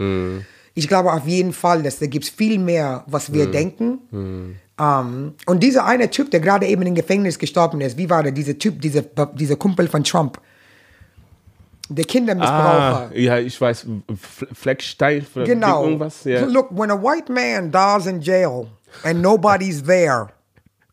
[0.74, 4.56] Ich glaube auf jeden Fall, dass da gibt es viel mehr, was wir denken.
[4.78, 8.32] Ähm, und dieser eine Typ, der gerade eben im Gefängnis gestorben ist, wie war der,
[8.32, 10.40] dieser Typ, dieser, dieser Kumpel von Trump?
[11.90, 13.10] Der Kindermissbraucher.
[13.10, 13.86] Ah, ja, ich weiß,
[14.54, 15.84] Fleckstein, Fle- Genau.
[15.84, 16.24] irgendwas.
[16.24, 16.44] Ja.
[16.46, 18.68] Look, when a white man dies in jail
[19.04, 20.28] and nobody's there,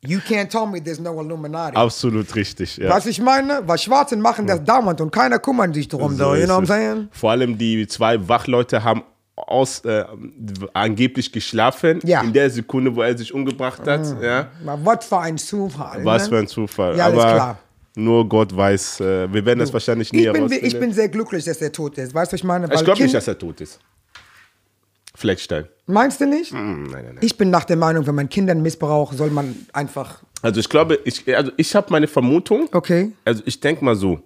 [0.01, 1.77] you can't tell me there's no Illuminati.
[1.77, 2.75] Absolut richtig.
[2.77, 2.89] Ja.
[2.89, 6.35] Was ich meine, was Schwarzen machen das dauernd und keiner kümmert sich drum, So so,
[6.35, 7.07] you know what I'm saying?
[7.11, 9.03] Vor allem die zwei Wachleute haben
[9.35, 10.03] aus, äh,
[10.73, 12.21] angeblich geschlafen Ja.
[12.21, 12.27] Mhm.
[12.29, 14.21] in der Sekunde, wo er sich umgebracht hat.
[14.21, 14.51] Ja.
[14.63, 16.03] Na, Was für ein Zufall.
[16.05, 16.29] Was ne?
[16.29, 16.97] für ein Zufall.
[16.97, 17.59] Ja, alles Aber klar.
[17.95, 18.99] nur Gott weiß.
[18.99, 21.97] Äh, wir werden das wahrscheinlich nie Ich bin, ich bin sehr glücklich, dass er tot
[21.97, 22.13] ist.
[22.13, 22.71] Weißt du, was ich meine?
[22.73, 23.79] ich glaube nicht, dass er tot ist.
[25.15, 25.65] Fleckstein.
[25.87, 26.51] Meinst du nicht?
[26.51, 27.17] Hm, Nein, nein, nein.
[27.21, 30.23] Ich bin nach der Meinung, wenn man Kindern missbraucht, soll man einfach.
[30.41, 32.69] Also ich glaube, ich, also ich habe meine Vermutung.
[32.71, 33.11] Okay.
[33.25, 34.21] Also ich denke mal so.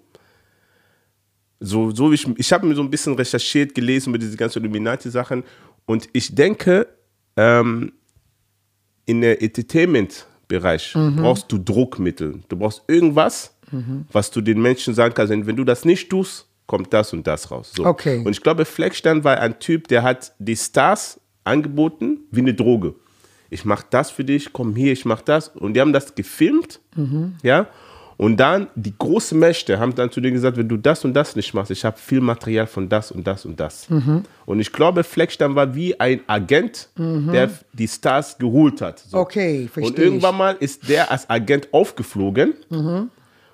[1.60, 5.43] So, so ich, ich habe mir so ein bisschen recherchiert, gelesen über diese ganzen Illuminati-Sachen
[5.86, 6.88] und ich denke,
[7.38, 7.91] ähm,
[9.06, 11.16] in der Entertainment-Bereich Mhm.
[11.18, 12.39] brauchst du Druckmittel.
[12.49, 13.51] Du brauchst irgendwas,
[14.12, 15.34] was du den Menschen sagen kannst.
[15.34, 17.72] Und wenn du das nicht tust, kommt das und das raus.
[17.76, 17.86] So.
[17.86, 18.22] Okay.
[18.24, 22.95] Und ich glaube, Fleckstein war ein Typ, der hat die Stars angeboten wie eine Droge.
[23.49, 25.49] Ich mach das für dich, komm hier, ich mach das.
[25.49, 26.80] Und die haben das gefilmt,
[27.43, 27.68] ja.
[28.18, 31.36] Und dann, die großen Mächte haben dann zu dir gesagt, wenn du das und das
[31.36, 33.89] nicht machst, ich habe viel Material von das und das und das.
[33.89, 34.24] Mhm.
[34.45, 38.99] Und ich glaube, Fleckstein war wie ein Agent, der die Stars geholt hat.
[38.99, 39.18] So.
[39.18, 39.22] Mhm.
[39.24, 42.53] Okay, verstehe Und irgendwann mal ist der als Agent aufgeflogen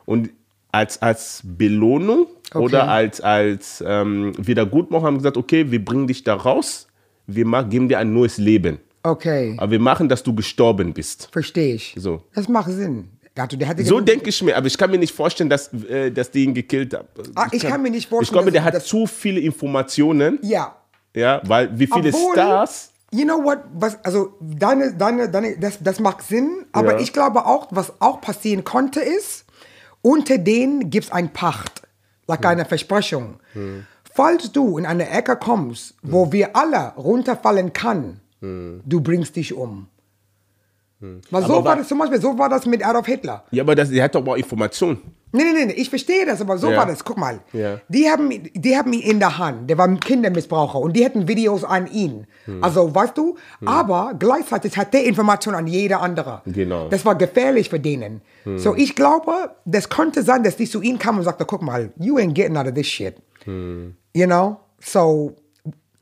[0.05, 0.30] und
[0.72, 6.36] als, als Belohnung oder als, als ähm, Wiedergutmachung haben gesagt, okay, wir bringen dich da
[6.36, 6.88] raus,
[7.28, 8.78] wir mach, geben dir ein neues Leben.
[9.03, 11.30] Okay, Aber wir machen, dass du gestorben bist.
[11.32, 11.95] verstehe ich.
[11.97, 12.22] So.
[12.36, 13.09] Das macht Sinn.
[13.36, 16.44] Also, So denke ich mir, aber ich kann mir nicht vorstellen, dass, äh, dass die
[16.44, 17.08] ihn gekillt haben.
[17.36, 20.76] Ah, ich kann mir nicht Ich vorstellen, glaube, der hat zu viele Informationen, Ja.
[21.16, 22.92] ja, weil wie viele Obwohl, Stars.
[23.14, 23.60] You know what?
[23.74, 27.00] Was, also deine, deine, deine, das, das macht Sinn, aber Ja.
[27.00, 29.46] ich glaube auch, was auch passieren konnte, ist,
[30.02, 31.82] unter denen gibt es ein Pacht,
[32.28, 33.40] like eine Versprechung.
[34.14, 39.88] Falls du in eine Ecke kommst, wo wir alle runterfallen kann, du bringst dich um.
[41.32, 43.43] Weil so Aber war wa- das zum Beispiel, so war das mit Adolf Hitler.
[43.52, 44.99] Ja, aber das, der hat doch auch Informationen.
[45.34, 46.78] Nee, nee, nee, ich verstehe das, aber so Ja.
[46.78, 47.04] war das.
[47.06, 47.39] Guck mal.
[47.54, 47.80] Ja.
[47.88, 49.70] Die, haben, die haben ihn in der Hand.
[49.70, 52.28] Der war ein Kindermissbraucher und die hätten Videos an ihn.
[52.45, 52.62] Hm.
[52.64, 53.38] Also, weißt du?
[53.66, 56.41] Aber gleichzeitig hat der Informationen an jeder andere.
[56.45, 56.84] Genau.
[56.84, 56.89] Hm.
[56.89, 58.22] Das war gefährlich für denen.
[58.58, 61.91] So, ich glaube, das könnte sein, dass die zu ihm kamen und sagten, guck mal,
[61.97, 63.16] you ain't getting out of this shit.
[63.45, 63.95] Hm.
[64.14, 64.58] You know?
[64.82, 65.36] So,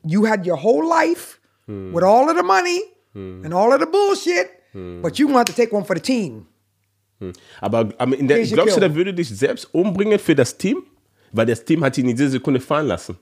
[0.02, 1.94] you had your whole life Hm.
[1.94, 2.80] with all of the money
[3.14, 5.02] and all of the bullshit, Hm.
[5.02, 6.46] but you want to take one for the team.
[7.60, 10.82] Aber am- in der, glaubst du, der würde dich selbst umbringen für das Team?
[11.32, 13.16] Weil das Team hat ihn in dieser Sekunde fahren lassen.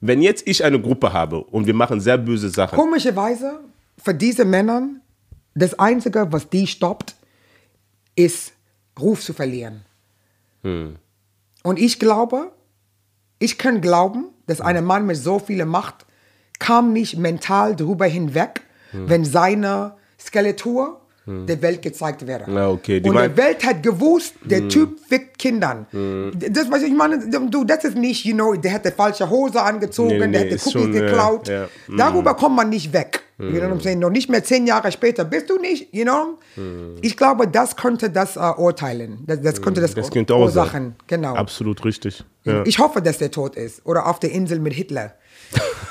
[0.00, 3.60] Wenn jetzt ich eine Gruppe habe und wir machen sehr böse Sachen, Komischerweise,
[4.02, 4.88] für diese Männer,
[5.54, 7.14] das Einzige, was die stoppt,
[8.14, 8.52] ist,
[8.98, 9.82] Ruf zu verlieren.
[10.62, 12.52] Und ich glaube,
[13.38, 16.06] ich kann glauben, dass ein Mann mit so viel Macht
[16.58, 18.62] kam nicht mental darüber hinweg,
[18.92, 19.94] wenn seine
[20.26, 22.44] Skeletur der Welt gezeigt wäre.
[22.46, 23.00] Na, okay.
[23.00, 25.84] Die Und die Welt hat gewusst, der Typ fickt Kindern.
[26.50, 27.18] Das, was ich meine,
[27.50, 30.54] du, das ist nicht, you know, der hätte falsche Hose angezogen, Nee, nee, der hätte
[30.54, 31.48] Cookies schon, äh, geklaut.
[31.48, 31.68] ja.
[31.96, 33.22] Darüber kommt man nicht weg.
[33.38, 33.98] You know what I'm saying?
[33.98, 36.38] Noch nicht mehr zehn Jahre später bist du nicht, you know?
[37.02, 39.24] Ich glaube, das könnte das äh, urteilen.
[39.26, 40.94] Das, das könnte das, das könnte ursachen.
[41.08, 41.34] Genau.
[41.34, 42.24] Absolut richtig.
[42.44, 42.62] Ja.
[42.64, 43.84] Ich hoffe, dass der tot ist.
[43.84, 45.14] Oder auf der Insel mit Hitler.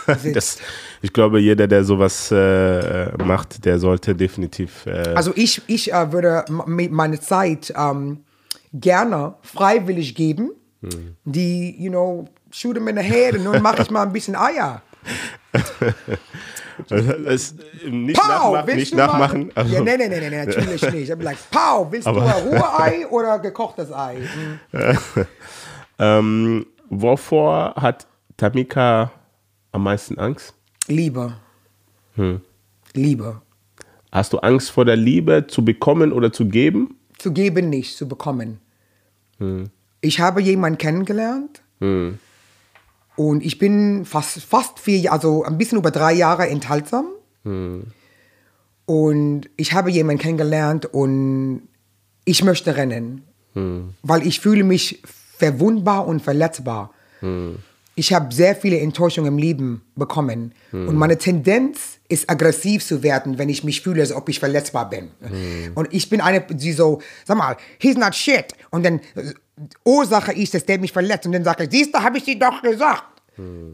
[0.33, 0.59] Das,
[1.01, 4.85] ich glaube, jeder, der sowas äh, macht, der sollte definitiv.
[4.85, 8.19] Äh, Also ich, ich äh, würde meine Zeit ähm,
[8.71, 10.51] gerne freiwillig geben.
[10.81, 11.15] Hm.
[11.25, 14.35] Die, you know, shoot him in the head und nun mache ich mal ein bisschen
[14.35, 14.81] Eier.
[17.25, 17.55] es,
[17.89, 18.75] nicht Pow, nachmachen.
[18.75, 19.51] Nicht nachmachen.
[19.55, 21.09] Also, Ja, nee, nee, nee, nee, natürlich nicht.
[21.09, 24.17] Ich bin like, Pow, willst du ein Ruhrei oder gekochtes Ei?
[24.71, 25.25] Hm.
[25.99, 28.05] ähm, wovor hat
[28.37, 29.11] Tamika
[29.76, 30.53] am meisten Angst?
[30.88, 31.36] Liebe.
[32.15, 32.41] Hm.
[32.93, 33.41] Liebe.
[34.11, 36.97] Hast du Angst vor der Liebe zu bekommen oder zu geben?
[37.17, 38.59] Zu geben nicht, zu bekommen.
[39.38, 39.65] Hm.
[39.99, 46.13] Ich habe jemanden kennengelernt und ich bin fast, fast vier, also ein bisschen über drei
[46.13, 47.07] Jahre enthaltsam.
[48.86, 51.67] Und ich habe jemanden kennengelernt und
[52.23, 53.23] ich möchte rennen,
[54.03, 56.91] weil ich fühle mich verwundbar und verletzbar.
[57.97, 63.37] Ich habe sehr viele Enttäuschungen im Leben bekommen und meine Tendenz ist aggressiv zu werden,
[63.37, 65.09] wenn ich mich fühle, als ob ich verletzbar bin.
[65.75, 68.53] Und ich bin eine, die so, sag mal, he's not shit.
[68.69, 69.33] Und dann äh,
[69.85, 72.37] Ursache ist, dass der mich verletzt und dann sage ich, siehst du, habe ich dir
[72.37, 73.03] doch gesagt.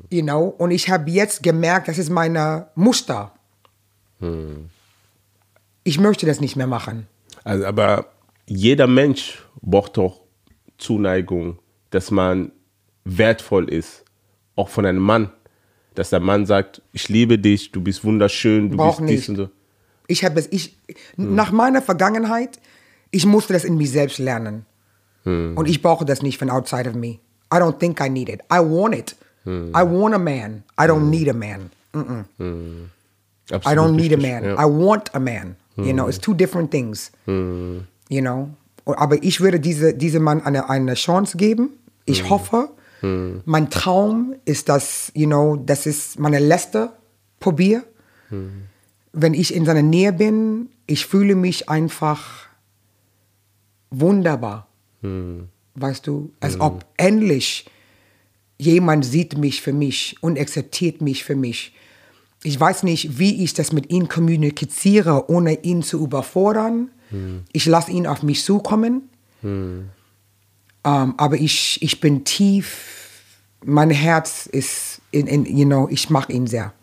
[0.10, 0.54] You know?
[0.58, 3.34] Und ich habe jetzt gemerkt, das ist meine Muster.
[5.84, 7.08] Ich möchte das nicht mehr machen.
[7.44, 8.06] Also, aber
[8.46, 10.22] jeder Mensch braucht doch
[10.78, 11.58] Zuneigung,
[11.90, 12.52] dass man
[13.04, 14.06] wertvoll ist,
[14.56, 15.30] auch von einem Mann.
[15.96, 19.30] Dass der Mann sagt, ich liebe dich, du bist wunderschön, du Brauch bist dies nicht.
[19.30, 19.50] und so.
[20.08, 20.78] Ich habe es, ich,
[21.18, 22.60] nach meiner Vergangenheit,
[23.12, 24.66] ich musste das in mir selbst lernen.
[25.24, 27.20] Und ich brauche das nicht von outside of me.
[27.54, 28.42] I don't think I need it.
[28.52, 29.16] I want it.
[29.46, 30.64] I want a man.
[30.80, 31.70] I don't need a man.
[31.94, 32.26] Mm-mm.
[32.40, 34.44] I Absolut don't need a man.
[34.46, 34.54] ja.
[34.56, 35.56] I want a man.
[35.78, 37.12] You know, it's two different things.
[37.28, 37.84] You
[38.22, 38.50] know,
[38.86, 41.70] aber ich würde diese, diesem Mann eine, eine Chance geben.
[42.06, 42.70] Ich hoffe,
[43.02, 46.94] mein Traum ist, dass, you know, das ist meine letzte
[47.40, 47.84] Probier.
[49.14, 52.48] Wenn ich in seiner Nähe bin, ich fühle mich einfach
[53.90, 54.68] wunderbar.
[55.76, 57.66] Weißt du, als ob endlich
[58.58, 61.74] jemand sieht mich für mich und akzeptiert mich für mich.
[62.44, 66.92] Ich weiß nicht, wie ich das mit ihm kommuniziere, ohne ihn zu überfordern.
[67.52, 69.10] Ich lasse ihn auf mich zukommen.
[70.84, 73.10] Ähm, aber ich, ich bin tief,
[73.64, 76.74] mein Herz ist, in, in, you know, ich mag ihn sehr.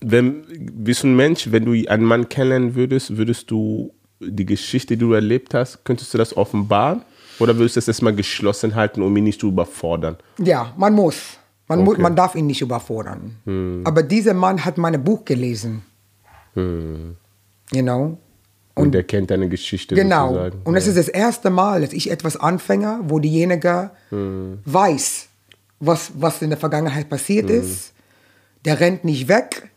[0.00, 0.44] Wenn,
[0.84, 5.00] bist du ein Mensch, wenn du einen Mann kennenlernen würdest, würdest du die Geschichte, die
[5.00, 7.02] du erlebt hast, könntest du das offenbaren?
[7.38, 10.16] Oder würdest du es erstmal geschlossen halten, um ihn nicht zu überfordern?
[10.38, 11.38] Ja, man muss.
[11.68, 11.84] Man, Okay.
[11.88, 13.82] muss, man darf ihn nicht überfordern.
[13.84, 15.82] Aber dieser Mann hat mein Buch gelesen.
[16.54, 17.14] You
[17.72, 18.18] know?
[18.78, 20.28] Und, er kennt deine Geschichte Genau.
[20.28, 20.60] sozusagen.
[20.64, 25.28] Und es ist das erste Mal, dass ich etwas anfange, wo diejenige weiß,
[25.80, 27.92] was, was in der Vergangenheit passiert ist.
[28.64, 29.70] Der rennt nicht weg.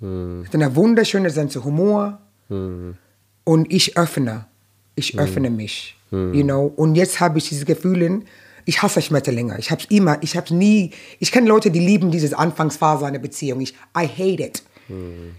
[0.00, 2.18] Hat eine wunderschöne Sense Humor.
[2.48, 4.46] Und ich öffne.
[4.94, 5.96] Ich öffne mich.
[6.10, 6.72] You know?
[6.76, 8.22] Und jetzt habe ich dieses Gefühl,
[8.64, 9.58] ich hasse Schmetterlinge.
[9.58, 10.92] Ich habe es immer, ich habe nie.
[11.18, 13.60] Ich kenne Leute, die lieben diese Anfangsphase einer Beziehung.
[13.60, 14.62] Ich, I hate it.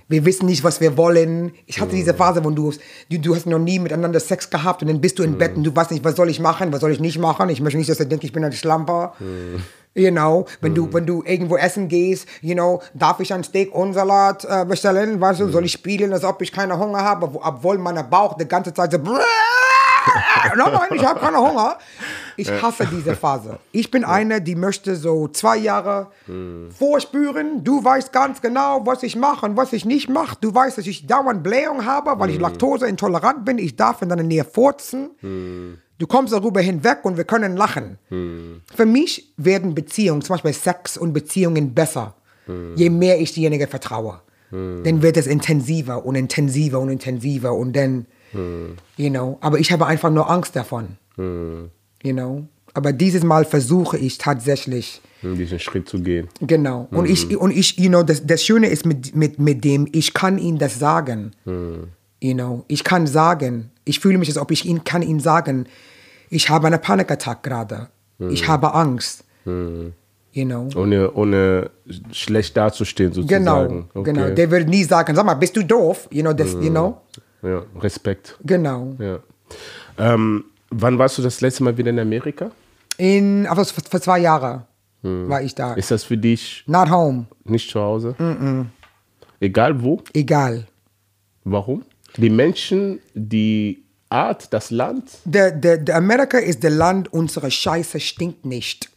[0.08, 1.52] Wir wissen nicht, was wir wollen.
[1.66, 2.72] Ich hatte diese Phase, wo du,
[3.10, 5.64] du, du hast noch nie miteinander Sex gehabt und dann bist du im Bett und
[5.64, 7.50] du weißt nicht, was soll ich machen, was soll ich nicht machen.
[7.50, 9.14] Ich möchte nicht, dass er denkt, ich bin ein Schlamper.
[9.96, 13.74] You know, wenn du, wenn du irgendwo essen gehst, you know, darf ich ein Steak
[13.74, 15.20] und Salat äh, bestellen?
[15.20, 18.38] Weißt du, soll ich spielen, als ob ich keine Hunger habe, obwohl- obwohl mein Bauch
[18.38, 19.00] die ganze Zeit so
[20.56, 21.78] Nein, ich habe keine Hunger.
[22.36, 23.60] Ich hasse diese Phase.
[23.72, 26.08] Ich bin einer, die möchte so zwei Jahre
[26.78, 27.64] vorspüren.
[27.64, 30.38] Du weißt ganz genau, was ich mache und was ich nicht mache.
[30.40, 33.58] Du weißt, dass ich dauernd Blähung habe, weil ich laktoseintolerant bin.
[33.58, 35.10] Ich darf in deiner Nähe furzen.
[36.00, 37.98] Du kommst darüber hinweg und wir können lachen.
[38.76, 42.14] Für mich werden Beziehungen, zum Beispiel Sex und Beziehungen besser,
[42.76, 44.22] je mehr ich diejenige vertraue.
[44.52, 49.86] Dann wird es intensiver und intensiver und intensiver und dann, you know, aber ich habe
[49.86, 51.70] einfach nur Angst davon, you
[52.14, 52.44] know.
[52.74, 56.28] Aber dieses Mal versuche ich tatsächlich, diesen Schritt zu gehen.
[56.42, 56.88] Genau.
[56.92, 60.14] Und ich, und ich, you know, das, das Schöne ist mit, mit, mit dem, ich
[60.14, 61.32] kann ihm das sagen.
[61.46, 65.66] You know, ich kann sagen, ich fühle mich, als ob ich ihn, kann ihm sagen,
[66.30, 67.88] ich habe eine Panikattack gerade.
[68.30, 69.24] Ich habe Angst.
[69.46, 70.70] You know.
[70.76, 71.72] Ohne, ohne
[72.12, 73.44] schlecht dazustehen sozusagen.
[73.44, 74.14] Genau, Okay.
[74.14, 74.30] genau.
[74.36, 76.08] Der würde nie sagen, sag mal, bist du doof?
[76.12, 77.02] You know, das, you know.
[77.44, 78.38] Ja, Respekt.
[78.44, 78.96] Genau.
[79.00, 79.20] Ja.
[79.98, 82.52] Ähm, wann warst du das letzte Mal wieder in Amerika?
[82.98, 84.64] In, aber vor, vor zwei Jahren
[85.04, 85.74] war ich da.
[85.76, 87.28] Ist das für dich Not home.
[87.46, 88.16] nicht zu Hause?
[89.40, 90.02] Egal wo?
[90.14, 90.68] Egal.
[91.44, 91.84] Warum?
[92.18, 95.12] Die Menschen, die Art, das Land?
[95.26, 98.90] Der, der, der Amerika ist der Land, unsere Scheiße stinkt nicht.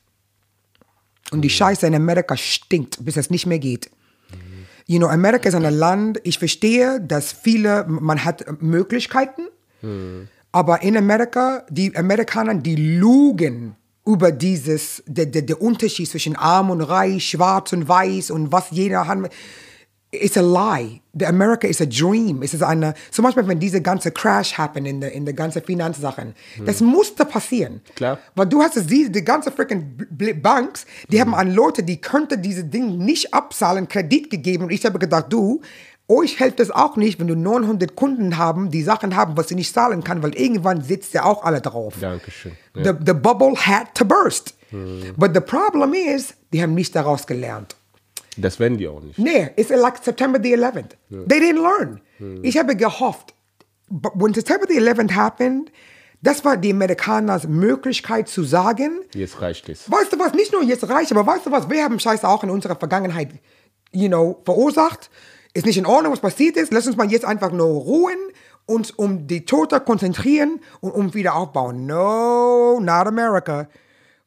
[1.31, 3.91] Und die Scheiße in Amerika stinkt, bis es nicht mehr geht.
[4.86, 9.43] You know, Amerika ist ein Land, ich verstehe, dass viele, man hat Möglichkeiten,
[10.52, 16.70] aber in Amerika, die Amerikaner, die lügen über dieses, der, der, der Unterschied zwischen arm
[16.70, 19.19] und reich, schwarz und weiß und was jeder hat.
[20.12, 21.01] It's a lie.
[21.12, 22.43] The America is a dream.
[22.43, 25.62] Es ist eine, zum Beispiel, wenn diese ganze Crash happen in der in der ganzen
[25.62, 26.35] Finanzsachen,
[26.66, 27.81] das musste passieren.
[27.95, 28.19] Klar.
[28.35, 29.97] Weil du hast es, die, die ganze freaking
[30.43, 34.65] Banks, die haben an Leute, die könnten diese Ding nicht abzahlen, Kredit gegeben.
[34.65, 35.61] Und ich habe gedacht, du,
[36.09, 39.55] euch hilft es auch nicht, wenn du 900 Kunden haben, die Sachen haben, was sie
[39.55, 41.95] nicht zahlen kann, weil irgendwann sitzt ja auch alle drauf.
[42.01, 42.53] Dankeschön.
[42.74, 42.85] Ja.
[42.85, 44.55] The, the bubble had to burst.
[45.16, 47.77] But the problem is, die haben nicht daraus gelernt.
[48.36, 49.19] Das werden die auch nicht.
[49.19, 50.90] Nee, it's like September the 11th.
[51.11, 52.01] They didn't learn.
[52.43, 53.35] Ich habe gehofft,
[53.89, 55.73] but when September the 11th happened,
[56.23, 59.90] das war die Amerikaners Möglichkeit zu sagen, Jetzt reicht es.
[59.90, 62.44] weißt du was, nicht nur jetzt reicht, aber weißt du was, wir haben Scheiße auch
[62.44, 63.31] in unserer Vergangenheit,
[63.93, 65.11] you know, verursacht.
[65.55, 66.73] Ist nicht in Ordnung, was passiert ist.
[66.73, 68.19] Lass uns mal jetzt einfach nur ruhen,
[68.66, 71.86] uns um die Tote konzentrieren und um wieder aufbauen.
[71.86, 73.69] No, not America.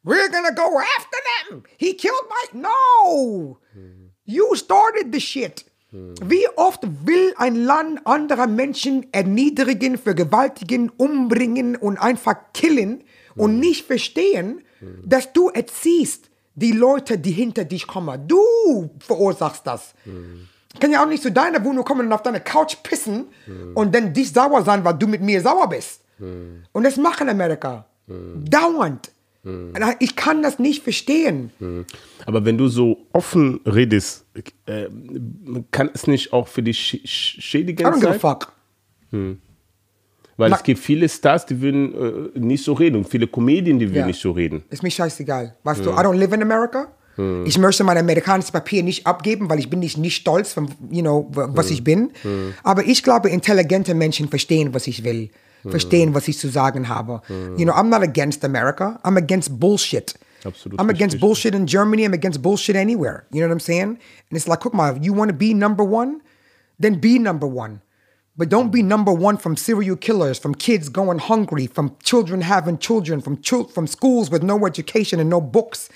[0.04, 1.18] We're gonna go after
[1.48, 1.62] them.
[1.78, 2.60] He killed my...
[2.60, 3.56] No!
[4.24, 5.64] You started the shit.
[6.24, 13.04] Wie oft will ein Land andere Menschen erniedrigen, vergewaltigen, umbringen und einfach killen
[13.36, 14.62] und nicht verstehen,
[15.04, 18.26] dass du erziehst die Leute, die hinter dich kommen.
[18.26, 19.94] Du verursachst das.
[20.80, 23.26] Kann ja auch nicht zu deiner Wohnung kommen und auf deine Couch pissen
[23.74, 26.00] und dann dich sauer sein, weil du mit mir sauer bist.
[26.18, 27.86] Und das machen Amerika.
[28.06, 29.12] Dauernd.
[29.44, 31.50] Und Ich kann das nicht verstehen.
[32.26, 34.24] Aber wenn du so offen redest,
[34.66, 34.86] äh,
[35.70, 38.20] kann es nicht auch für dich sch sch- I schädigend don't give a sein?
[38.20, 38.52] fuck.
[40.36, 43.78] Weil Ma- es gibt viele Stars, die würden äh, nicht so reden und viele Comedien,
[43.78, 44.06] die würden Ja.
[44.06, 44.64] nicht so reden.
[44.70, 45.56] Ist mir scheißegal.
[45.62, 46.88] Weißt du, I don't live in America.
[47.44, 51.00] Ich möchte mein amerikanisches Papier nicht abgeben, weil ich bin nicht, nicht stolz, von, you
[51.00, 52.10] know, was ich bin.
[52.64, 55.30] Aber ich glaube, intelligente Menschen verstehen, was ich will.
[55.70, 57.20] Verstehen, was ich zu sagen habe.
[57.28, 59.00] You know, I'm not against America.
[59.04, 60.14] I'm against bullshit.
[60.44, 62.04] Absolut I'm against bullshit in Germany.
[62.04, 63.24] I'm against bullshit anywhere.
[63.32, 63.82] You know what I'm saying?
[64.28, 66.20] And it's like, guck mal, you want to be number one?
[66.78, 67.80] Then be number one.
[68.36, 72.78] But don't be number one from serial killers, from kids going hungry, from children having
[72.78, 75.88] children, from chil- from schools with no education and no books.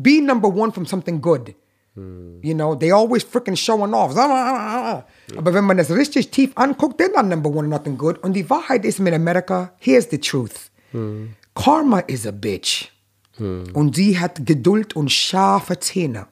[0.00, 1.54] Be number one from something good.
[1.94, 2.38] Hmm.
[2.42, 4.14] You know, they always freaking showing off.
[4.14, 8.18] Wenn man das richtig tief anguckt, they're not number one, nothing good.
[8.22, 10.70] Und die Wahrheit ist mit Amerika, here's the truth.
[10.92, 11.34] Hmm.
[11.54, 12.90] Karma is a bitch.
[13.36, 13.64] Hmm.
[13.74, 16.26] Und sie hat Geduld und scharfe Zähne.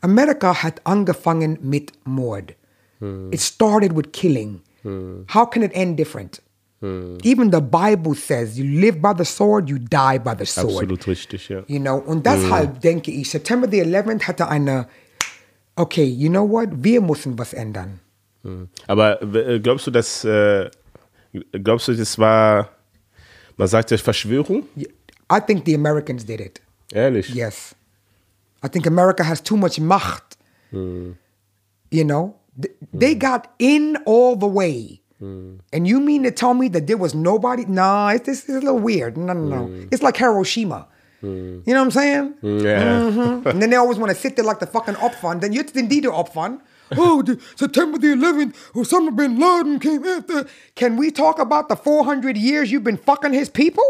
[0.00, 2.54] Amerika hat angefangen mit Mord.
[3.30, 4.62] It started with killing.
[5.32, 6.42] How can it end different?
[6.80, 10.70] Even the Bible says, you live by the sword, you die by the sword.
[10.74, 11.64] Absolut richtig, ja.
[11.66, 14.86] You know, und deshalb denke ich, September the 11th hatte eine,
[15.74, 17.98] okay, you know what, wir müssen was ändern.
[18.86, 20.70] Aber äh, glaubst du, dass, äh,
[21.62, 22.70] glaubst du, das war,
[23.56, 24.62] man sagt ja Verschwörung?
[24.76, 26.60] I think the Americans did it.
[26.92, 27.34] Ehrlich?
[27.34, 27.74] Yes.
[28.64, 30.38] I think America has too much Macht.
[30.70, 35.00] You know, Th- they got in all the way.
[35.22, 35.58] Mm.
[35.72, 37.64] And you mean to tell me that there was nobody?
[37.66, 39.16] Nah, it's, this is a little weird.
[39.16, 39.66] No, no, no.
[39.68, 39.88] Mm.
[39.92, 40.86] It's like Hiroshima.
[41.22, 41.66] Mm.
[41.66, 42.34] You know what I'm saying?
[42.42, 42.78] Ja.
[43.10, 43.46] Mhm.
[43.46, 45.40] And then they always want to sit there like the fucking Opfern.
[45.40, 46.60] Then sind die der Opfern.
[46.96, 50.46] Oh, the, September the 11th, Osama bin Laden came after.
[50.74, 53.84] Can we talk about the 400 years you've been fucking his people?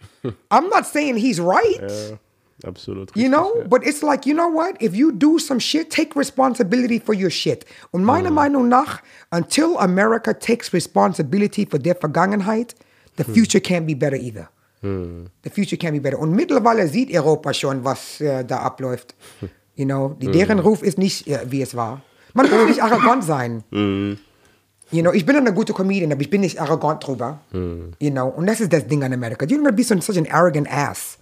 [0.50, 1.80] I'm not saying he's right.
[1.80, 2.16] Ja,
[2.62, 3.22] absolut richtig.
[3.22, 3.68] You know, ja.
[3.68, 4.80] but it's like, you know what?
[4.80, 7.64] If you do some shit, take responsibility for your shit.
[7.90, 12.74] Und meiner Meinung nach, until America takes responsibility for their Vergangenheit,
[13.16, 14.48] the future can't be better either.
[14.84, 16.18] The future can't be better.
[16.18, 19.14] Und mittlerweile sieht Europa schon, was äh, da abläuft.
[19.76, 22.00] You know, die, deren Ruf ist nicht, äh, wie es war.
[22.32, 23.64] Man muss nicht arrogant sein.
[23.72, 27.40] You know, ich bin eine gute Comedian, aber ich bin nicht arrogant drüber.
[27.52, 29.46] You know, und das ist das Ding an Amerika.
[29.46, 31.18] You don't be such an arrogant ass.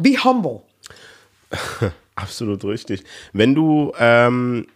[0.00, 0.62] Be humble.
[2.14, 3.04] Absolut richtig.
[3.32, 4.66] Wenn du ähm,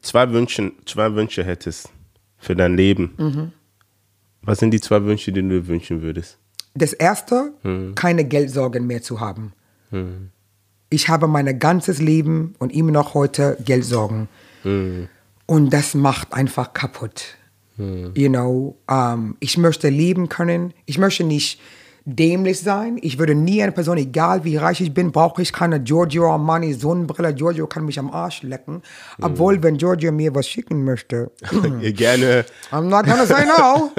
[0.00, 1.88] zwei, Wünschen, zwei Wünsche hättest
[2.38, 3.52] für dein Leben, Mhm.
[4.42, 6.38] was sind die zwei Wünsche, die du dir wünschen würdest?
[6.74, 7.52] Das erste,
[7.94, 9.52] keine Geldsorgen mehr zu haben.
[10.88, 14.28] Ich habe mein ganzes Leben und immer noch heute Geldsorgen.
[14.64, 17.36] Und das macht einfach kaputt.
[17.76, 20.72] You know, ähm, ich möchte leben können.
[20.86, 21.60] Ich möchte nicht
[22.04, 22.98] dämlich sein.
[23.00, 26.72] Ich würde nie eine Person, egal wie reich ich bin, brauche ich keine Giorgio Armani
[26.74, 27.34] Sonnenbrille.
[27.34, 28.82] Giorgio kann mich am Arsch lecken.
[29.20, 31.30] Obwohl, wenn Giorgio mir was schicken möchte,
[31.80, 32.44] Gerne.
[32.72, 33.90] I'm not gonna say no.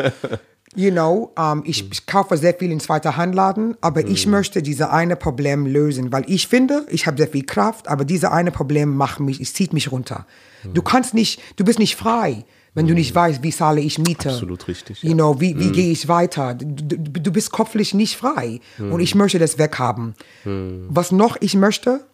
[0.75, 4.91] You know, um, ich, ich kaufe sehr viel in zweiter Handladen, aber ich möchte diese
[4.91, 8.95] eine Problem lösen, weil ich finde, ich habe sehr viel Kraft, aber diese eine Problem
[8.95, 10.25] macht mich, es zieht mich runter.
[10.73, 14.29] Du kannst nicht, du bist nicht frei, wenn du nicht weißt, wie zahle ich Miete.
[14.29, 15.15] Absolut richtig, You ja.
[15.15, 16.55] know, wie, wie gehe ich weiter?
[16.55, 20.15] Du, du, bist kopflich nicht frei und ich möchte das weghaben.
[20.45, 22.05] Was noch ich möchte?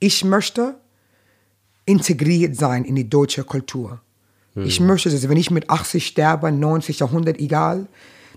[0.00, 0.76] Ich möchte
[1.86, 4.00] integriert sein in die deutsche Kultur.
[4.56, 7.88] Ich möchte, dass wenn ich mit 80 sterbe, 90, 100, egal,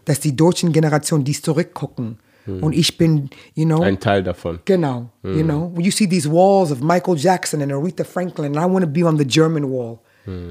[0.06, 2.18] dass die deutschen Generationen dies zurückgucken.
[2.48, 4.60] Und ich bin, you know, Ein Teil davon.
[4.64, 8.66] genau, you know, when you see these walls of Michael Jackson and Aretha Franklin, and
[8.66, 10.00] I want to be on the German wall.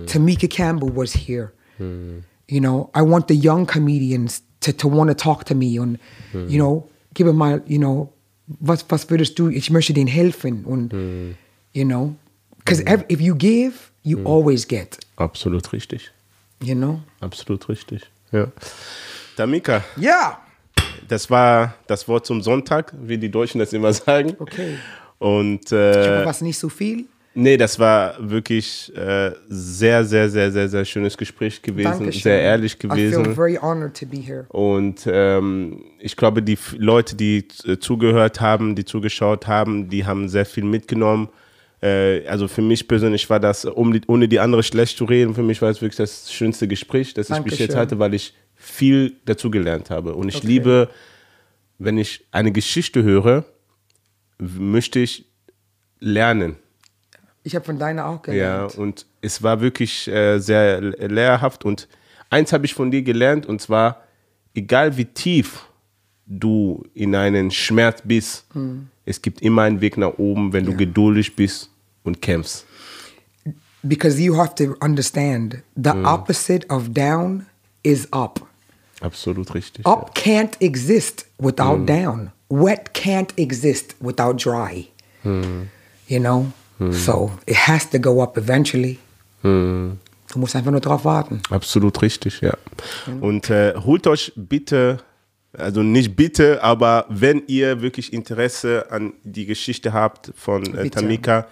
[0.07, 1.53] Tamika Campbell was here.
[1.79, 5.99] You know, I want the young comedians to, to want to talk to me und,
[6.33, 8.13] you know, give them my, you know,
[8.61, 10.93] was, was würdest du, ich möchte denen helfen und,
[11.75, 12.15] you know,
[12.59, 16.11] because if you give, you always get, Absolut richtig.
[16.63, 17.01] you know.
[17.21, 18.03] Absolut richtig.
[18.33, 18.47] Ja.
[19.37, 20.39] Tamika, Ja.
[21.09, 24.35] das war das Wort zum Sonntag, wie die Deutschen das immer sagen.
[24.39, 24.79] Okay.
[25.19, 27.07] Und Ich hoffe, äh, was nicht so viel.
[27.37, 31.91] Nee, das war wirklich äh, sehr, sehr, sehr, sehr, sehr schönes Gespräch gewesen.
[32.01, 32.23] Dankeschön.
[32.23, 33.35] Sehr ehrlich I feel gewesen.
[33.35, 34.47] very honored to be here.
[34.49, 40.29] Und ähm, ich glaube, die Leute, die äh, zugehört haben, die zugeschaut haben, die haben
[40.29, 41.29] sehr viel mitgenommen.
[41.83, 45.35] Äh, also für mich persönlich war das, um die, ohne die andere schlecht zu reden,
[45.35, 47.77] für mich war es wirklich das schönste Gespräch, das ich bis jetzt Dankeschön.
[47.81, 50.15] hatte, weil ich viel dazu gelernt habe.
[50.15, 50.47] Und ich Okay.
[50.47, 50.89] liebe,
[51.79, 53.45] wenn ich eine Geschichte höre,
[54.39, 55.27] möchte ich
[56.01, 56.57] lernen.
[57.47, 58.75] Ich habe von deiner auch Ja, gelernt.
[58.75, 61.65] und es war wirklich äh, sehr le- lehrhaft.
[61.65, 61.87] Und
[62.29, 64.03] eins habe ich von dir gelernt, und zwar,
[64.53, 65.65] egal wie tief
[66.27, 68.47] du in einen Schmerz bist,
[69.05, 71.71] es gibt immer einen Weg nach oben, wenn du geduldig bist
[72.03, 72.65] und kämpfst.
[73.85, 77.47] Because you have to understand the opposite of down
[77.85, 78.45] is up.
[79.03, 79.87] Absolut richtig.
[79.87, 82.33] Up can't exist without down.
[82.49, 84.89] Wet can't exist without dry.
[85.23, 86.47] You know?
[86.91, 88.99] So it has to go up eventually.
[89.43, 91.41] Du musst einfach nur drauf warten.
[91.51, 92.55] Absolut richtig, ja.
[93.21, 94.99] Und äh, holt euch bitte,
[95.57, 100.91] also nicht bitte, aber wenn ihr wirklich Interesse an die Geschichte habt von äh.
[100.91, 101.47] Tamika,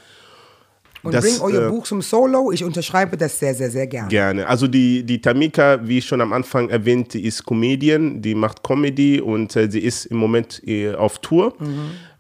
[1.05, 2.51] Und Das, bring euer äh, Buch zum Solo.
[2.51, 4.09] Ich unterschreibe das sehr, sehr, sehr gerne.
[4.09, 4.47] Gerne.
[4.49, 9.21] Also die, die Tamika, wie schon am Anfang erwähnt, die ist Comedian, die macht Comedy
[9.21, 11.55] und äh, sie ist im Moment äh, auf Tour.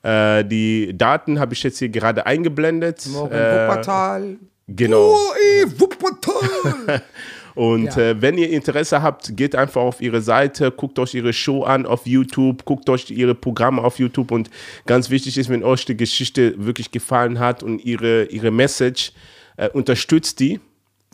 [0.04, 3.06] Äh, die Daten habe ich jetzt hier gerade eingeblendet.
[3.10, 4.36] Morgen Äh, Wuppertal.
[4.68, 5.14] genau.
[5.14, 7.02] Oh, ey, Wuppertal.
[7.54, 8.10] Und Ja.
[8.10, 11.86] äh, wenn ihr Interesse habt, geht einfach auf ihre Seite, guckt euch ihre Show an
[11.86, 14.50] auf YouTube, guckt euch ihre Programme auf YouTube und
[14.86, 19.12] ganz wichtig ist, wenn euch die Geschichte wirklich gefallen hat und ihre, ihre Message,
[19.56, 20.54] äh, unterstützt die.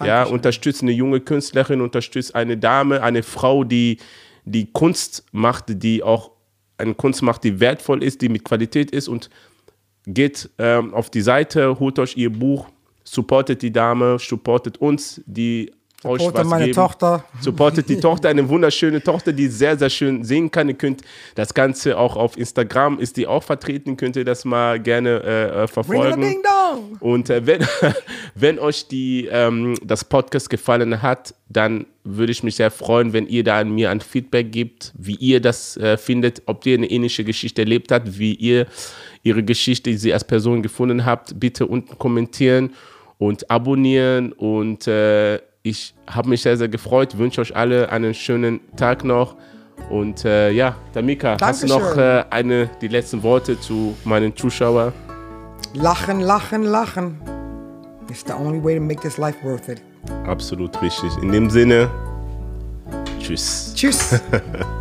[0.00, 0.34] Ja, Dankeschön.
[0.34, 3.98] unterstützt eine junge Künstlerin, unterstützt eine Dame, eine Frau, die
[4.46, 6.30] die Kunst macht, die auch
[6.80, 9.30] eine Kunst macht, die wertvoll ist, die mit Qualität ist und
[10.06, 12.68] geht ähm, auf die Seite, holt euch ihr Buch,
[13.04, 15.72] supportet die Dame, supportet uns, die
[16.04, 16.74] euch Supportet meine geben.
[16.76, 17.24] Tochter.
[17.40, 20.68] Supportet die Tochter, eine wunderschöne Tochter, die sehr, sehr schön singen kann.
[20.68, 21.02] Ihr könnt
[21.34, 25.62] das Ganze auch auf Instagram, ist die auch vertreten, könnt ihr das mal gerne äh,
[25.64, 26.20] äh, verfolgen.
[26.20, 26.96] ding dong.
[27.00, 27.66] Und äh, wenn,
[28.34, 33.26] wenn euch die, ähm, das Podcast gefallen hat, dann würde ich mich sehr freuen, wenn
[33.26, 36.90] ihr da an mir ein Feedback gibt, wie ihr das äh, findet, ob ihr eine
[36.90, 38.66] ähnliche Geschichte erlebt habt, wie ihr
[39.22, 41.38] ihre Geschichte, die sie als Person gefunden habt.
[41.38, 42.72] Bitte unten kommentieren
[43.18, 44.32] und abonnieren.
[44.32, 47.18] Und äh, ich habe mich sehr, sehr gefreut.
[47.18, 49.36] Wünsche euch alle einen schönen Tag noch.
[49.88, 52.02] Und äh, ja, Tamika, hast du noch Dankeschön.
[52.02, 54.92] äh, eine, die letzten Worte zu meinen Zuschauern?
[55.74, 57.18] Lachen, lachen, lachen.
[58.08, 59.82] It's the only way to make this life worth it.
[60.26, 61.10] Absolut richtig.
[61.22, 61.88] In dem Sinne,
[63.20, 63.72] tschüss.
[63.74, 64.20] Tschüss.